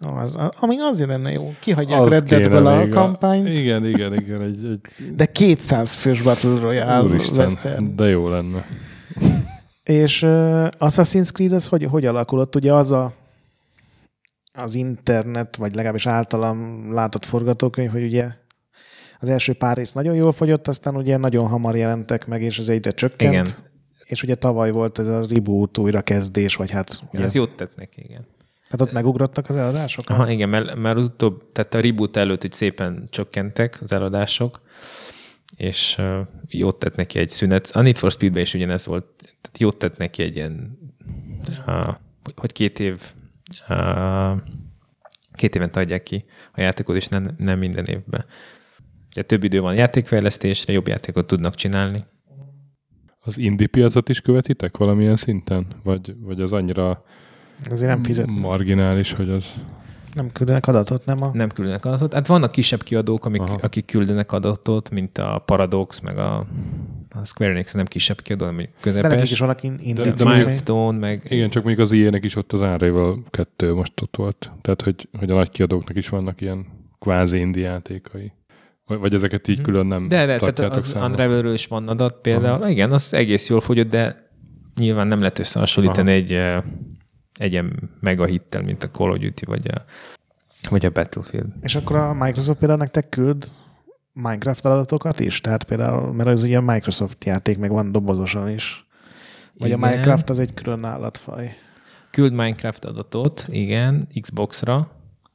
[0.00, 1.54] Az, ami azért lenne jó.
[1.60, 3.46] Kihagyják az Red Deadből a kampányt.
[3.46, 3.50] A...
[3.50, 4.42] Igen, igen, igen.
[4.42, 5.14] Egy, egy...
[5.14, 8.64] De 200 fős Battle Royale Úristen, de jó lenne.
[9.82, 10.28] És uh,
[10.78, 12.56] Assassin's Creed az hogy, hogy alakulott?
[12.56, 13.12] Ugye az a
[14.54, 18.28] az internet, vagy legalábbis általam látott forgatókönyv, hogy ugye
[19.20, 22.68] az első pár rész nagyon jól fogyott, aztán ugye nagyon hamar jelentek meg, és ez
[22.68, 23.32] egyre csökkent.
[23.32, 23.46] Igen.
[24.08, 27.02] És ugye tavaly volt ez a reboot újrakezdés, vagy hát...
[27.12, 28.26] Ugye, ez jót tett neki, igen.
[28.68, 30.04] Tehát ott megugrottak az eladások?
[30.08, 34.60] Aha, igen, mert, mert az utóbb, tehát a reboot előtt hogy szépen csökkentek az eladások,
[35.56, 37.70] és uh, jót tett neki egy szünet.
[37.72, 40.78] A Need for Speedben is ugyanez volt, tehát jót tett neki egy ilyen,
[41.66, 41.94] uh,
[42.36, 43.12] hogy két év
[43.68, 44.40] uh,
[45.38, 48.24] két évente adják ki a játékot, és nem, nem minden évben.
[49.10, 52.04] Ugye több idő van játékfejlesztésre, jobb játékot tudnak csinálni.
[53.20, 55.66] Az indie piacot is követitek valamilyen szinten?
[55.82, 57.04] Vagy, vagy az annyira
[57.70, 58.26] Azért nem fizet.
[58.26, 59.54] marginális, hogy az...
[60.12, 61.30] Nem küldenek adatot, nem a...
[61.32, 62.12] Nem küldenek adatot.
[62.12, 66.46] Hát vannak kisebb kiadók, amik, akik küldenek adatot, mint a Paradox, meg a,
[67.10, 69.12] a Square Enix nem kisebb kiadó, hanem közepes.
[69.12, 71.26] De is vannak in, de, de Milestone, meg...
[71.28, 74.50] Igen, csak mondjuk az ilyenek is ott az áraival kettő most ott volt.
[74.60, 76.66] Tehát, hogy, hogy a nagy kiadóknak is vannak ilyen
[76.98, 78.32] kvázi indi játékai.
[78.88, 79.64] Vagy, ezeket így mhm.
[79.64, 82.62] külön nem De, de tehát az Unravelről is van adat például.
[82.62, 82.70] Aha.
[82.70, 84.16] Igen, az egész jól fogyott, de
[84.80, 86.18] nyilván nem lehet összehasonlítani Aha.
[86.18, 86.32] egy,
[87.38, 89.84] egy ilyen megahittel, mint a Call of Duty vagy a,
[90.70, 91.46] vagy a Battlefield.
[91.60, 93.50] És akkor a Microsoft például nektek küld
[94.12, 95.40] Minecraft adatokat is?
[95.40, 98.86] Tehát például, mert az ugye a Microsoft játék, meg van dobozosan is.
[99.58, 99.82] Vagy igen.
[99.82, 101.56] a Minecraft az egy külön állatfaj.
[102.10, 104.90] Küld Minecraft adatot, igen, Xbox-ra,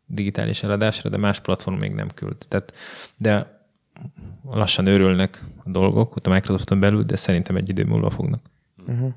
[0.05, 2.35] digitális eladásra, de más platform még nem küld.
[2.47, 2.73] Tehát,
[3.17, 3.61] de
[4.51, 8.41] lassan őrülnek a dolgok ott a Microsofton belül, de szerintem egy idő múlva fognak.
[8.87, 9.13] Uh-huh.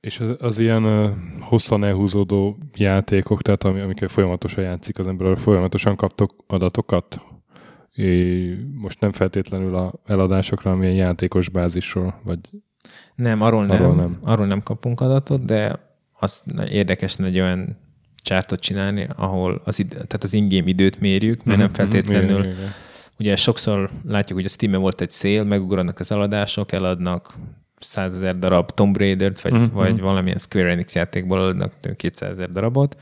[0.00, 1.10] És az, az ilyen uh,
[1.40, 7.20] hosszan elhúzódó játékok, tehát amikkel folyamatosan játszik az ember, folyamatosan kaptok adatokat
[7.94, 12.38] É, most nem feltétlenül a eladásokra, hanem ilyen játékos bázisról, vagy
[13.14, 14.10] Nem, arról nem, Arról nem.
[14.10, 14.18] nem.
[14.22, 15.78] Arról nem kapunk adatot, de
[16.12, 17.76] az érdekes egy olyan
[18.22, 22.52] csártot csinálni, ahol az, id- tehát az ingame időt mérjük, mert nem Mhm, feltétlenül igen,
[22.56, 22.70] igen.
[23.18, 27.34] Ugye sokszor látjuk, hogy a Steam-en volt egy szél, megugranak az eladások, eladnak
[27.78, 29.76] 100 ezer darab Tomb Raider-t, vagy, Mhm, uh-huh.
[29.76, 32.96] vagy valamilyen Square Enix játékból eladnak 200 ezer darabot,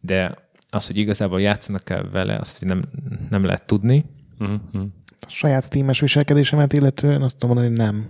[0.00, 0.34] de
[0.70, 2.82] az, hogy igazából játszanak-e vele, azt nem,
[3.30, 4.04] nem lehet tudni.
[4.38, 4.84] Mhm, mhm.
[5.26, 8.08] A saját Steam-es viselkedésemet illetően azt tudom mondani, hogy nem.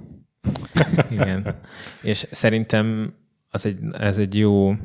[1.11, 1.55] Igen.
[2.03, 3.15] És szerintem
[3.51, 4.77] az egy, ez egy jó uh,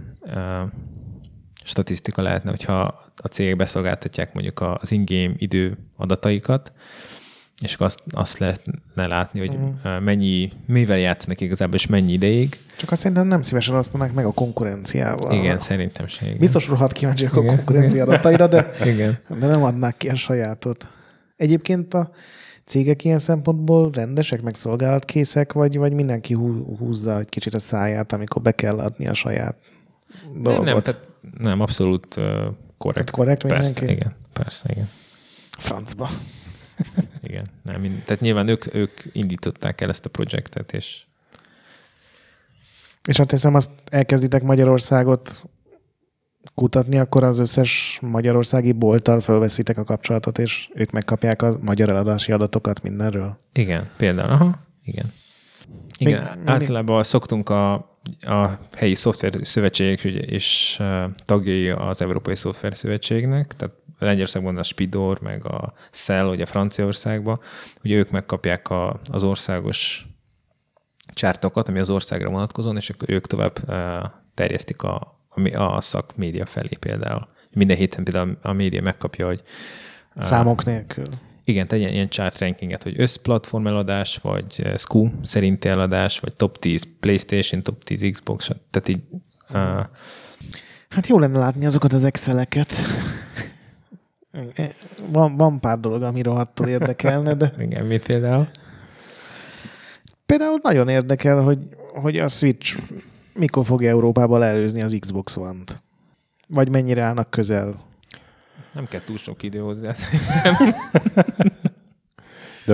[1.70, 2.82] statisztika lehetne, hogyha
[3.15, 6.72] a cégek beszolgáltatják mondjuk az in-game idő adataikat,
[7.61, 12.57] és akkor azt, azt lehetne látni, hogy uh, mennyi, mivel játszanak igazából, és mennyi ideig.
[12.78, 15.34] Csak azt szerintem nem szívesen osztanak meg a konkurenciával.
[15.34, 16.26] Igen, szerintem se.
[16.26, 16.38] Igen.
[16.38, 18.13] Biztos rohadt kíváncsiak a konkurencia igen.
[18.13, 19.17] adataira, de, Igen.
[19.39, 20.89] de nem adnák ki a sajátot.
[21.38, 22.11] Egyébként a
[22.65, 28.13] cégek ilyen szempontból rendesek, meg szolgálatkészek, vagy, vagy mindenki hú- húzza egy kicsit a száját,
[28.13, 29.55] amikor be kell adni a saját
[30.34, 30.65] Nem, dolgot.
[30.65, 32.24] nem, tehát nem, abszolút uh,
[32.78, 33.11] korrekt.
[33.11, 33.93] Tehát korrekt persze, mindenki?
[33.93, 34.89] igen, persze, igen.
[35.57, 36.09] Francba.
[37.30, 37.45] igen.
[37.63, 41.03] Nem, tehát nyilván ők, ők indították el ezt a projektet, és
[43.07, 45.43] És ha teszem, azt elkezditek Magyarországot
[46.55, 52.32] kutatni, akkor az összes magyarországi bolttal fölveszitek a kapcsolatot, és ők megkapják a magyar eladási
[52.32, 53.38] adatokat mindenről.
[53.53, 54.32] Igen, például.
[54.32, 55.13] Aha, igen.
[55.97, 57.88] Igen, Még- általában szoktunk a,
[58.22, 60.80] a helyi szoftver szövetségek és
[61.26, 67.39] tagjai az Európai Szoftver Szövetségnek, tehát Lengyelországban a Spidor, meg a Cell, ugye Franciaországban,
[67.84, 70.08] ugye ők megkapják a, az országos
[71.14, 73.60] csártokat, ami az országra vonatkozóan, és akkor ők tovább
[74.34, 77.28] terjesztik a, a, a szak média felé például.
[77.54, 79.41] Minden héten például a média megkapja, hogy
[80.22, 81.06] Számok nélkül.
[81.50, 86.58] Igen, tegyen ilyen chart rankinget, hogy összplatform eladás, vagy eh, SKU szerinti eladás, vagy top
[86.58, 89.02] 10 PlayStation, top 10 Xbox, tehát így
[89.54, 89.86] uh,
[90.89, 92.74] Hát jó lenne látni azokat az Exceleket.
[95.12, 98.47] Van, van pár dolog, ami rohadtul érdekelne, de igen, mit például?
[100.26, 101.60] például nagyon érdekel, hogy,
[101.93, 102.80] hogy a Switch
[103.34, 105.84] mikor fogja Európába előzni az Xbox One-t.
[106.47, 107.88] Vagy mennyire állnak közel.
[108.74, 109.91] Nem kell túl sok idő hozzá.
[112.65, 112.74] De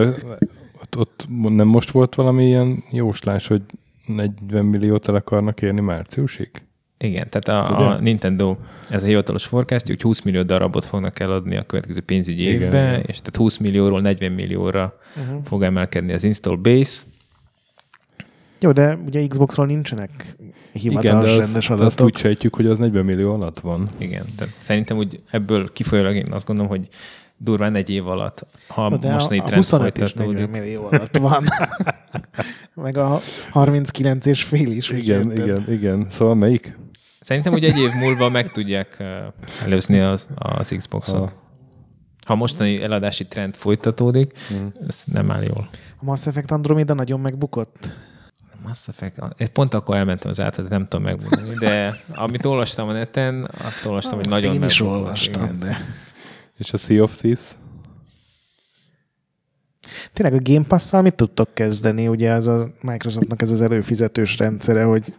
[0.81, 3.61] ott, ott nem most volt valami ilyen jóslás, hogy
[4.05, 6.49] 40 milliót el akarnak érni márciusig?
[6.97, 7.85] Igen, tehát a, Ugye?
[7.85, 8.55] a Nintendo,
[8.89, 13.17] ez a hivatalos forecast, hogy 20 millió darabot fognak eladni a következő pénzügyi évben, és
[13.17, 15.43] tehát 20 millióról 40 millióra Uh-huh.
[15.43, 17.03] fog emelkedni az install base.
[18.65, 22.05] Jó, de ugye Xboxról nincsenek Igen, hivatalos de, rendes de azt adatok.
[22.05, 23.89] úgy sejtjük, hogy az 40 millió alatt van.
[23.97, 26.87] Igen, tehát szerintem úgy ebből kifolyólag én azt gondolom, hogy
[27.37, 30.61] durván egy év alatt, ha de mostani a, a trend 25 és 40 folytatódik.
[30.61, 31.43] millió alatt van.
[32.85, 33.19] Meg a
[33.51, 34.89] 39 és fél is.
[34.89, 35.47] Igen, érted?
[35.47, 36.07] igen, igen.
[36.11, 36.77] Szóval melyik?
[37.19, 39.03] Szerintem, hogy egy év múlva meg tudják
[39.65, 41.17] előzni az, az Xboxot.
[41.17, 41.43] Ha.
[42.25, 44.65] Ha a mostani eladási trend folytatódik, Mm.
[44.87, 45.69] ez nem áll jól.
[45.99, 47.93] A Mass Effect Andromeda nagyon megbukott.
[48.67, 49.19] Mass Effect,
[49.53, 54.17] pont akkor elmentem az által, nem tudom megmondani, de amit olvastam a neten, azt olvastam,
[54.17, 55.59] hogy Azt nagyon én is olvastam, igen.
[55.59, 55.77] de...
[56.57, 57.55] És a Sea of Thieves?
[60.13, 62.07] Tényleg a Game Pass-szal mit tudtok kezdeni?
[62.07, 65.15] Ugye ez a Microsoftnak ez az előfizetős rendszere, hogy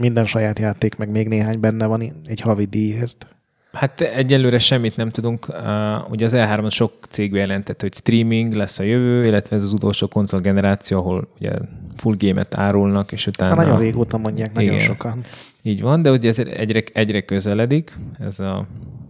[0.00, 3.26] minden saját játék, meg még néhány benne van egy havi díjért.
[3.72, 5.48] Hát egyelőre semmit nem tudunk.
[5.48, 9.72] Uh, ugye az E3-on sok cég bejelentett, hogy streaming lesz a jövő, illetve ez az
[9.72, 11.52] utolsó konzol generáció, ahol ugye
[11.96, 13.54] full game-et árulnak, és utána...
[13.54, 14.84] már nagyon régóta mondják, nagyon Igen.
[14.84, 15.20] sokan.
[15.62, 18.66] Így van, de ugye ez egyre, egyre közeledik, ez a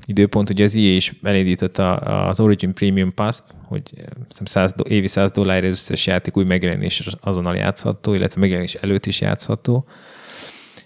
[0.07, 4.89] időpont, ugye az EA is elindította az Origin Premium Pass-t, hogy eh, hiszem 100, do-
[4.89, 9.87] évi 100 dollárért az összes játék új megjelenés azonnal játszható, illetve megjelenés előtt is játszható,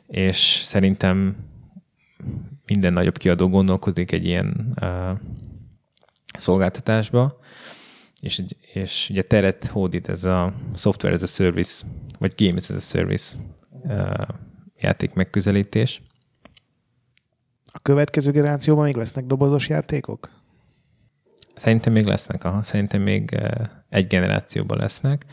[0.07, 1.37] és szerintem
[2.67, 5.19] minden nagyobb kiadó gondolkodik egy ilyen uh,
[6.39, 7.39] szolgáltatásba,
[8.21, 8.43] és,
[8.73, 11.87] és ugye teret hódít ez a software as a service,
[12.19, 13.37] vagy games as a service
[13.71, 14.29] uh,
[14.77, 16.03] játék megközelítés.
[17.73, 20.31] A következő generációban még lesznek dobozos játékok?
[21.55, 23.51] Szerintem még lesznek, aha, szerintem még eh,
[23.89, 25.25] egy generációban lesznek.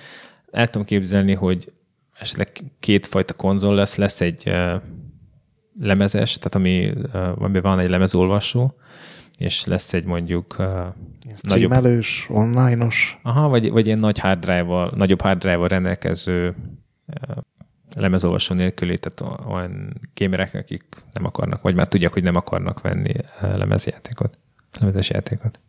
[0.51, 1.73] El tudom képzelni, hogy
[2.19, 4.81] esetleg kétfajta konzol lesz, lesz egy eh,
[5.79, 6.93] lemezes, tehát ami,
[7.35, 8.75] amiben van egy lemezolvasó,
[9.37, 13.19] és lesz egy mondjuk eh, nagyobb, Streamelős, online-os.
[13.23, 16.55] aha, vagy, vagy ilyen nagy hard drive-val, nagyobb hard drive-val rendelkező
[17.05, 17.35] eh,
[17.95, 23.13] lemezolvasó nélküli, tehát olyan gamereknek, akik nem akarnak, vagy már tudják, hogy nem akarnak venni
[23.39, 24.39] lemezjátékot,
[24.79, 25.59] lemezes játékot.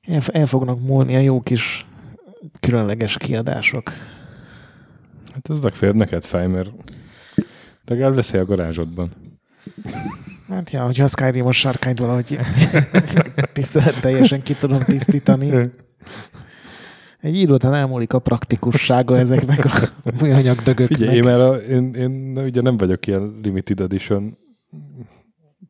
[0.00, 1.86] El, el fognak múlni a jó kis
[2.60, 3.92] különleges kiadások.
[5.32, 6.70] Hát ez legfeljebb neked fáj, mert
[7.84, 9.12] legalább leszel a garázsodban.
[10.50, 12.38] Hát ja, hogyha a Skyrim-os sarkányt valahogy
[13.52, 15.70] tiszteletteljesen ki tudom tisztítani.
[17.20, 19.90] Egy idő után elmúlik a praktikussága ezeknek a
[20.20, 20.98] műanyag dögöknek.
[20.98, 24.38] Figyelj, én, már a, én, én ugye nem vagyok ilyen limited edition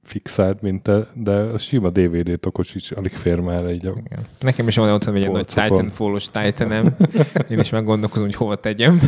[0.03, 3.93] fixált, mint te, de a sima DVD tokos is alig fér már egy a...
[4.05, 4.27] Igen.
[4.41, 5.47] Nekem is van otthon egy nagy.
[5.47, 6.97] Titanfall-os Titanem.
[7.49, 9.01] Én is meggondolkozom, hogy hova tegyem.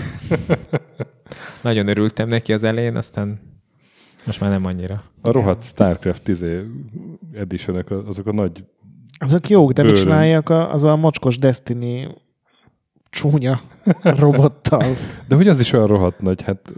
[1.62, 3.51] Nagyon örültem neki az elején, aztán
[4.26, 5.02] most már nem annyira.
[5.22, 6.44] A rohadt Starcraft 10
[7.34, 8.64] edition azok a nagy...
[9.18, 10.06] Azok jók, de mit Bőrön.
[10.06, 12.14] csináljak a, az a mocskos Destiny
[13.10, 13.60] csúnya
[14.02, 14.84] robottal?
[15.28, 16.72] De hogy az is olyan rohadt nagy, hát...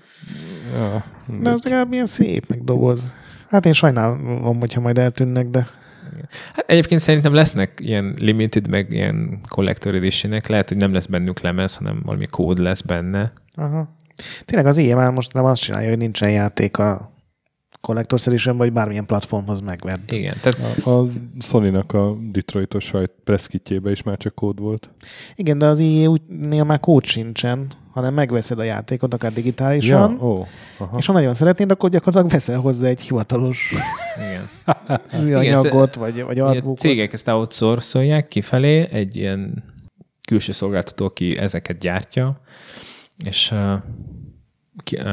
[0.74, 1.04] Ja,
[1.40, 3.14] De az legalább ilyen szép, meg doboz.
[3.48, 5.66] Hát én sajnálom, hogyha majd eltűnnek, de
[6.52, 11.40] Hát egyébként szerintem lesznek ilyen limited, meg ilyen collector edition Lehet, hogy nem lesz bennük
[11.40, 13.32] lemez, hanem valami kód lesz benne.
[13.54, 13.96] Aha.
[14.44, 17.13] Tényleg az ilyen már most nem azt csinálja, hogy nincsen játék a
[17.88, 19.98] Collector's Edition, vagy bármilyen platformhoz megvedd.
[20.08, 21.06] Igen, tehát A, a
[21.40, 24.90] Sony-nak a Detroitos sajt preszkitjébe is már csak kód volt.
[25.34, 30.26] Igen, de az EA úgynél már kód sincsen, hanem megveszed a játékot, akár digitálisan, Ja,
[30.26, 30.46] ó,
[30.78, 30.96] aha.
[30.98, 33.72] és ha nagyon szeretnéd, akkor gyakorlatilag veszel hozzá egy hivatalos
[34.16, 34.48] igen.
[35.24, 36.78] műanyagot, vagy, vagy artbookot.
[36.78, 39.64] cégek ezt outsourcolják kifelé, egy ilyen
[40.28, 42.40] külső szolgáltató, aki ezeket gyártja,
[43.24, 43.54] és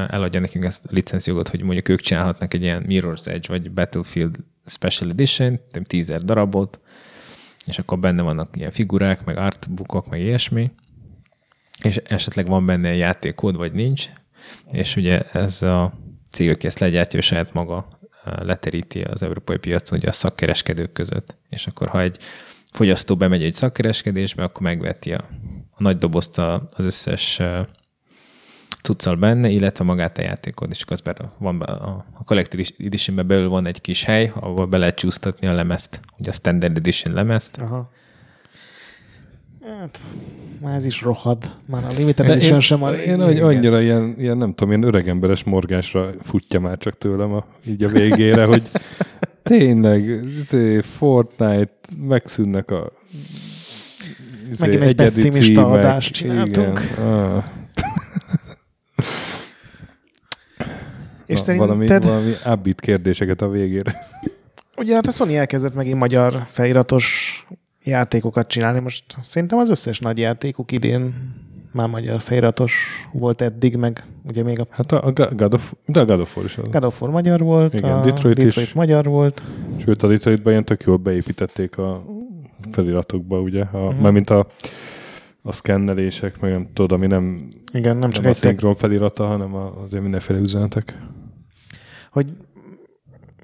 [0.08, 4.36] eladja nekünk ezt a licenszjogot, hogy mondjuk ők csinálhatnak egy ilyen Mirror's Edge, vagy Battlefield
[4.66, 6.80] Special Edition, nem 10 darabot,
[7.66, 10.72] és akkor benne vannak ilyen figurák, meg artbookok, meg ilyesmi,
[11.84, 14.10] és esetleg van benne egy játékkód, vagy nincs,
[14.72, 15.94] és ugye ez a
[16.30, 17.88] cég, aki ezt legyártja, saját maga
[18.24, 21.38] leteríti az európai piacon ugye a szakkereskedők között.
[21.50, 22.18] És akkor, ha egy
[22.72, 25.30] fogyasztó bemegy egy szakkereskedésbe, akkor megveti a,
[25.70, 27.42] a nagy dobozt az összes
[28.82, 33.50] cuccal benne, illetve magát a játékot, és be- van be, a, a Collector Editionben belül
[33.50, 37.58] van egy kis hely, ahol be lehet csúsztatni a lemezt, ugye a Standard Edition lemezt.
[37.58, 37.92] Aha.
[39.80, 40.02] Hát,
[40.62, 41.56] már ez is rohad.
[41.66, 44.74] Már a Limited De Edition én, sem a én hogy annyira ilyen, ilyen, nem tudom,
[44.74, 48.62] ilyen öregemberes morgásra futja már csak tőlem a, így a végére, hogy
[49.44, 51.72] tényleg izé, Fortnite,
[52.08, 52.92] megszűnnek a
[54.50, 55.66] izé, Megint egy pessimista címek.
[55.66, 56.80] adást csináltunk.
[56.80, 57.06] Igen.
[57.08, 57.44] Ah,
[61.26, 63.96] És na, valami, szerinted, valami upbeat kérdéseket a végére.
[64.78, 67.36] ugye hát a Sony elkezdett megint magyar feliratos
[67.84, 68.80] játékokat csinálni.
[68.80, 71.14] Most szerintem az összes nagy játékuk idén
[71.72, 72.74] már magyar feliratos
[73.12, 76.36] volt eddig, meg ugye még a Hát a, a God of, de a God of
[76.38, 76.68] War is az.
[76.72, 78.44] God of War magyar volt, Igen, a Detroit is.
[78.44, 79.44] Detroit magyar volt.
[79.78, 82.04] Sőt, a Detroitban ilyen tök jól beépítették a
[82.72, 83.86] feliratokba, ugye, a, Mhm.
[83.86, 84.02] uh-huh.
[84.02, 84.48] mert mint a,
[85.42, 88.76] a szkennelések, meg nem tudod, ami nem, Igen, nem csak nem a egy tek, szinkron
[88.76, 90.98] felirata, hanem a, azért mindenféle üzenetek.
[92.12, 92.34] hogy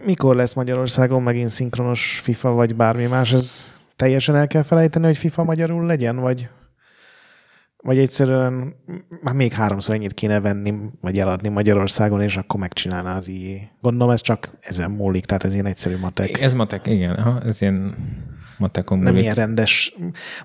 [0.05, 5.17] mikor lesz Magyarországon megint szinkronos FIFA, vagy bármi más, ez teljesen el kell felejteni, hogy
[5.17, 6.49] FIFA magyarul legyen, vagy,
[7.77, 8.75] vagy egyszerűen
[9.21, 13.59] már még háromszor ennyit kéne venni, vagy eladni Magyarországon, és akkor megcsinálná az IE.
[13.81, 16.41] Gondolom ez csak ezen múlik, tehát ez ilyen egyszerű matek.
[16.41, 17.95] Ez matek, igen, aha, ez ilyen
[18.57, 19.95] matekon Nem ilyen rendes.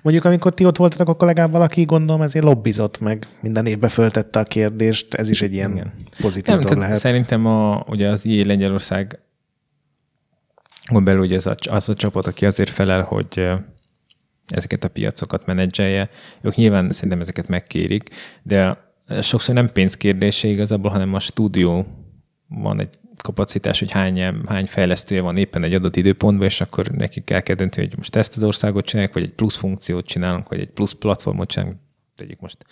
[0.01, 4.39] Mondjuk, amikor ti ott voltatok, akkor legalább valaki, gondolom, ezért lobbizott meg, minden évben föltette
[4.39, 5.93] a kérdést, ez is egy ilyen Igen.
[6.19, 6.95] pozitív Nem, lehet.
[6.95, 9.19] szerintem a, ugye az IE Lengyelország
[10.91, 13.49] belül ugye ez a, az a csapat, aki azért felel, hogy
[14.47, 16.09] ezeket a piacokat menedzselje.
[16.41, 18.09] Ők nyilván szerintem ezeket megkérik,
[18.43, 18.77] de
[19.21, 21.85] sokszor nem pénzkérdése igazából, hanem a stúdió
[22.47, 27.29] van egy kapacitás, hogy hány, hány fejlesztője van éppen egy adott időpontban, és akkor nekik
[27.29, 30.59] el kell dönteni, hogy most ezt az országot csinálják, vagy egy plusz funkciót csinálunk, vagy
[30.59, 31.77] egy plusz platformot csinálunk.
[32.15, 32.65] Tegyük most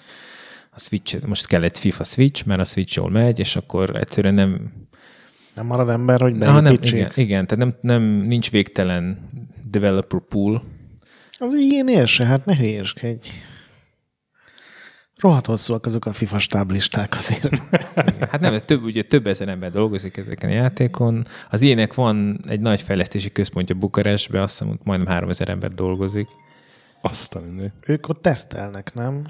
[0.72, 4.34] a Switch, most kell egy FIFA Switch, mert a Switch jól megy, és akkor egyszerűen
[4.34, 4.72] nem,
[5.56, 6.94] Nem marad ember, hogy nem, beépítsék.
[6.94, 9.30] igen, igen, tehát nem, nem, nincs végtelen
[9.70, 10.64] developer pool.
[11.38, 13.28] Az ilyenél se, hát ne hülyéskedj.
[15.22, 17.62] Rohadt hosszúak azok a FIFA stáblisták azért.
[18.32, 21.26] Hát nem, de több, ugye több ezer ember dolgozik ezeken a játékon.
[21.50, 26.28] Az ilyenek van egy nagy fejlesztési központja Bukarestben, azt hiszem, hogy majdnem 3000 ember dolgozik.
[27.02, 27.42] Azt a
[27.86, 29.24] ők ott tesztelnek, nem?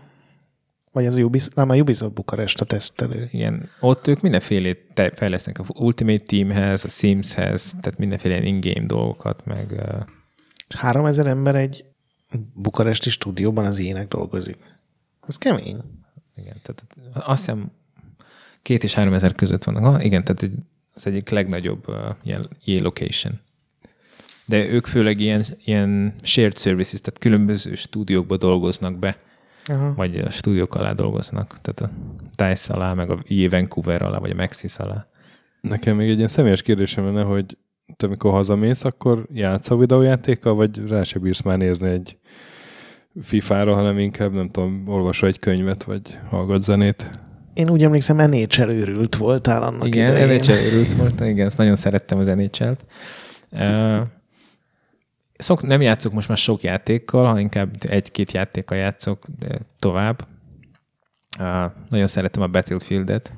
[0.92, 3.28] Vagy az Ubisoft, nem, a Ubisoft Bukarest a tesztelő.
[3.32, 9.72] Igen, ott ők mindenfélét fejlesztenek a Ultimate Teamhez, a Simshez, tehát mindenféle in-game dolgokat, meg
[9.72, 10.06] uh,
[10.68, 11.86] És 3000 ember egy
[12.54, 14.58] bukaresti stúdióban az ilyenek dolgozik.
[15.28, 15.82] Ez kemény.
[16.36, 17.72] igen, tehát azt hiszem
[18.62, 19.84] két és három ezer között vannak.
[19.84, 20.54] Ha, igen, tehát egy,
[20.94, 21.96] az egyik legnagyobb uh,
[22.64, 23.40] ilyen location.
[24.46, 29.18] De ők főleg ilyen, ilyen shared services, tehát különböző stúdiókba dolgoznak be,
[29.66, 29.94] Aha.
[29.94, 31.62] vagy a stúdiók alá dolgoznak.
[31.62, 31.96] Tehát a
[32.36, 35.08] DICE alá, meg a EA Vancouver alá, vagy a Maxis alá.
[35.62, 37.58] Nekem még egy ilyen személyes kérdésem lenne, hogy
[37.98, 42.18] te amikor hazamész, akkor játszol videójátékkal, vagy rá se bírsz már nézni egy
[43.22, 47.10] FIFA-ra, hanem inkább, nem tudom, olvasol egy könyvet, vagy hallgat zenét.
[47.54, 50.40] Én úgy emlékszem, NHL őrült voltál annak igen, idején.
[50.40, 52.86] NHL őrült volt, igen, ezt nagyon szerettem az NHL-t.
[53.52, 54.02] Uh,
[55.38, 60.28] szok, nem játszok most már sok játékkal, hanem inkább egy-két játékkal játszok de tovább.
[61.40, 63.34] Uh, nagyon szeretem a Battlefield-et,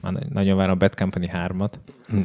[0.00, 1.72] már na- nagyon várom a Bad Company 3-at.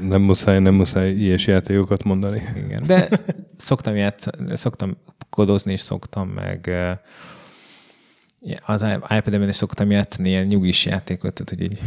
[0.01, 2.41] Nem muszáj, nem muszáj ilyes játékokat mondani.
[2.65, 2.83] Igen.
[2.85, 3.09] De
[3.57, 4.97] szoktam játszani, szoktam
[5.35, 6.71] kodozni, és szoktam meg
[8.65, 8.85] az
[9.17, 11.81] iPad-en is szoktam játszani ilyen nyugis játékot, tehát, hogy így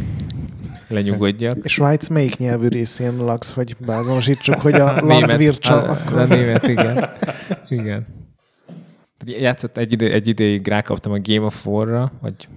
[0.87, 1.57] lenyugodjak.
[1.63, 6.17] És Svájc melyik nyelvű részén laksz, hogy beazonosítsuk, hogy a német, Landwirtschaft a, akkor...
[6.17, 7.09] a német, igen.
[7.67, 8.07] igen.
[9.25, 12.47] Játszott egy, idő, egy ideig rákaptam a Game of War-ra, vagy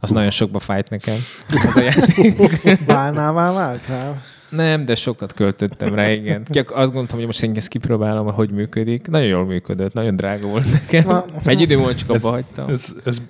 [0.00, 1.16] az nagyon sokba fájt nekem.
[1.48, 2.36] Az a játék.
[2.86, 4.22] Bálnává váltál?
[4.48, 6.44] Nem, de sokat költöttem rá, igen.
[6.44, 9.08] Csak azt gondoltam, hogy most én ezt kipróbálom, hogy működik.
[9.08, 11.22] Nagyon jól működött, nagyon drága volt nekem.
[11.44, 12.68] Egy idő múlva csak abba hagytam.
[12.68, 13.20] Ez, ez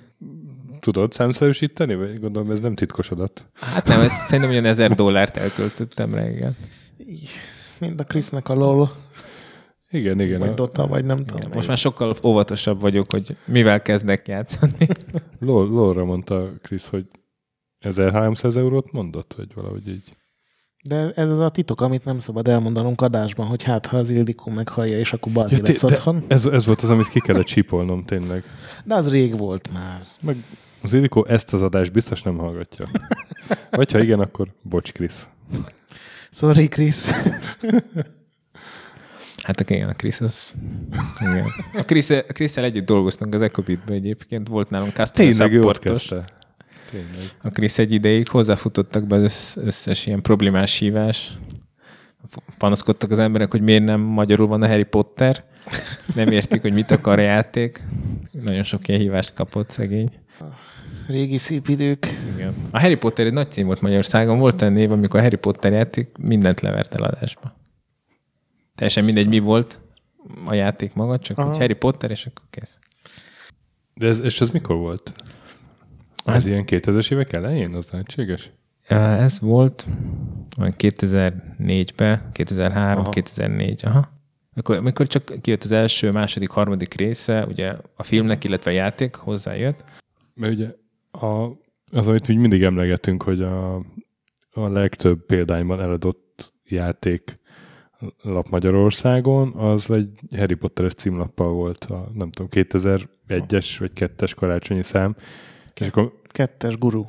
[0.79, 1.95] tudod számszerűsíteni?
[1.95, 3.45] Vagy gondolom, ez nem titkos adat.
[3.59, 6.55] Hát nem, ez szerintem olyan ezer dollárt elköltöttem rá, igen.
[7.79, 8.91] Mind a Krisznek a LOL,
[9.89, 10.39] Igen, igen.
[10.39, 11.27] vagy Dota, vagy nem igen.
[11.35, 11.51] tudom.
[11.53, 14.87] Most már sokkal óvatosabb vagyok, hogy mivel kezdek játszani.
[15.39, 17.05] LOL, LOL-ra mondta Krisz, hogy
[17.79, 20.15] 1300 eurót mondott, vagy valahogy így.
[20.83, 24.51] De ez az a titok, amit nem szabad elmondanunk adásban, hogy hát ha az Ildikó
[24.51, 26.23] meghallja, és akkor Baldi Ja, lesz otthon.
[26.27, 28.43] ez, ez volt az, amit ki kellett csípolnom tényleg.
[28.83, 30.01] De az rég volt már.
[30.21, 30.35] Meg
[30.81, 32.85] az Ildikó ezt az adást biztos nem hallgatja.
[33.71, 35.27] Vagy ha igen, akkor bocs, Krisz.
[36.31, 37.11] Sorry, Krisz.
[39.47, 40.53] Hát igen, a Krisz az...
[41.19, 41.45] Igen.
[41.73, 46.05] A Krisz, a Krisz-el együtt dolgoztunk az Ecobitbe egyébként, volt nálunk customer Tényleg supportos.
[46.91, 47.29] Tényleg.
[47.41, 51.31] A Krisz egy ideig hozzáfutottak be az össz, összes ilyen problémás hívás.
[52.57, 55.43] Panaszkodtak az emberek, hogy miért nem magyarul van a Harry Potter.
[56.15, 57.81] Nem értik, hogy mit akar a játék.
[58.31, 60.09] Nagyon sok ilyen hívást kapott szegény.
[61.07, 62.07] Régi szép idők.
[62.35, 62.53] Igen.
[62.71, 64.39] A Harry Potter egy nagy cím volt Magyarországon.
[64.39, 67.56] Volt olyan név, amikor a Harry Potter játék mindent levert eladásba.
[68.77, 69.79] Teljesen mindegy, mi volt
[70.45, 71.47] a játék maga, csak Aha.
[71.47, 72.79] hogy Harry Potter, és akkor kész.
[73.93, 75.13] De ez, és ez mikor volt?
[76.25, 77.73] Ez Hát- ilyen 2000-es évek elején?
[77.73, 78.51] Az lehetséges?
[78.87, 79.87] Ez volt
[80.59, 83.09] olyan 2004-ben, 2003, Aha.
[83.09, 84.09] 2004, aha.
[84.53, 89.15] Amikor, amikor csak kijött az első, második, harmadik része, ugye a filmnek, illetve a játék
[89.15, 89.83] hozzájött.
[90.33, 90.67] Mert ugye
[91.11, 91.51] a,
[91.91, 93.75] az, amit úgy mindig emlegetünk, hogy a,
[94.51, 97.39] a legtöbb példányban eladott játék
[98.21, 104.83] lap Magyarországon, az egy Harry Potteres címlappal volt a, nem tudom, 2001-es vagy 2-es karácsonyi
[104.83, 105.15] szám,
[105.73, 107.05] és akkor Kettes guru.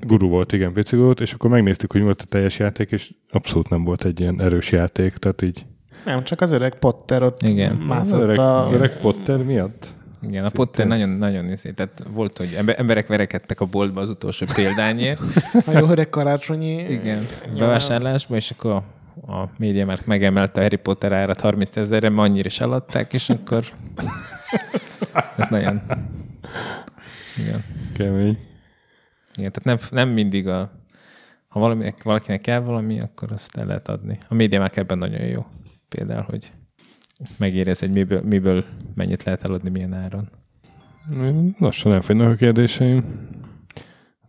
[0.00, 3.14] guru volt, igen, pici volt, és akkor megnéztük, hogy mi volt a teljes játék, és
[3.30, 5.66] abszolút nem volt egy ilyen erős játék, tehát így
[6.04, 7.76] Nem, csak az öreg Potter ott Igen.
[7.76, 8.68] az mászott öreg, a...
[8.72, 9.94] öreg Potter miatt.
[10.22, 14.08] Igen, a Potter nagyon, nagyon nézé, tehát volt, hogy ember- emberek verekedtek a boltba az
[14.08, 15.20] utolsó példányért.
[15.66, 16.78] a jó öreg karácsonyi...
[16.78, 17.26] Igen,
[17.58, 18.82] bevásárlásba, és akkor
[19.26, 23.30] a, média már megemelte a Harry Potter árat 30 ezerre, mert annyira is eladták, és
[23.30, 23.64] akkor
[25.36, 25.82] ez nagyon...
[27.38, 27.64] Igen.
[27.94, 28.38] Kemény.
[29.34, 30.70] Igen, tehát nem, nem mindig a...
[31.48, 34.18] Ha valami, valakinek kell valami, akkor azt el lehet adni.
[34.28, 35.46] A média már ebben nagyon jó.
[35.88, 36.52] Például, hogy
[37.36, 38.64] megérez, hogy miből, miből
[38.94, 40.28] mennyit lehet eladni, milyen áron.
[41.58, 43.28] Lassan elfogynak a kérdéseim.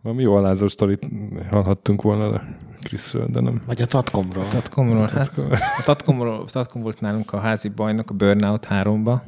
[0.02, 1.08] Valami jó alázó sztorit
[1.50, 2.42] hallhattunk volna a
[2.82, 3.62] Kriszről, de nem.
[3.66, 4.48] Vagy a Tatkomról.
[4.48, 5.38] Tatkomról, hát
[5.78, 9.20] a Tatkomról, Tatkom volt nálunk a házi bajnok a Burnout 3-ba,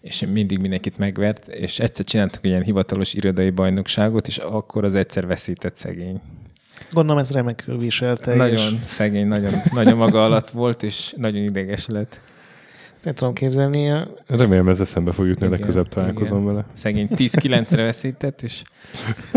[0.00, 4.94] és mindig mindenkit megvert, és egyszer csináltuk egy ilyen hivatalos irodai bajnokságot, és akkor az
[4.94, 6.20] egyszer veszített szegény.
[6.92, 8.34] Gondolom ez remekül viselte.
[8.34, 12.20] Nagyon És szegény, nagyon, nagyon maga alatt volt, és nagyon ideges lett.
[13.04, 13.90] Nem tudom képzelni.
[13.90, 16.54] a- Remélem ez eszembe fog jutni, Igen, legközelebb találkozom igen.
[16.54, 16.66] vele.
[16.72, 18.62] Szegény 10-9-re veszített, és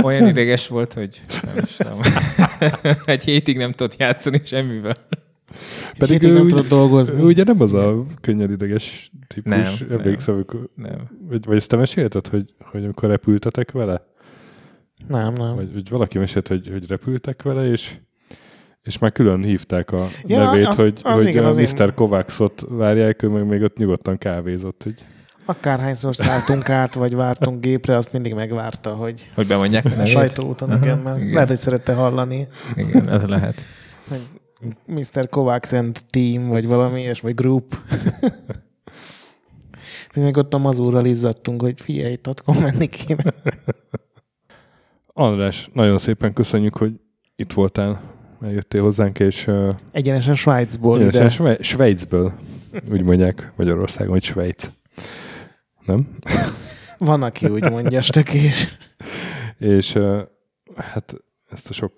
[0.04, 2.00] olyan ideges volt, hogy nem is tudom.
[3.06, 4.94] egy hétig nem tudott játszani semmivel.
[5.98, 7.20] Pedig ő, nem úgy, tudott dolgozni.
[7.22, 9.52] ő ugye nem az a könnyed ideges típus.
[9.56, 11.08] Nem, Emlékszem, amikor, Nem.
[11.30, 14.06] vagy, vagy ezt te mesélted, hogy, hogy amikor repültetek vele?
[15.08, 15.56] Nem, nem.
[15.56, 17.98] Vagy, vagy valaki mesélt, hogy, hogy repültek vele, és
[18.88, 21.68] és már külön hívták a Ja, nevét, azt- hogy, az hogy igen, a az én-
[21.78, 21.94] Mr.
[21.94, 24.84] Kovácsot várják, ő meg még ott nyugodtan kávézott.
[24.84, 25.06] Hogy...
[25.46, 30.08] Akárhányszor szálltunk át, vagy vártunk gépre, azt mindig megvárta, hogy Hogy bemondják a a nevét?
[30.08, 31.34] sajtóúton, igen, mert igen.
[31.34, 32.48] lehet, hogy szerette hallani.
[32.76, 33.62] Igen, ez lehet.
[34.86, 35.30] Mr.
[35.30, 37.80] Kovacs and Team, vagy valami ilyes, vagy Group.
[40.16, 43.34] Mi meg ott a mazúrral izzadtunk, hogy figyelj, tatkon menni kéne.
[45.14, 46.92] András, nagyon szépen köszönjük, hogy
[47.36, 48.02] itt voltál,
[48.42, 51.30] eljöttél hozzánk, és uh, Egyenesen Svájcból egyenesen ide.
[51.30, 52.34] Sve- Svájcből,
[52.92, 54.70] úgy mondják Magyarországon, hogy Svájc.
[55.86, 56.08] Nem?
[56.98, 58.78] Van, aki úgy mondja, stökés.
[59.58, 60.20] És uh,
[60.76, 61.14] hát
[61.50, 61.92] ezt a sok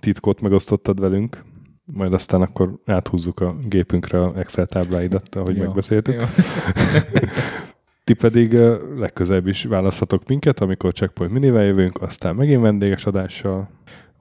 [0.00, 1.44] titkot megosztottad velünk,
[1.84, 5.62] majd aztán akkor áthúzzuk a gépünkre a Excel tábláidat, ahogy Jó.
[5.64, 6.14] megbeszéltük.
[6.14, 6.24] Jó.
[8.04, 13.68] Ti pedig ö, legközelebb is választhatok minket, amikor Checkpoint Minivel jövünk, aztán megint vendéges adással.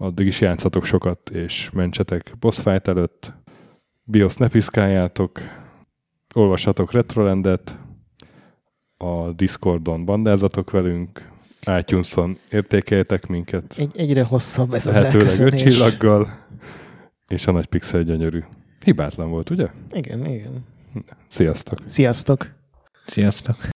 [0.03, 3.33] Addig is játszatok sokat, és mentsetek boss fight előtt.
[4.03, 5.39] BIOS ne piszkáljátok,
[6.33, 7.79] olvassatok Retrolandet,
[8.97, 11.29] a Discordon bandázatok velünk,
[11.77, 16.27] iTunes-on értékeljetek minket, Egy, egyre hosszabb ez az lehetőleg öt csillaggal,
[17.27, 18.43] és a nagy pixel gyönyörű.
[18.83, 19.67] Hibátlan volt, ugye?
[19.91, 20.65] Igen, igen.
[21.27, 21.79] Sziasztok!
[21.85, 22.53] Sziasztok!
[23.05, 23.72] Sziasztok.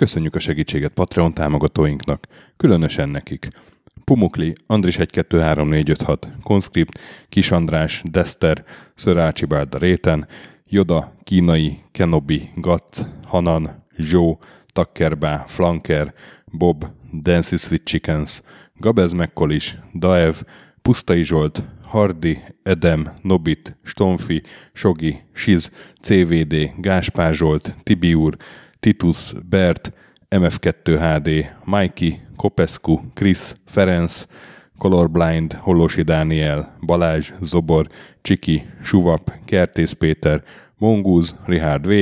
[0.00, 3.48] Köszönjük a segítséget Patreon támogatóinknak, különösen nekik.
[4.04, 6.98] Pumukli, Andris 1 2 3 4 5 6, Conscript,
[7.28, 8.64] Kis András, Dester,
[8.94, 10.28] Szörácsi Bárda Réten,
[10.66, 14.38] Joda, Kínai, Kenobi, Gatz, Hanan, Zsó,
[14.72, 16.14] Takkerbá, Flanker,
[16.44, 16.86] Bob,
[17.22, 18.42] Dancy Sweet Chickens,
[18.74, 20.34] Gabez Mekkolis, Daev,
[20.82, 25.70] Pusztai Zsolt, Hardi, Edem, Nobit, Stonfi, Sogi, Siz,
[26.00, 28.36] CVD, Gáspár Zsolt, Tibiur,
[28.80, 29.92] Titus, Bert,
[30.28, 34.26] MF2 HD, Mikey, Kopescu, Chris, Ferenc,
[34.78, 37.86] Colorblind, Holosi Dániel, Balázs, Zobor,
[38.22, 40.42] Csiki, Suvap, Kertész Péter,
[40.78, 41.92] Mongúz, Richard V,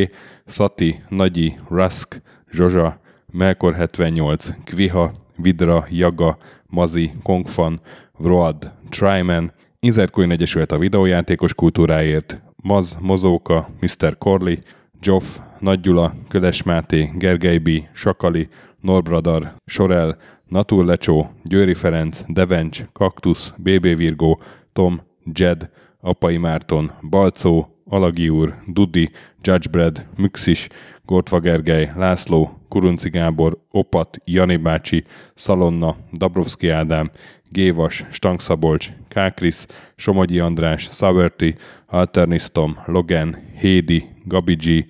[0.47, 3.01] Szati, Nagyi, Rusk, Zsozsa,
[3.33, 6.37] Melkor 78, Kviha, Vidra, Jaga,
[6.67, 7.81] Mazi, Kongfan,
[8.19, 14.19] Vroad, Tryman, Inzertcoin Egyesület a videójátékos kultúráért, Maz, Mozóka, Mr.
[14.19, 14.57] Corley,
[15.01, 18.49] Joff, Nagy Gyula, Köles Máté, Gergely B., Sakali,
[18.81, 20.17] Norbradar, Sorel,
[20.49, 24.41] Natur Lecsó, Győri Ferenc, Devencs, Kaktusz, BB Virgó,
[24.73, 25.01] Tom,
[25.33, 25.71] Jed,
[26.01, 29.11] Apai Márton, Balcó, Alagi úr, Dudi,
[29.43, 30.69] Judgebred, Müxis,
[31.05, 35.05] Gortva Gergely, László, Kurunci Gábor, Opat, Jani bácsi,
[35.35, 37.11] Szalonna, Dabrowski Ádám,
[37.51, 39.67] Gévas, Stangszabolcs, Kákris,
[39.97, 41.55] Somogyi András, Szaverti,
[41.87, 44.87] Alternisztom, Logan, Hédi, Gabigi,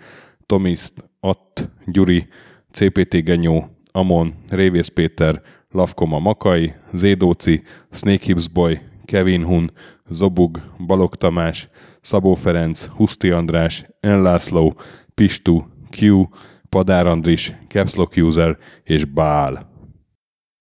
[0.49, 2.29] Tomiszt, Att, Gyuri,
[2.73, 9.71] CPT Genyó, Amon, Révész Péter, Lavkoma Makai, Zédóci, Snake Hips Boy, Kevin Hun,
[10.11, 11.69] Zobug, Balog Tamás,
[12.01, 14.75] Szabó Ferenc, Huszti András, Enlászló,
[15.15, 16.25] Pistu, Q,
[16.69, 19.68] Padár Andris, Capslock User és Bál.